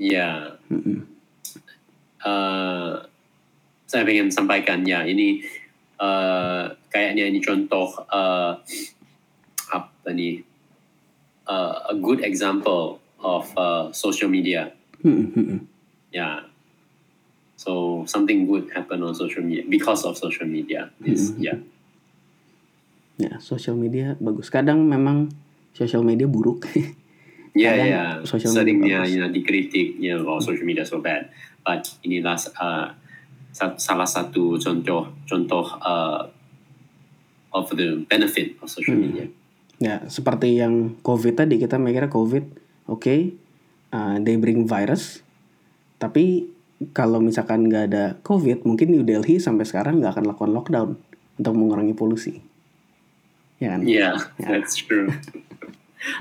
ya. 0.00 0.56
Mm-mm. 0.72 1.13
Uh, 2.24 3.04
saya 3.84 4.02
ingin 4.08 4.32
sampaikan 4.32 4.80
ya 4.82 5.04
ini 5.04 5.44
uh, 6.00 6.72
kayaknya 6.88 7.28
ini 7.28 7.38
contoh 7.38 7.92
uh, 8.08 8.56
apa 9.68 10.08
nih 10.08 10.40
uh, 11.44 11.92
a 11.92 11.94
good 11.94 12.24
example 12.24 12.98
of 13.20 13.44
uh, 13.60 13.92
social 13.92 14.32
media. 14.32 14.72
Hmm, 15.04 15.28
hmm, 15.30 15.44
hmm. 15.44 15.60
Yeah. 16.10 16.48
So 17.60 18.04
something 18.08 18.44
good 18.48 18.72
happen 18.72 19.04
on 19.04 19.12
social 19.14 19.44
media 19.44 19.64
because 19.68 20.04
of 20.04 20.16
social 20.16 20.48
media. 20.48 20.92
Is 21.04 21.32
Mhm. 21.32 21.40
yeah. 21.40 21.58
Ya, 23.14 23.38
sosial 23.38 23.78
media 23.78 24.18
bagus. 24.18 24.50
Kadang 24.50 24.90
memang 24.90 25.30
sosial 25.72 26.02
media 26.02 26.26
buruk. 26.26 26.66
Yeah, 27.54 27.78
Kadang 27.78 27.86
yeah. 27.86 28.10
social 28.26 28.50
media 28.50 28.58
Seringnya 28.58 28.98
bagus. 29.06 29.12
you 29.14 29.18
know 29.22 29.30
dikritik, 29.30 29.88
you 30.02 30.10
know, 30.10 30.26
oh, 30.26 30.42
social 30.42 30.66
media 30.66 30.82
so 30.82 30.98
bad. 30.98 31.30
But 31.64 31.96
inilah 32.04 32.36
uh, 32.54 32.92
sa- 33.50 33.78
salah 33.80 34.04
satu 34.04 34.60
contoh 34.60 35.08
contoh 35.24 35.64
uh, 35.80 36.28
of 37.50 37.66
the 37.72 38.04
benefit 38.04 38.58
of 38.60 38.68
social 38.68 38.94
Hmm. 38.94 39.04
media. 39.08 39.26
ya, 39.78 39.96
seperti 40.06 40.58
yang 40.58 40.96
COVID 41.00 41.34
tadi 41.34 41.56
kita 41.56 41.76
mikirnya 41.76 42.08
COVID, 42.08 42.44
oke, 42.88 43.14
uh, 43.90 44.16
they 44.20 44.36
bring 44.36 44.64
virus. 44.64 45.22
Tapi 45.96 46.50
kalau 46.92 47.22
misalkan 47.22 47.66
nggak 47.66 47.84
ada 47.88 48.04
COVID, 48.20 48.66
mungkin 48.66 48.90
New 48.90 49.06
Delhi 49.06 49.38
sampai 49.38 49.64
sekarang 49.64 50.02
nggak 50.02 50.18
akan 50.18 50.26
lakukan 50.26 50.52
lockdown 50.52 50.90
untuk 51.38 51.54
mengurangi 51.54 51.94
polusi. 51.94 52.42
Ya 53.56 53.78
kan? 53.78 53.86
Yeah, 53.86 54.18
Yeah. 54.36 54.50
that's 54.58 54.74
true. 54.74 55.14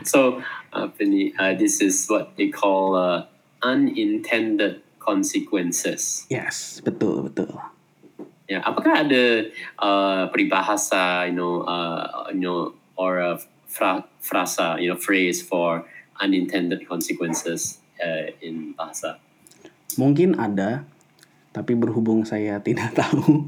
so, 0.05 0.39
uh, 0.71 0.87
Penny, 0.93 1.33
uh, 1.35 1.57
this 1.57 1.81
is 1.81 2.05
what 2.07 2.37
they 2.37 2.47
call 2.47 2.93
uh, 2.93 3.25
unintended 3.65 4.79
consequences. 5.03 6.23
Yes, 6.31 6.79
betul 6.79 7.27
betul. 7.27 7.51
Ya, 8.47 8.63
apakah 8.63 9.07
ada 9.07 9.47
uh, 9.79 10.23
peribahasa, 10.31 11.27
you 11.27 11.35
know, 11.35 11.63
uh, 11.63 12.27
you 12.31 12.43
know, 12.43 12.75
or 12.95 13.19
a 13.19 13.39
fra- 13.67 14.07
frasa, 14.19 14.79
you 14.79 14.91
know, 14.91 14.99
phrase 14.99 15.43
for 15.43 15.87
unintended 16.19 16.87
consequences 16.87 17.79
uh, 17.99 18.31
in 18.43 18.75
bahasa? 18.75 19.19
Mungkin 19.95 20.35
ada, 20.39 20.83
tapi 21.55 21.75
berhubung 21.75 22.27
saya 22.27 22.59
tidak 22.67 22.95
tahu. 22.95 23.47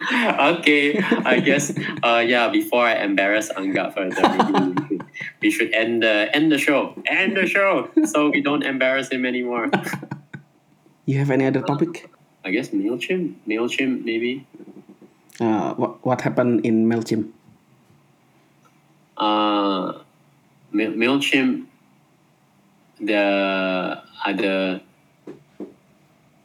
okay, 0.56 0.98
I 1.24 1.40
guess, 1.44 1.70
uh, 2.02 2.24
yeah. 2.24 2.48
Before 2.48 2.86
I 2.86 3.04
embarrass 3.04 3.52
Anga 3.52 3.92
further, 3.92 4.24
maybe 4.24 4.99
we 5.40 5.50
should, 5.50 5.72
end 5.72 6.02
the 6.02 6.28
end 6.32 6.52
the 6.52 6.58
show, 6.58 6.94
end 7.06 7.36
the 7.36 7.46
show, 7.46 7.88
so 8.04 8.30
we 8.30 8.40
don't 8.40 8.62
embarrass 8.62 9.08
him 9.08 9.24
anymore. 9.24 9.70
You 11.10 11.18
have 11.18 11.32
any 11.32 11.44
other 11.44 11.60
topic? 11.60 12.06
I 12.44 12.52
guess 12.54 12.68
Mailchimp, 12.70 13.34
Mailchimp, 13.42 14.04
maybe. 14.04 14.46
Uh, 15.40 15.74
what 15.74 15.98
what 16.06 16.20
happened 16.20 16.62
in 16.62 16.86
Mailchimp? 16.86 17.34
Uh, 19.18 19.98
Ma- 20.70 20.94
Mailchimp, 20.94 21.66
the 23.02 23.24
ada 24.22 24.78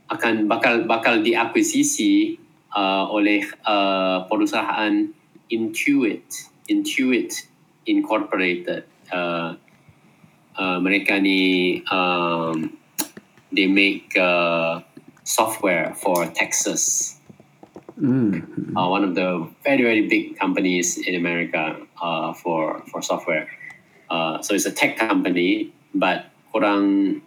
akan 0.09 0.49
bakal 0.49 0.89
bakal 0.89 1.21
diakuisisi 1.21 2.41
uh, 2.73 3.05
oleh 3.13 3.45
uh, 3.69 4.25
perusahaan 4.25 5.13
Intuit, 5.53 6.25
Intuit 6.73 7.45
Incorporated. 7.85 8.83
Uh, 9.11 9.55
uh, 10.57 10.77
mereka 10.79 11.21
ni 11.21 11.83
um, 11.91 12.77
they 13.51 13.67
make 13.67 14.17
uh, 14.17 14.81
software 15.23 15.93
for 15.95 16.25
Texas. 16.27 17.15
Hmm. 17.95 18.43
uh, 18.75 18.89
one 18.91 19.05
of 19.07 19.15
the 19.15 19.47
very 19.63 19.81
very 19.81 20.03
big 20.11 20.35
companies 20.35 20.99
in 20.99 21.15
America 21.15 21.79
uh, 22.01 22.33
for 22.33 22.83
for 22.91 23.01
software. 23.01 23.47
Uh, 24.09 24.41
so 24.41 24.53
it's 24.53 24.65
a 24.65 24.71
tech 24.71 24.97
company, 24.97 25.71
but 25.95 26.27
kurang 26.51 27.21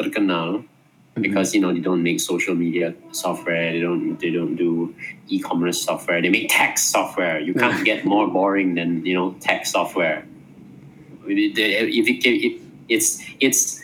terkenal 0.00 0.64
Mm-hmm. 1.10 1.22
because 1.22 1.54
you 1.54 1.60
know 1.60 1.74
they 1.74 1.80
don't 1.80 2.02
make 2.02 2.20
social 2.20 2.54
media 2.54 2.94
software. 3.10 3.72
They 3.72 3.80
don't 3.80 4.20
they 4.20 4.30
don't 4.30 4.54
do 4.54 4.94
e-commerce 5.26 5.82
software. 5.82 6.22
They 6.22 6.30
make 6.30 6.46
text 6.48 6.90
software. 6.90 7.40
You 7.40 7.52
can't 7.52 7.84
get 7.84 8.04
more 8.04 8.28
boring 8.28 8.74
than 8.74 9.04
you 9.04 9.14
know 9.14 9.34
text 9.40 9.72
software. 9.72 10.24
If 11.26 11.58
it, 11.58 12.22
if 12.24 12.62
it's 12.88 13.18
it's 13.40 13.82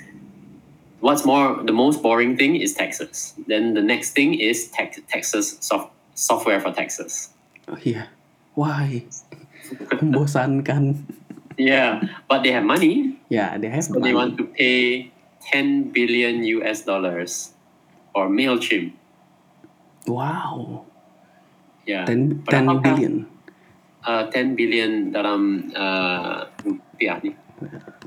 what's 1.01 1.25
more 1.25 1.63
the 1.65 1.73
most 1.73 2.01
boring 2.01 2.37
thing 2.37 2.57
is 2.57 2.75
Texas. 2.75 3.35
Then 3.47 3.75
the 3.75 3.83
next 3.83 4.13
thing 4.15 4.39
is 4.39 4.69
tex- 4.71 5.01
Texas 5.09 5.59
soft, 5.61 5.91
software 6.15 6.61
for 6.61 6.71
Texas. 6.71 7.31
Oh 7.67 7.79
iya. 7.83 8.07
Why? 8.55 9.03
Membosankan. 9.99 11.03
Yeah, 11.59 12.05
but 12.29 12.45
they 12.45 12.53
have 12.53 12.65
money, 12.65 13.17
Ya, 13.31 13.57
they 13.59 13.69
have 13.69 13.83
so 13.83 13.99
they 13.99 14.13
want 14.13 14.37
to 14.37 14.45
pay 14.45 15.11
10 15.53 15.95
billion 15.95 16.43
US 16.59 16.83
dollars 16.83 17.55
for 18.11 18.27
Mailchimp. 18.27 18.95
Wow. 20.07 20.87
Yeah, 21.87 22.07
10, 22.07 22.43
10 22.43 22.47
Berapakah, 22.47 22.83
billion. 22.83 23.15
Uh, 24.03 24.25
10 24.31 24.59
billion 24.59 24.91
dalam 25.15 25.71
uh, 25.71 26.51
rupiah 26.63 27.23
ni. 27.23 27.31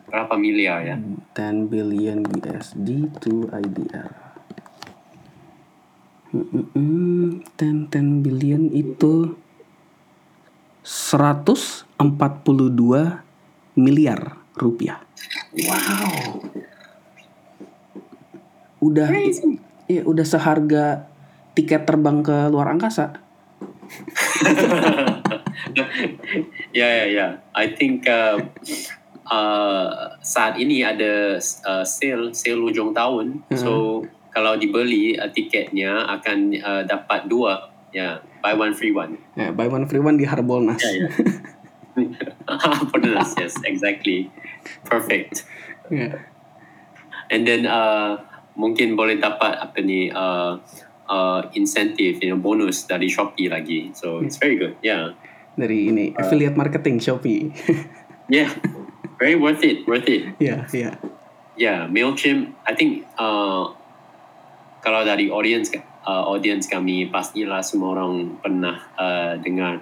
Berapa 0.10 0.36
miliar 0.36 0.84
ya? 0.84 0.98
10 1.00 1.72
billion 1.72 2.20
USD 2.28 3.08
to 3.24 3.48
IDR. 3.52 4.12
Mm-mm. 6.36 7.42
10 7.58 7.90
10 7.90 8.26
billion 8.26 8.70
itu 8.70 9.34
142 10.84 11.98
miliar 13.80 14.20
rupiah. 14.60 15.02
Wow. 15.56 16.69
Udah 18.80 19.12
ya 19.90 20.02
udah 20.06 20.26
seharga 20.26 21.10
tiket 21.58 21.84
terbang 21.84 22.24
ke 22.24 22.48
luar 22.48 22.72
angkasa. 22.72 23.20
ya 26.80 26.88
ya 26.88 27.06
ya. 27.10 27.28
I 27.52 27.74
think 27.74 28.08
uh, 28.08 28.38
uh, 29.28 29.88
saat 30.22 30.62
ini 30.62 30.86
ada 30.86 31.42
uh, 31.42 31.84
sale 31.84 32.32
sale 32.32 32.62
ujung 32.62 32.94
tahun. 32.94 33.44
So 33.58 34.06
kalau 34.30 34.56
dibeli 34.56 35.18
uh, 35.18 35.28
tiketnya 35.34 36.06
akan 36.20 36.38
uh, 36.62 36.84
dapat 36.86 37.28
dua. 37.28 37.68
Ya, 37.90 38.22
buy 38.46 38.54
one 38.54 38.78
free 38.78 38.94
one. 38.94 39.18
Ya, 39.34 39.50
buy 39.50 39.66
one 39.66 39.90
free 39.90 39.98
one 39.98 40.14
di 40.14 40.30
Harbolnas. 40.30 40.78
Ya 40.78 40.94
ya. 40.94 41.10
Benar, 42.94 43.26
yes, 43.36 43.58
exactly. 43.66 44.30
Perfect. 44.86 45.42
Ya. 45.90 46.22
And 47.34 47.50
then 47.50 47.66
uh, 47.66 48.29
mungkin 48.60 49.00
boleh 49.00 49.16
dapat 49.24 49.56
apa 49.56 49.80
ni 49.80 50.12
uh, 50.12 50.60
uh, 51.08 51.42
incentive, 51.56 52.20
you 52.20 52.28
know, 52.28 52.36
bonus 52.36 52.84
dari 52.84 53.08
Shopee 53.08 53.48
lagi. 53.48 53.96
So 53.96 54.20
it's 54.20 54.36
very 54.36 54.60
good. 54.60 54.76
Yeah. 54.84 55.16
Dari 55.56 55.88
ini 55.88 56.12
affiliate 56.20 56.60
marketing 56.60 57.00
Shopee. 57.00 57.50
Yeah. 58.30 58.54
Very 59.18 59.34
worth 59.34 59.66
it, 59.66 59.90
worth 59.90 60.06
it. 60.06 60.38
Ya, 60.38 60.70
ya. 60.70 61.02
Yeah, 61.58 61.90
Mailchimp. 61.90 62.54
I 62.62 62.78
think 62.78 63.10
uh, 63.18 63.74
kalau 64.86 65.02
dari 65.02 65.34
audience 65.34 65.74
uh, 66.06 66.24
audience 66.30 66.70
kami 66.70 67.10
pastilah 67.10 67.66
semua 67.66 67.98
orang 67.98 68.38
pernah 68.38 68.86
uh, 69.02 69.34
dengar 69.42 69.82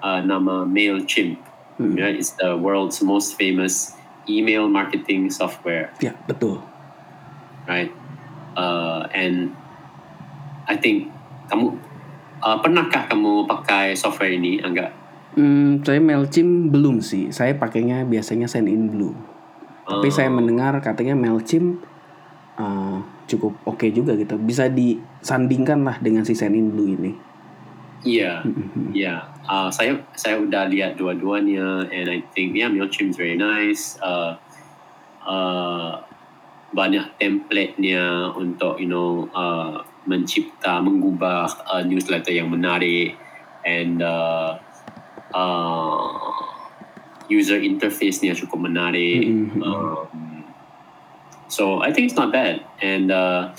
uh, 0.00 0.24
nama 0.24 0.64
Mailchimp. 0.64 1.36
Hmm. 1.76 2.00
Yeah, 2.00 2.16
it's 2.16 2.32
the 2.40 2.56
world's 2.56 3.04
most 3.04 3.36
famous 3.36 3.92
email 4.24 4.72
marketing 4.72 5.28
software. 5.28 5.92
Ya, 6.00 6.16
betul. 6.24 6.64
right? 7.66 7.90
Uh, 8.52 9.08
and 9.12 9.52
I 10.68 10.76
think 10.76 11.08
kamu 11.48 11.76
uh, 12.40 12.58
pernahkah 12.60 13.08
kamu 13.08 13.48
pakai 13.48 13.96
software 13.96 14.32
ini, 14.32 14.60
Angga? 14.60 14.92
Hmm, 15.32 15.80
saya 15.80 15.96
Mailchimp 15.96 16.68
belum 16.68 17.00
sih. 17.00 17.32
Saya 17.32 17.56
pakainya 17.56 18.04
biasanya 18.04 18.44
Send 18.44 18.68
in 18.68 18.92
Blue. 18.92 19.16
Tapi 19.88 20.12
saya 20.12 20.28
mendengar 20.28 20.76
katanya 20.84 21.16
Mailchimp 21.16 21.80
uh, 22.60 23.00
cukup 23.24 23.56
oke 23.64 23.88
juga 23.88 24.12
gitu. 24.14 24.36
Bisa 24.36 24.68
disandingkan 24.68 25.82
lah 25.82 25.96
dengan 26.04 26.22
si 26.28 26.36
Send 26.36 26.52
in 26.52 26.68
Blue 26.68 26.92
ini. 26.92 27.12
Iya, 28.02 28.42
Mhm. 28.42 28.92
iya. 28.92 29.30
Uh, 29.46 29.70
saya 29.70 29.94
saya 30.18 30.38
udah 30.42 30.66
lihat 30.66 30.98
dua-duanya, 30.98 31.86
and 31.86 32.06
I 32.10 32.18
think 32.34 32.58
yeah, 32.58 32.66
Mailchimp 32.66 33.14
is 33.14 33.18
very 33.18 33.38
nice. 33.38 33.94
Uh, 34.02 34.34
uh, 35.22 36.02
banyak 36.72 37.20
template-nya 37.20 38.32
untuk 38.32 38.80
you 38.80 38.88
know 38.88 39.28
uh, 39.36 39.84
mencipta, 40.08 40.80
mengubah 40.80 41.46
uh, 41.68 41.84
newsletter 41.84 42.32
yang 42.32 42.48
menarik, 42.48 43.14
and 43.62 44.00
uh, 44.00 44.56
uh, 45.36 46.32
user 47.28 47.60
interface-nya 47.60 48.32
cukup 48.34 48.66
menarik. 48.66 49.22
Mhm. 49.22 49.60
Um, 49.60 50.48
so 51.46 51.84
I 51.84 51.92
think 51.92 52.08
it's 52.10 52.18
not 52.18 52.32
bad, 52.32 52.64
and 52.80 53.12
uh, 53.12 53.52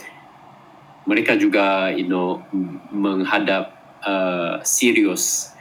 mereka 1.05 1.37
juga 1.37 1.91
you 1.93 2.09
know 2.09 2.41
menghadap 2.91 3.75
uh, 4.03 4.59
serius 4.63 5.53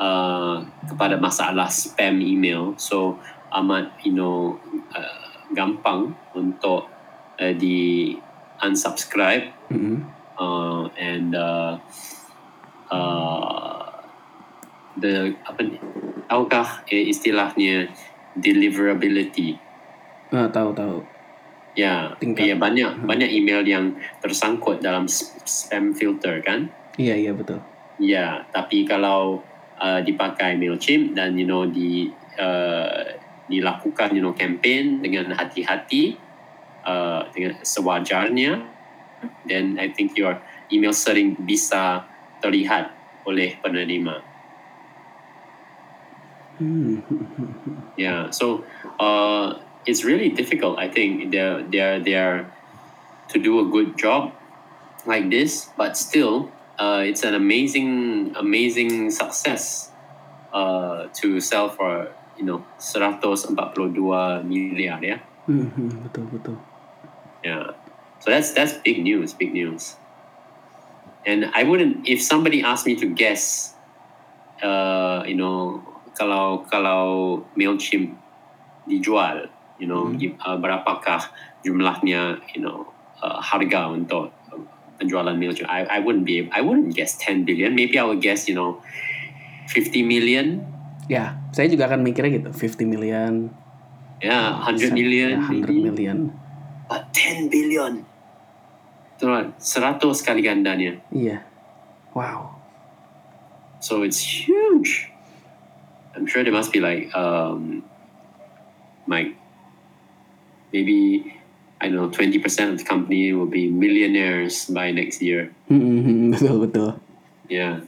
uh, 0.00 0.64
kepada 0.88 1.20
masalah 1.20 1.68
spam 1.68 2.20
email 2.20 2.76
so 2.76 3.16
amat 3.52 3.92
you 4.04 4.12
know 4.12 4.56
uh, 4.92 5.24
gampang 5.52 6.12
untuk 6.32 6.88
uh, 7.36 7.54
di 7.54 8.12
unsubscribe 8.58 9.52
Mm-mm. 9.68 10.00
uh, 10.36 10.88
and 10.96 11.36
uh, 11.36 11.76
uh, 12.88 13.84
the 14.96 15.34
apa 15.44 15.60
ni 15.60 15.76
tahukah 16.26 16.82
eh, 16.88 17.06
istilahnya 17.06 17.90
deliverability 18.34 19.56
Ah, 20.26 20.50
tahu 20.50 20.74
tahu. 20.74 20.98
ya 21.78 22.10
Tingkat. 22.18 22.50
ya 22.50 22.56
banyak 22.56 23.04
banyak 23.04 23.30
email 23.30 23.62
yang 23.62 23.94
tersangkut 24.18 24.80
dalam 24.80 25.06
spam 25.06 25.92
filter 25.92 26.40
kan 26.42 26.66
Iya 26.96 27.14
iya 27.14 27.32
betul. 27.36 27.60
ya 28.00 28.40
tapi 28.50 28.88
kalau 28.88 29.44
uh, 29.76 30.00
dipakai 30.00 30.56
Mailchimp 30.56 31.12
dan 31.12 31.36
you 31.36 31.44
know 31.44 31.68
di 31.68 32.08
uh, 32.40 33.04
dilakukan 33.46 34.16
you 34.16 34.24
know 34.24 34.32
campaign 34.32 35.04
dengan 35.04 35.30
hati-hati 35.30 36.16
uh, 36.86 37.26
dengan 37.34 37.58
sewajarnya 37.60 38.62
then 39.50 39.76
I 39.82 39.90
think 39.90 40.14
your 40.14 40.38
email 40.70 40.94
sering 40.94 41.34
bisa 41.42 42.06
terlihat 42.40 42.94
oleh 43.26 43.58
penerima 43.58 44.36
Hmm. 46.56 47.04
Yeah, 47.96 48.30
so 48.30 48.64
uh, 49.00 49.60
it's 49.84 50.04
really 50.04 50.30
difficult. 50.30 50.78
I 50.78 50.88
think 50.88 51.30
they're 51.30 51.62
they're 51.62 52.00
they're 52.00 52.48
to 53.28 53.36
do 53.38 53.60
a 53.60 53.66
good 53.68 53.98
job 53.98 54.32
like 55.04 55.28
this, 55.28 55.68
but 55.76 55.96
still, 55.96 56.50
uh, 56.78 57.04
it's 57.04 57.22
an 57.24 57.34
amazing 57.34 58.32
amazing 58.36 59.10
success 59.10 59.92
uh, 60.52 61.08
to 61.20 61.40
sell 61.40 61.68
for 61.68 62.08
you 62.40 62.44
know 62.44 62.64
142 62.80 63.52
miliar 64.48 65.00
ya. 65.04 65.18
Hmm, 65.44 65.68
hmm, 65.76 66.08
betul 66.08 66.24
betul. 66.32 66.56
Yeah, 67.46 67.78
so 68.18 68.34
that's 68.34 68.50
that's 68.50 68.74
big 68.82 68.98
news, 68.98 69.30
big 69.30 69.54
news. 69.54 69.94
And 71.22 71.46
I 71.54 71.62
wouldn't 71.62 72.02
if 72.02 72.18
somebody 72.18 72.66
asked 72.66 72.86
me 72.86 72.98
to 72.98 73.06
guess, 73.06 73.70
uh, 74.62 75.22
you 75.22 75.38
know, 75.38 75.78
kalau 76.18 76.66
kalau 76.66 77.02
Mailchimp 77.54 78.18
dijual, 78.86 79.46
you 79.78 79.86
know, 79.86 80.10
di- 80.10 80.34
uh, 80.42 80.58
berapakah 80.58 81.22
jumlahnya, 81.62 82.42
you 82.50 82.62
know, 82.62 82.86
uh, 83.22 83.38
harga 83.38 83.90
untuk 83.94 84.34
penjualan 84.98 85.34
Mailchimp? 85.34 85.70
I 85.70 85.86
I 85.86 85.98
wouldn't 86.02 86.26
be 86.26 86.50
I 86.50 86.62
wouldn't 86.62 86.94
guess 86.98 87.14
10 87.18 87.46
billion. 87.46 87.74
Maybe 87.78 87.94
I 87.98 88.06
would 88.06 88.18
guess, 88.18 88.50
you 88.50 88.54
know, 88.58 88.82
50 89.70 90.02
million. 90.02 90.62
Ya, 91.06 91.38
saya 91.54 91.70
juga 91.70 91.86
akan 91.86 92.02
mikirnya 92.02 92.42
gitu, 92.42 92.50
50 92.50 92.82
million, 92.86 93.54
Yeah, 94.18 94.58
100 94.66 94.90
ya, 94.90 94.94
million. 94.94 95.30
100 95.38 95.70
maybe. 95.70 95.74
million. 95.86 96.18
But 96.86 97.10
10 97.12 97.50
billion. 97.50 98.06
Itu 99.16 99.26
kan 99.26 99.52
100 99.58 100.00
kali 100.22 100.40
gandanya. 100.44 101.00
Iya. 101.10 101.42
Wow. 102.14 102.56
So 103.82 104.02
it's 104.02 104.20
huge. 104.22 105.10
I'm 106.16 106.24
sure 106.24 106.40
there 106.42 106.52
must 106.54 106.72
be 106.72 106.80
like 106.80 107.12
um 107.12 107.84
like 109.04 109.36
maybe 110.72 111.28
I 111.76 111.92
don't 111.92 111.96
know, 112.00 112.08
twenty 112.08 112.40
percent 112.40 112.72
of 112.72 112.78
the 112.80 112.88
company 112.88 113.36
will 113.36 113.50
be 113.52 113.68
millionaires 113.68 114.64
by 114.72 114.90
next 114.96 115.20
year. 115.20 115.52
Hmm, 115.68 115.76
hmm, 115.76 116.00
hmm, 116.00 116.24
betul 116.32 116.56
betul. 116.64 116.90
Yeah. 117.52 117.84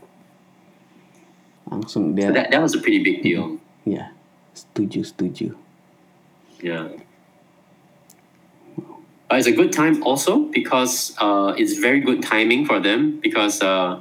Langsung 1.72 2.12
So 2.12 2.16
dia. 2.16 2.32
that 2.36 2.53
that 2.53 2.61
was 2.61 2.76
a 2.76 2.80
pretty 2.84 3.01
big 3.01 3.24
deal. 3.24 3.57
Yeah. 3.88 4.12
Setuju 4.53 5.09
setuju. 5.09 5.57
Yeah. 6.61 6.92
Uh, 9.29 9.37
it's 9.37 9.47
a 9.47 9.53
good 9.53 9.72
time 9.72 10.03
also 10.03 10.49
because 10.49 11.12
uh, 11.20 11.53
it's 11.57 11.76
very 11.76 12.01
good 12.01 12.22
timing 12.22 12.64
for 12.64 12.81
them 12.81 13.20
because 13.20 13.61
uh, 13.61 14.01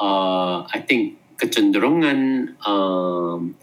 uh, 0.00 0.64
I 0.64 0.80
think 0.88 1.20
kecenderungan 1.36 2.56
um, 2.64 3.54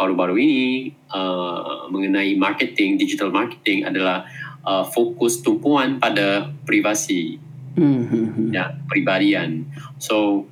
baru-baru 0.00 0.40
ini 0.40 0.94
uh, 1.12 1.88
mengenai 1.92 2.36
marketing, 2.40 2.96
digital 2.96 3.28
marketing 3.28 3.84
adalah 3.84 4.24
uh, 4.64 4.84
fokus 4.88 5.44
tumpuan 5.44 6.00
pada 6.00 6.48
privasi 6.64 7.40
Hmm, 7.76 8.08
hmm, 8.08 8.26
hmm. 8.32 8.50
ya 8.56 8.72
pribadian. 8.88 9.68
So 10.00 10.48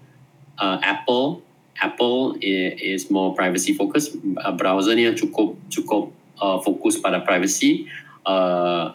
uh, 0.60 0.76
Apple 0.84 1.40
Apple 1.80 2.36
is 2.38 3.08
more 3.08 3.32
privacy 3.32 3.72
focused. 3.72 4.14
Uh, 4.20 4.52
browsernya 4.52 5.16
cukup 5.16 5.56
cukup 5.72 6.12
uh, 6.36 6.60
fokus 6.60 7.00
pada 7.00 7.24
privacy. 7.24 7.88
Uh, 8.28 8.92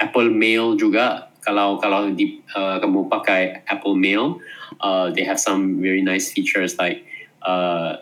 Apple 0.00 0.30
Mail 0.30 0.74
juga 0.74 1.30
kalau 1.44 1.76
kalau 1.76 2.08
di 2.10 2.40
uh, 2.56 2.80
kamu 2.80 3.06
pakai 3.12 3.62
Apple 3.68 3.94
Mail, 3.94 4.40
uh, 4.80 5.12
they 5.12 5.22
have 5.22 5.36
some 5.38 5.78
very 5.78 6.00
nice 6.00 6.32
features 6.32 6.80
like 6.80 7.04
uh, 7.44 8.00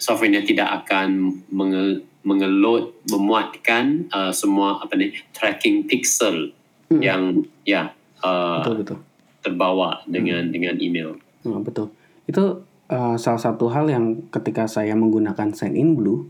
softwarenya 0.00 0.42
tidak 0.42 0.84
akan 0.84 1.40
menge, 1.52 2.02
mengeload 2.24 2.96
memuatkan 3.12 4.08
uh, 4.08 4.32
semua 4.32 4.80
apa 4.80 4.96
ni 4.96 5.12
tracking 5.36 5.84
pixel 5.84 6.52
Hmm. 6.84 7.00
yang 7.00 7.22
ya 7.64 7.96
uh, 8.20 8.60
Betul 8.60 8.84
betul. 8.84 8.98
terbawa 9.40 10.04
dengan 10.04 10.52
dengan 10.52 10.76
email. 10.76 11.16
Hmm, 11.40 11.64
betul. 11.64 11.88
Itu 12.28 12.60
uh, 12.92 13.16
salah 13.16 13.40
satu 13.40 13.72
hal 13.72 13.88
yang 13.88 14.28
ketika 14.28 14.68
saya 14.68 14.92
menggunakan 14.92 15.56
Sign 15.56 15.80
In 15.80 15.96
Blue, 15.96 16.28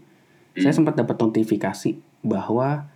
saya 0.54 0.70
Hmm. 0.70 0.86
sempat 0.86 0.94
dapat 0.94 1.18
notifikasi 1.18 1.98
bahwa 2.22 2.86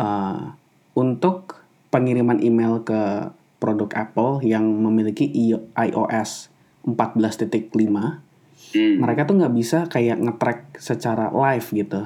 uh, 0.00 0.56
untuk 0.96 1.60
pengiriman 1.92 2.40
email 2.40 2.80
ke 2.82 3.30
produk 3.56 3.88
Apple 3.94 4.40
yang 4.42 4.64
memiliki 4.64 5.28
iOS 5.72 6.48
14.5, 6.84 8.24
Hmm. 8.66 8.98
mereka 8.98 9.24
tuh 9.24 9.38
nggak 9.38 9.54
bisa 9.54 9.78
kayak 9.86 10.18
nge-track 10.18 10.82
secara 10.82 11.30
live 11.30 11.68
gitu. 11.70 12.02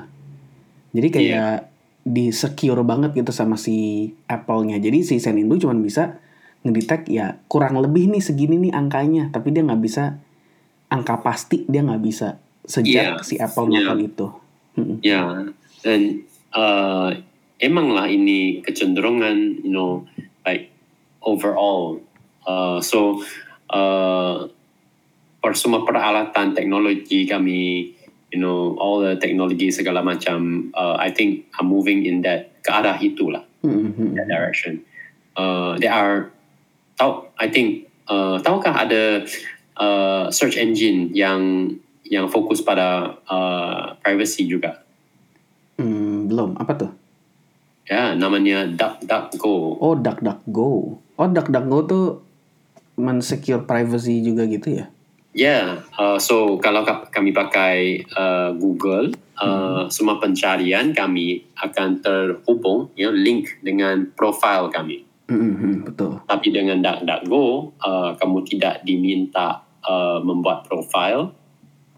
Jadi 0.93 1.09
kayak 1.09 1.72
di 2.03 2.34
secure 2.34 2.82
banget 2.82 3.16
gitu 3.16 3.32
sama 3.32 3.57
si 3.57 4.11
Apple-nya. 4.26 4.76
Jadi 4.76 5.01
si 5.01 5.16
Blue 5.43 5.57
cuma 5.57 5.72
bisa 5.74 6.20
ngedetect 6.61 7.09
ya 7.09 7.41
kurang 7.49 7.80
lebih 7.80 8.12
nih 8.12 8.20
segini 8.20 8.61
nih 8.61 8.72
angkanya, 8.76 9.32
tapi 9.32 9.55
dia 9.55 9.64
nggak 9.64 9.80
bisa 9.80 10.20
angka 10.91 11.22
pasti 11.24 11.64
dia 11.64 11.80
nggak 11.80 12.03
bisa 12.03 12.36
Iya. 12.36 12.68
sejak 12.68 13.24
si 13.24 13.34
Apple 13.41 13.66
Iya. 13.66 13.70
melakukan 13.70 14.01
itu. 14.05 14.26
Mm-mm. 14.76 14.97
Ya, 15.01 15.20
dan 15.80 16.01
uh, 16.53 17.09
emanglah 17.61 18.08
ini 18.08 18.64
kecenderungan, 18.64 19.62
you 19.62 19.70
know, 19.70 20.08
like 20.42 20.72
overall. 21.20 22.00
Uh, 22.48 22.80
so, 22.80 23.20
uh, 23.68 24.48
per 25.40 25.52
semua 25.52 25.84
peralatan 25.84 26.56
teknologi 26.56 27.28
kami, 27.28 27.92
you 28.32 28.40
know, 28.40 28.76
all 28.80 29.04
the 29.04 29.20
teknologi 29.20 29.68
segala 29.68 30.00
macam, 30.00 30.72
uh, 30.72 30.96
I 30.96 31.12
think 31.12 31.52
are 31.61 31.66
moving 31.66 32.08
in 32.08 32.24
that 32.24 32.64
ke 32.64 32.72
arah 32.72 32.96
itulah, 32.96 33.44
Mm-mm. 33.64 34.16
that 34.16 34.28
direction. 34.28 34.84
Uh, 35.36 35.76
there 35.76 35.92
are, 35.92 36.32
tahu, 36.96 37.28
I 37.36 37.48
think, 37.52 37.88
uh, 38.08 38.40
tahukah 38.40 38.88
ada 38.88 39.24
uh, 39.76 40.28
search 40.32 40.56
engine 40.56 41.12
yang 41.12 41.76
yang 42.11 42.26
fokus 42.26 42.61
pada 42.61 43.16
uh, 43.30 43.94
privacy 44.02 44.44
juga? 44.44 44.82
Hmm, 45.78 46.26
belum. 46.26 46.58
Apa 46.58 46.72
tuh? 46.76 46.99
Ya, 47.91 48.14
namanya 48.14 48.70
DuckDuckGo. 48.70 49.82
Oh, 49.82 49.99
DuckDuckGo. 49.99 50.70
Oh, 51.18 51.26
DuckDuckGo 51.26 51.78
tuh 51.91 52.07
mensecure 52.95 53.66
privacy 53.66 54.22
juga 54.22 54.47
gitu 54.47 54.78
ya? 54.78 54.86
Ya, 55.34 55.82
uh, 55.99 56.14
so 56.18 56.59
kalau 56.62 56.86
ka- 56.86 57.11
kami 57.11 57.34
pakai 57.34 58.07
uh, 58.14 58.55
Google, 58.55 59.11
uh, 59.43 59.91
semua 59.91 60.22
pencarian 60.22 60.95
kami 60.95 61.43
akan 61.59 61.99
terhubung, 61.99 62.95
ya, 62.95 63.11
link 63.11 63.59
dengan 63.62 64.07
profile 64.14 64.70
kami. 64.70 65.03
Mm-mm, 65.30 65.86
betul. 65.86 66.22
Tapi 66.26 66.49
dengan 66.55 66.82
DuckDuckGo, 66.82 67.74
uh, 67.78 68.11
kamu 68.18 68.38
tidak 68.47 68.86
diminta 68.86 69.66
uh, 69.82 70.22
membuat 70.22 70.66
profile 70.66 71.34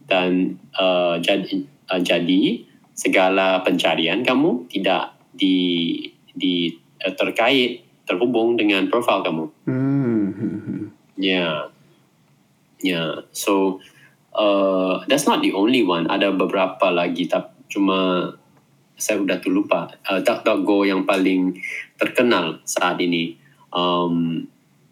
dan 0.09 0.57
uh, 0.77 1.21
jadi, 1.21 1.69
uh, 1.93 2.01
jadi 2.01 2.65
segala 2.93 3.65
pencarian 3.65 4.21
kamu 4.21 4.69
tidak 4.69 5.12
di, 5.33 6.05
di 6.33 6.71
uh, 7.03 7.13
terkait 7.17 7.85
terhubung 8.07 8.55
dengan 8.57 8.87
profile 8.93 9.25
kamu. 9.25 9.45
Hmm, 9.67 10.25
hmm, 10.33 10.59
hmm. 10.63 10.85
Yeah. 11.17 11.73
Yeah. 12.85 13.27
So 13.33 13.81
uh, 14.37 15.03
that's 15.09 15.25
not 15.25 15.41
the 15.41 15.57
only 15.57 15.83
one. 15.83 16.07
Ada 16.09 16.33
beberapa 16.35 16.93
lagi 16.93 17.27
tapi 17.27 17.51
cuma 17.73 18.29
saya 18.97 19.19
udah 19.19 19.41
tuh 19.41 19.51
lupa. 19.51 19.89
Uh, 20.05 20.21
DuckDuckGo 20.21 20.87
yang 20.87 21.09
paling 21.09 21.59
terkenal 21.97 22.61
saat 22.67 23.01
ini. 23.01 23.43
um, 23.73 24.49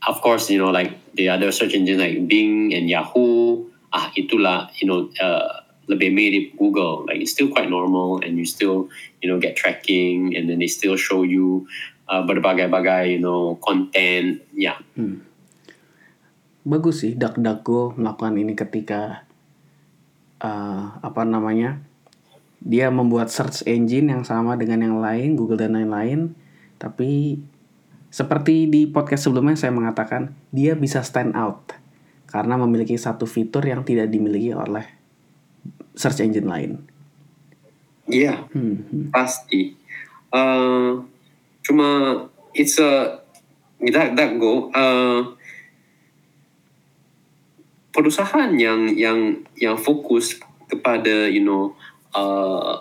of 0.07 0.21
course, 0.21 0.51
you 0.51 0.59
know, 0.59 0.71
like 0.71 0.97
the 1.15 1.29
other 1.29 1.53
search 1.53 1.75
engines 1.75 2.01
like 2.01 2.27
Bing 2.27 2.75
and 2.75 2.89
Yahoo, 2.89 3.65
ah, 3.93 4.11
itulah, 4.17 4.71
you 4.81 4.89
know, 4.89 5.09
uh, 5.21 5.61
lebih 5.89 6.11
mirip 6.13 6.47
Google. 6.59 7.09
Like 7.09 7.23
it's 7.23 7.33
still 7.33 7.49
quite 7.49 7.71
normal, 7.71 8.21
and 8.21 8.37
you 8.37 8.45
still, 8.45 8.91
you 9.23 9.31
know, 9.31 9.41
get 9.41 9.57
tracking, 9.57 10.37
and 10.37 10.51
then 10.51 10.61
they 10.61 10.69
still 10.69 10.99
show 10.99 11.23
you 11.23 11.65
uh, 12.11 12.27
berbagai-bagai, 12.27 13.17
you 13.17 13.23
know, 13.23 13.57
content. 13.63 14.45
Yeah. 14.53 14.81
bagus 16.61 17.05
sih 17.05 17.17
DuckDuckGo 17.17 17.97
melakukan 17.97 18.37
ini 18.37 18.53
ketika 18.53 19.25
uh, 20.45 21.01
apa 21.01 21.25
namanya 21.25 21.81
dia 22.61 22.93
membuat 22.93 23.33
search 23.33 23.65
engine 23.65 24.13
yang 24.13 24.25
sama 24.29 24.61
dengan 24.61 24.85
yang 24.85 24.97
lain 25.01 25.41
Google 25.41 25.57
dan 25.57 25.73
lain-lain 25.73 26.37
tapi 26.77 27.41
seperti 28.13 28.69
di 28.69 28.91
podcast 28.91 29.29
sebelumnya 29.29 29.57
saya 29.57 29.73
mengatakan 29.73 30.37
dia 30.53 30.77
bisa 30.77 31.01
stand 31.01 31.33
out 31.33 31.73
karena 32.29 32.61
memiliki 32.61 32.95
satu 33.01 33.25
fitur 33.25 33.65
yang 33.65 33.81
tidak 33.81 34.13
dimiliki 34.13 34.53
oleh 34.53 35.00
search 36.01 36.25
engine 36.25 36.49
lain. 36.49 36.89
Yeah. 38.09 38.49
Hmm, 38.57 39.13
pasti. 39.13 39.77
Uh, 40.33 41.05
cuma 41.61 41.89
it's 42.57 42.81
a 42.81 43.21
that 43.93 44.17
that 44.17 44.41
go. 44.41 44.73
Uh, 44.73 45.37
perusahaan 47.93 48.57
yang 48.57 48.89
yang 48.97 49.45
yang 49.61 49.77
fokus 49.77 50.41
kepada 50.73 51.29
you 51.29 51.45
know 51.45 51.77
uh, 52.17 52.81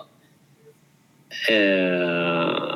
uh, 1.52 2.72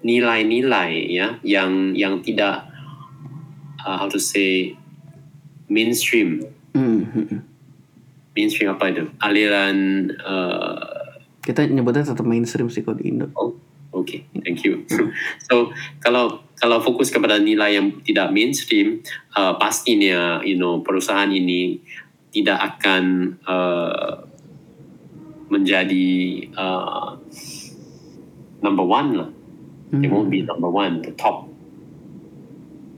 nilai-nilai 0.00 0.92
ya 1.10 1.36
yang 1.44 1.92
yang 1.92 2.22
tidak 2.24 2.64
uh, 3.84 3.98
how 4.00 4.08
to 4.08 4.22
say 4.22 4.78
mainstream 5.66 6.46
Hmm, 6.76 7.08
hmm, 7.08 7.24
hmm. 7.32 7.40
Mainstream 8.36 8.76
apa 8.76 8.92
itu 8.92 9.08
aliran 9.24 10.06
uh, 10.20 11.16
Kita 11.40 11.64
nyebutnya 11.64 12.04
tetap 12.04 12.26
mainstream 12.26 12.66
sih 12.68 12.82
kalau 12.82 12.98
di 12.98 13.06
Indo. 13.06 13.30
Oh, 13.38 13.54
okay, 13.94 14.26
thank 14.42 14.66
you. 14.66 14.82
so 15.46 15.70
kalau 16.02 16.42
kalau 16.58 16.82
fokus 16.82 17.08
kepada 17.08 17.38
nilai 17.38 17.78
yang 17.78 18.02
tidak 18.02 18.34
mainstream, 18.34 19.00
uh, 19.38 19.54
pastinya 19.56 20.42
you 20.42 20.58
know 20.58 20.82
perusahaan 20.82 21.30
ini 21.30 21.78
tidak 22.34 22.76
akan 22.76 23.38
uh, 23.46 24.26
menjadi 25.46 26.08
uh, 26.58 27.14
number 28.60 28.82
one 28.82 29.10
lah. 29.14 29.30
They 29.86 30.10
won't 30.10 30.34
be 30.34 30.42
number 30.42 30.66
one, 30.66 30.98
the 31.06 31.14
top. 31.14 31.46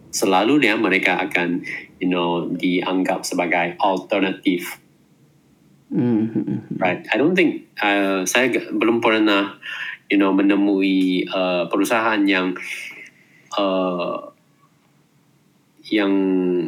Selalunya 0.08 0.72
mereka 0.80 1.20
akan 1.20 1.62
you 2.00 2.08
know 2.08 2.48
dianggap 2.48 3.28
sebagai 3.28 3.76
alternatif 3.76 4.80
Hmm, 5.88 6.28
hmm, 6.28 6.44
hmm. 6.44 6.60
Right. 6.76 7.00
I 7.08 7.16
don't 7.16 7.32
think 7.32 7.72
uh, 7.80 8.28
saya 8.28 8.52
belum 8.68 9.00
pernah 9.00 9.56
you 10.12 10.20
know 10.20 10.36
menemui 10.36 11.24
uh, 11.28 11.64
perusahaan 11.72 12.20
yang 12.28 12.52
uh, 13.56 14.16
yang 15.88 16.12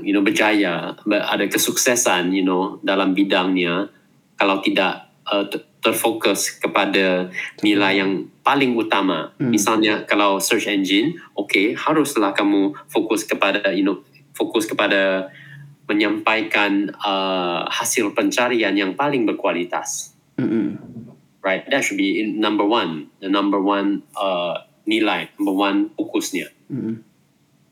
you 0.01 0.16
know 0.16 0.25
berjaya 0.25 0.97
ber- 1.05 1.25
ada 1.25 1.45
kesuksesan 1.53 2.33
you 2.33 2.45
know 2.45 2.81
dalam 2.81 3.12
bidangnya 3.12 3.93
kalau 4.41 4.64
tidak 4.64 5.12
uh, 5.29 5.45
ter- 5.53 5.68
terfokus 5.81 6.61
kepada 6.61 7.33
nilai 7.64 8.05
yang 8.05 8.29
paling 8.45 8.77
utama. 8.77 9.33
Hmm. 9.37 9.49
Misalnya 9.49 10.05
kalau 10.05 10.41
search 10.41 10.68
engine, 10.68 11.16
okay, 11.37 11.73
haruslah 11.73 12.33
kamu 12.37 12.77
fokus 12.89 13.25
kepada 13.25 13.73
you 13.73 13.85
know 13.85 14.01
fokus 14.33 14.64
kepada 14.64 15.29
menyampaikan 15.91 16.95
uh, 17.03 17.66
hasil 17.66 18.14
pencarian 18.14 18.78
yang 18.78 18.95
paling 18.95 19.26
berkualitas. 19.26 20.14
Hmm, 20.38 20.47
hmm. 20.47 20.70
Right, 21.43 21.66
that 21.66 21.82
should 21.82 21.99
be 21.99 22.22
in 22.22 22.38
number 22.38 22.62
one, 22.62 23.11
the 23.18 23.26
number 23.26 23.59
one 23.59 24.07
uh, 24.14 24.62
nilai, 24.86 25.34
number 25.34 25.57
one 25.57 25.91
fokusnya. 25.99 26.55
Hmm. 26.70 27.03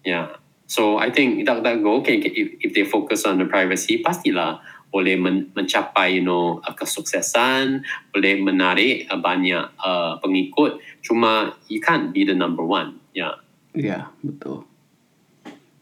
Yeah. 0.03 0.35
So 0.67 0.99
I 0.99 1.15
think 1.15 1.47
that 1.47 1.63
that 1.63 1.81
go 1.81 2.03
okay 2.03 2.19
if, 2.21 2.61
if 2.61 2.71
they 2.75 2.85
focus 2.85 3.25
on 3.25 3.39
the 3.39 3.47
privacy 3.49 4.05
pastilah 4.05 4.61
boleh 4.89 5.21
men, 5.21 5.53
mencapai 5.53 6.17
you 6.17 6.25
know 6.25 6.61
uh, 6.65 6.73
kesuksesan, 6.73 7.85
boleh 8.13 8.41
menarik 8.41 9.09
uh, 9.13 9.21
banyak 9.21 9.69
uh, 9.81 10.17
pengikut. 10.21 10.81
Cuma 11.05 11.55
you 11.69 11.81
can't 11.81 12.11
be 12.13 12.25
the 12.25 12.35
number 12.35 12.65
one. 12.65 13.01
Yeah. 13.13 13.41
Iya, 13.77 14.11
betul. 14.25 14.65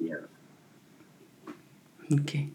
Yeah. 0.03 0.26
Oke. 2.13 2.51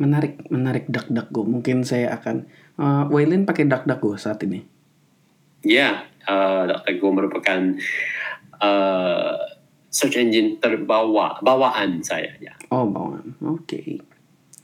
Menarik, 0.00 0.48
menarik 0.48 0.88
DuckDuckGo. 0.88 1.44
Mungkin 1.44 1.84
saya 1.84 2.16
akan 2.16 2.48
uh, 2.80 3.04
Waylin 3.12 3.44
pakai 3.44 3.68
DuckDuckGo 3.68 4.16
saat 4.16 4.40
ini. 4.48 4.64
Yeah, 5.60 6.08
uh. 6.24 6.72
Go 6.96 7.12
merupakan 7.12 7.76
uh, 8.64 9.36
search 9.92 10.16
engine 10.16 10.56
terbawa 10.56 11.36
bawaan 11.44 12.00
saya. 12.00 12.32
Yeah, 12.40 12.56
Oh, 12.72 12.88
bawaan. 12.88 13.36
Oke. 13.44 14.00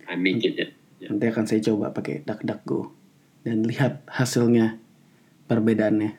I 0.09 0.15
make 0.17 0.41
it. 0.41 0.57
Yeah. 0.57 0.71
Yeah. 1.03 1.13
Nanti 1.13 1.25
akan 1.29 1.45
saya 1.45 1.61
coba 1.61 1.93
pakai 1.93 2.25
DuckDuckGo 2.25 2.95
dan 3.45 3.69
lihat 3.69 4.09
hasilnya 4.09 4.81
perbedaannya. 5.53 6.17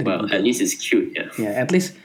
Well, 0.00 0.28
at 0.32 0.40
least 0.40 0.64
it's 0.64 0.76
cute. 0.76 1.12
Yeah. 1.12 1.28
Ya, 1.36 1.50
at 1.60 1.72
least 1.72 1.96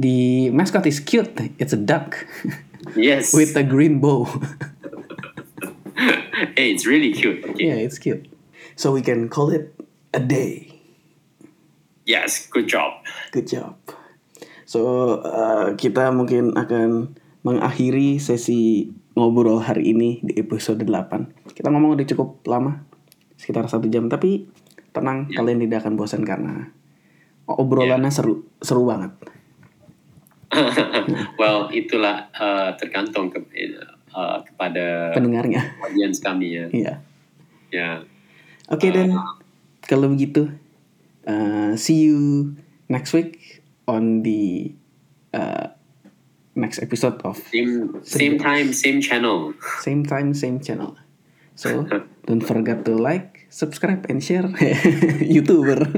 the 0.00 0.48
mascot 0.52 0.84
is 0.88 1.00
cute. 1.00 1.32
It's 1.60 1.72
a 1.76 1.80
duck 1.80 2.24
Yes. 2.96 3.34
with 3.34 3.56
a 3.56 3.64
green 3.64 3.98
bow. 4.00 4.24
hey, 6.56 6.70
it's 6.72 6.86
really 6.86 7.12
cute. 7.12 7.44
Okay. 7.44 7.68
yeah, 7.68 7.78
it's 7.78 7.98
cute. 7.98 8.26
So 8.78 8.92
we 8.94 9.02
can 9.02 9.28
call 9.28 9.50
it 9.50 9.74
a 10.14 10.20
day. 10.22 10.78
Yes. 12.06 12.46
Good 12.48 12.68
job. 12.70 13.02
Good 13.34 13.50
job. 13.50 13.76
So 14.64 15.20
uh, 15.24 15.74
kita 15.74 16.12
mungkin 16.14 16.54
akan 16.54 17.16
mengakhiri 17.42 18.20
sesi 18.20 18.92
ngobrol 19.16 19.58
hari 19.64 19.90
ini 19.96 20.22
di 20.22 20.38
episode 20.38 20.84
8. 20.84 21.52
Kita 21.56 21.68
ngomong 21.72 21.98
udah 21.98 22.06
cukup 22.06 22.44
lama, 22.46 22.84
sekitar 23.34 23.66
satu 23.66 23.90
jam. 23.90 24.06
Tapi 24.06 24.46
tenang, 24.94 25.26
Ya. 25.28 25.42
kalian 25.42 25.58
tidak 25.66 25.84
akan 25.84 25.94
bosan 25.98 26.22
karena 26.22 26.70
obrolannya 27.48 28.12
seru, 28.12 28.44
seru 28.60 28.84
banget. 28.84 29.16
well, 31.40 31.68
itulah 31.68 32.32
uh, 32.32 32.72
tergantung 32.80 33.28
ke, 33.28 33.40
uh, 34.14 34.38
kepada 34.44 35.12
Pendengarnya, 35.12 35.76
audience 35.84 36.18
kami 36.24 36.56
ya. 36.56 36.66
iya. 36.72 36.94
Ya. 37.68 37.90
Oke 38.72 38.88
dan 38.88 39.12
kalau 39.84 40.12
begitu, 40.12 40.52
uh, 41.28 41.76
see 41.76 42.08
you 42.08 42.52
next 42.88 43.12
week 43.12 43.60
on 43.84 44.24
the 44.24 44.72
uh, 45.32 45.72
next 46.56 46.80
episode 46.80 47.20
of 47.24 47.36
Same 47.52 48.00
same 48.04 48.36
time, 48.36 48.72
same 48.72 49.00
channel. 49.00 49.52
same 49.80 50.04
time, 50.04 50.32
same 50.32 50.60
channel. 50.60 50.96
So 51.56 51.84
don't 52.28 52.44
forget 52.44 52.84
to 52.88 52.96
like, 52.96 53.48
subscribe, 53.48 54.06
and 54.08 54.24
share. 54.24 54.48
YouTuber, 55.34 55.88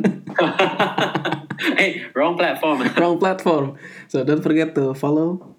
hey, 1.76 2.06
wrong 2.14 2.36
platform. 2.36 2.82
wrong 3.00 3.18
platform. 3.18 3.76
So 4.08 4.24
don't 4.24 4.42
forget 4.42 4.74
to 4.74 4.94
follow 4.94 5.56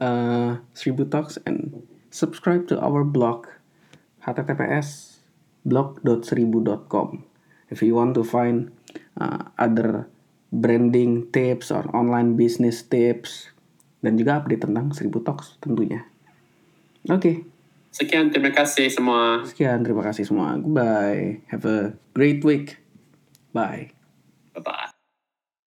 uh, 0.00 0.60
Seribu 0.72 1.10
Talks 1.10 1.38
and 1.44 1.86
subscribe 2.10 2.68
to 2.68 2.80
our 2.80 3.04
blog 3.04 3.46
https 4.26 5.20
blog.seribu.com. 5.66 7.26
If 7.70 7.82
you 7.82 7.98
want 7.98 8.14
to 8.14 8.22
find 8.22 8.70
uh, 9.18 9.50
other 9.58 10.06
branding 10.54 11.30
tips 11.34 11.74
or 11.74 11.82
online 11.90 12.38
business 12.38 12.86
tips 12.86 13.50
dan 14.00 14.14
juga 14.14 14.38
update 14.38 14.62
tentang 14.62 14.94
Seribu 14.94 15.26
Talks 15.26 15.58
tentunya. 15.58 16.06
Oke. 17.10 17.42
Sekian, 17.90 18.28
terima 18.28 18.52
kasih 18.52 18.92
semua. 18.92 19.42
Sekian, 19.42 19.82
terima 19.82 20.04
kasih 20.04 20.28
semua. 20.28 20.54
Goodbye. 20.60 21.42
Have 21.50 21.64
a 21.64 21.80
great 22.12 22.44
week. 22.44 22.78
Bye. 23.56 23.96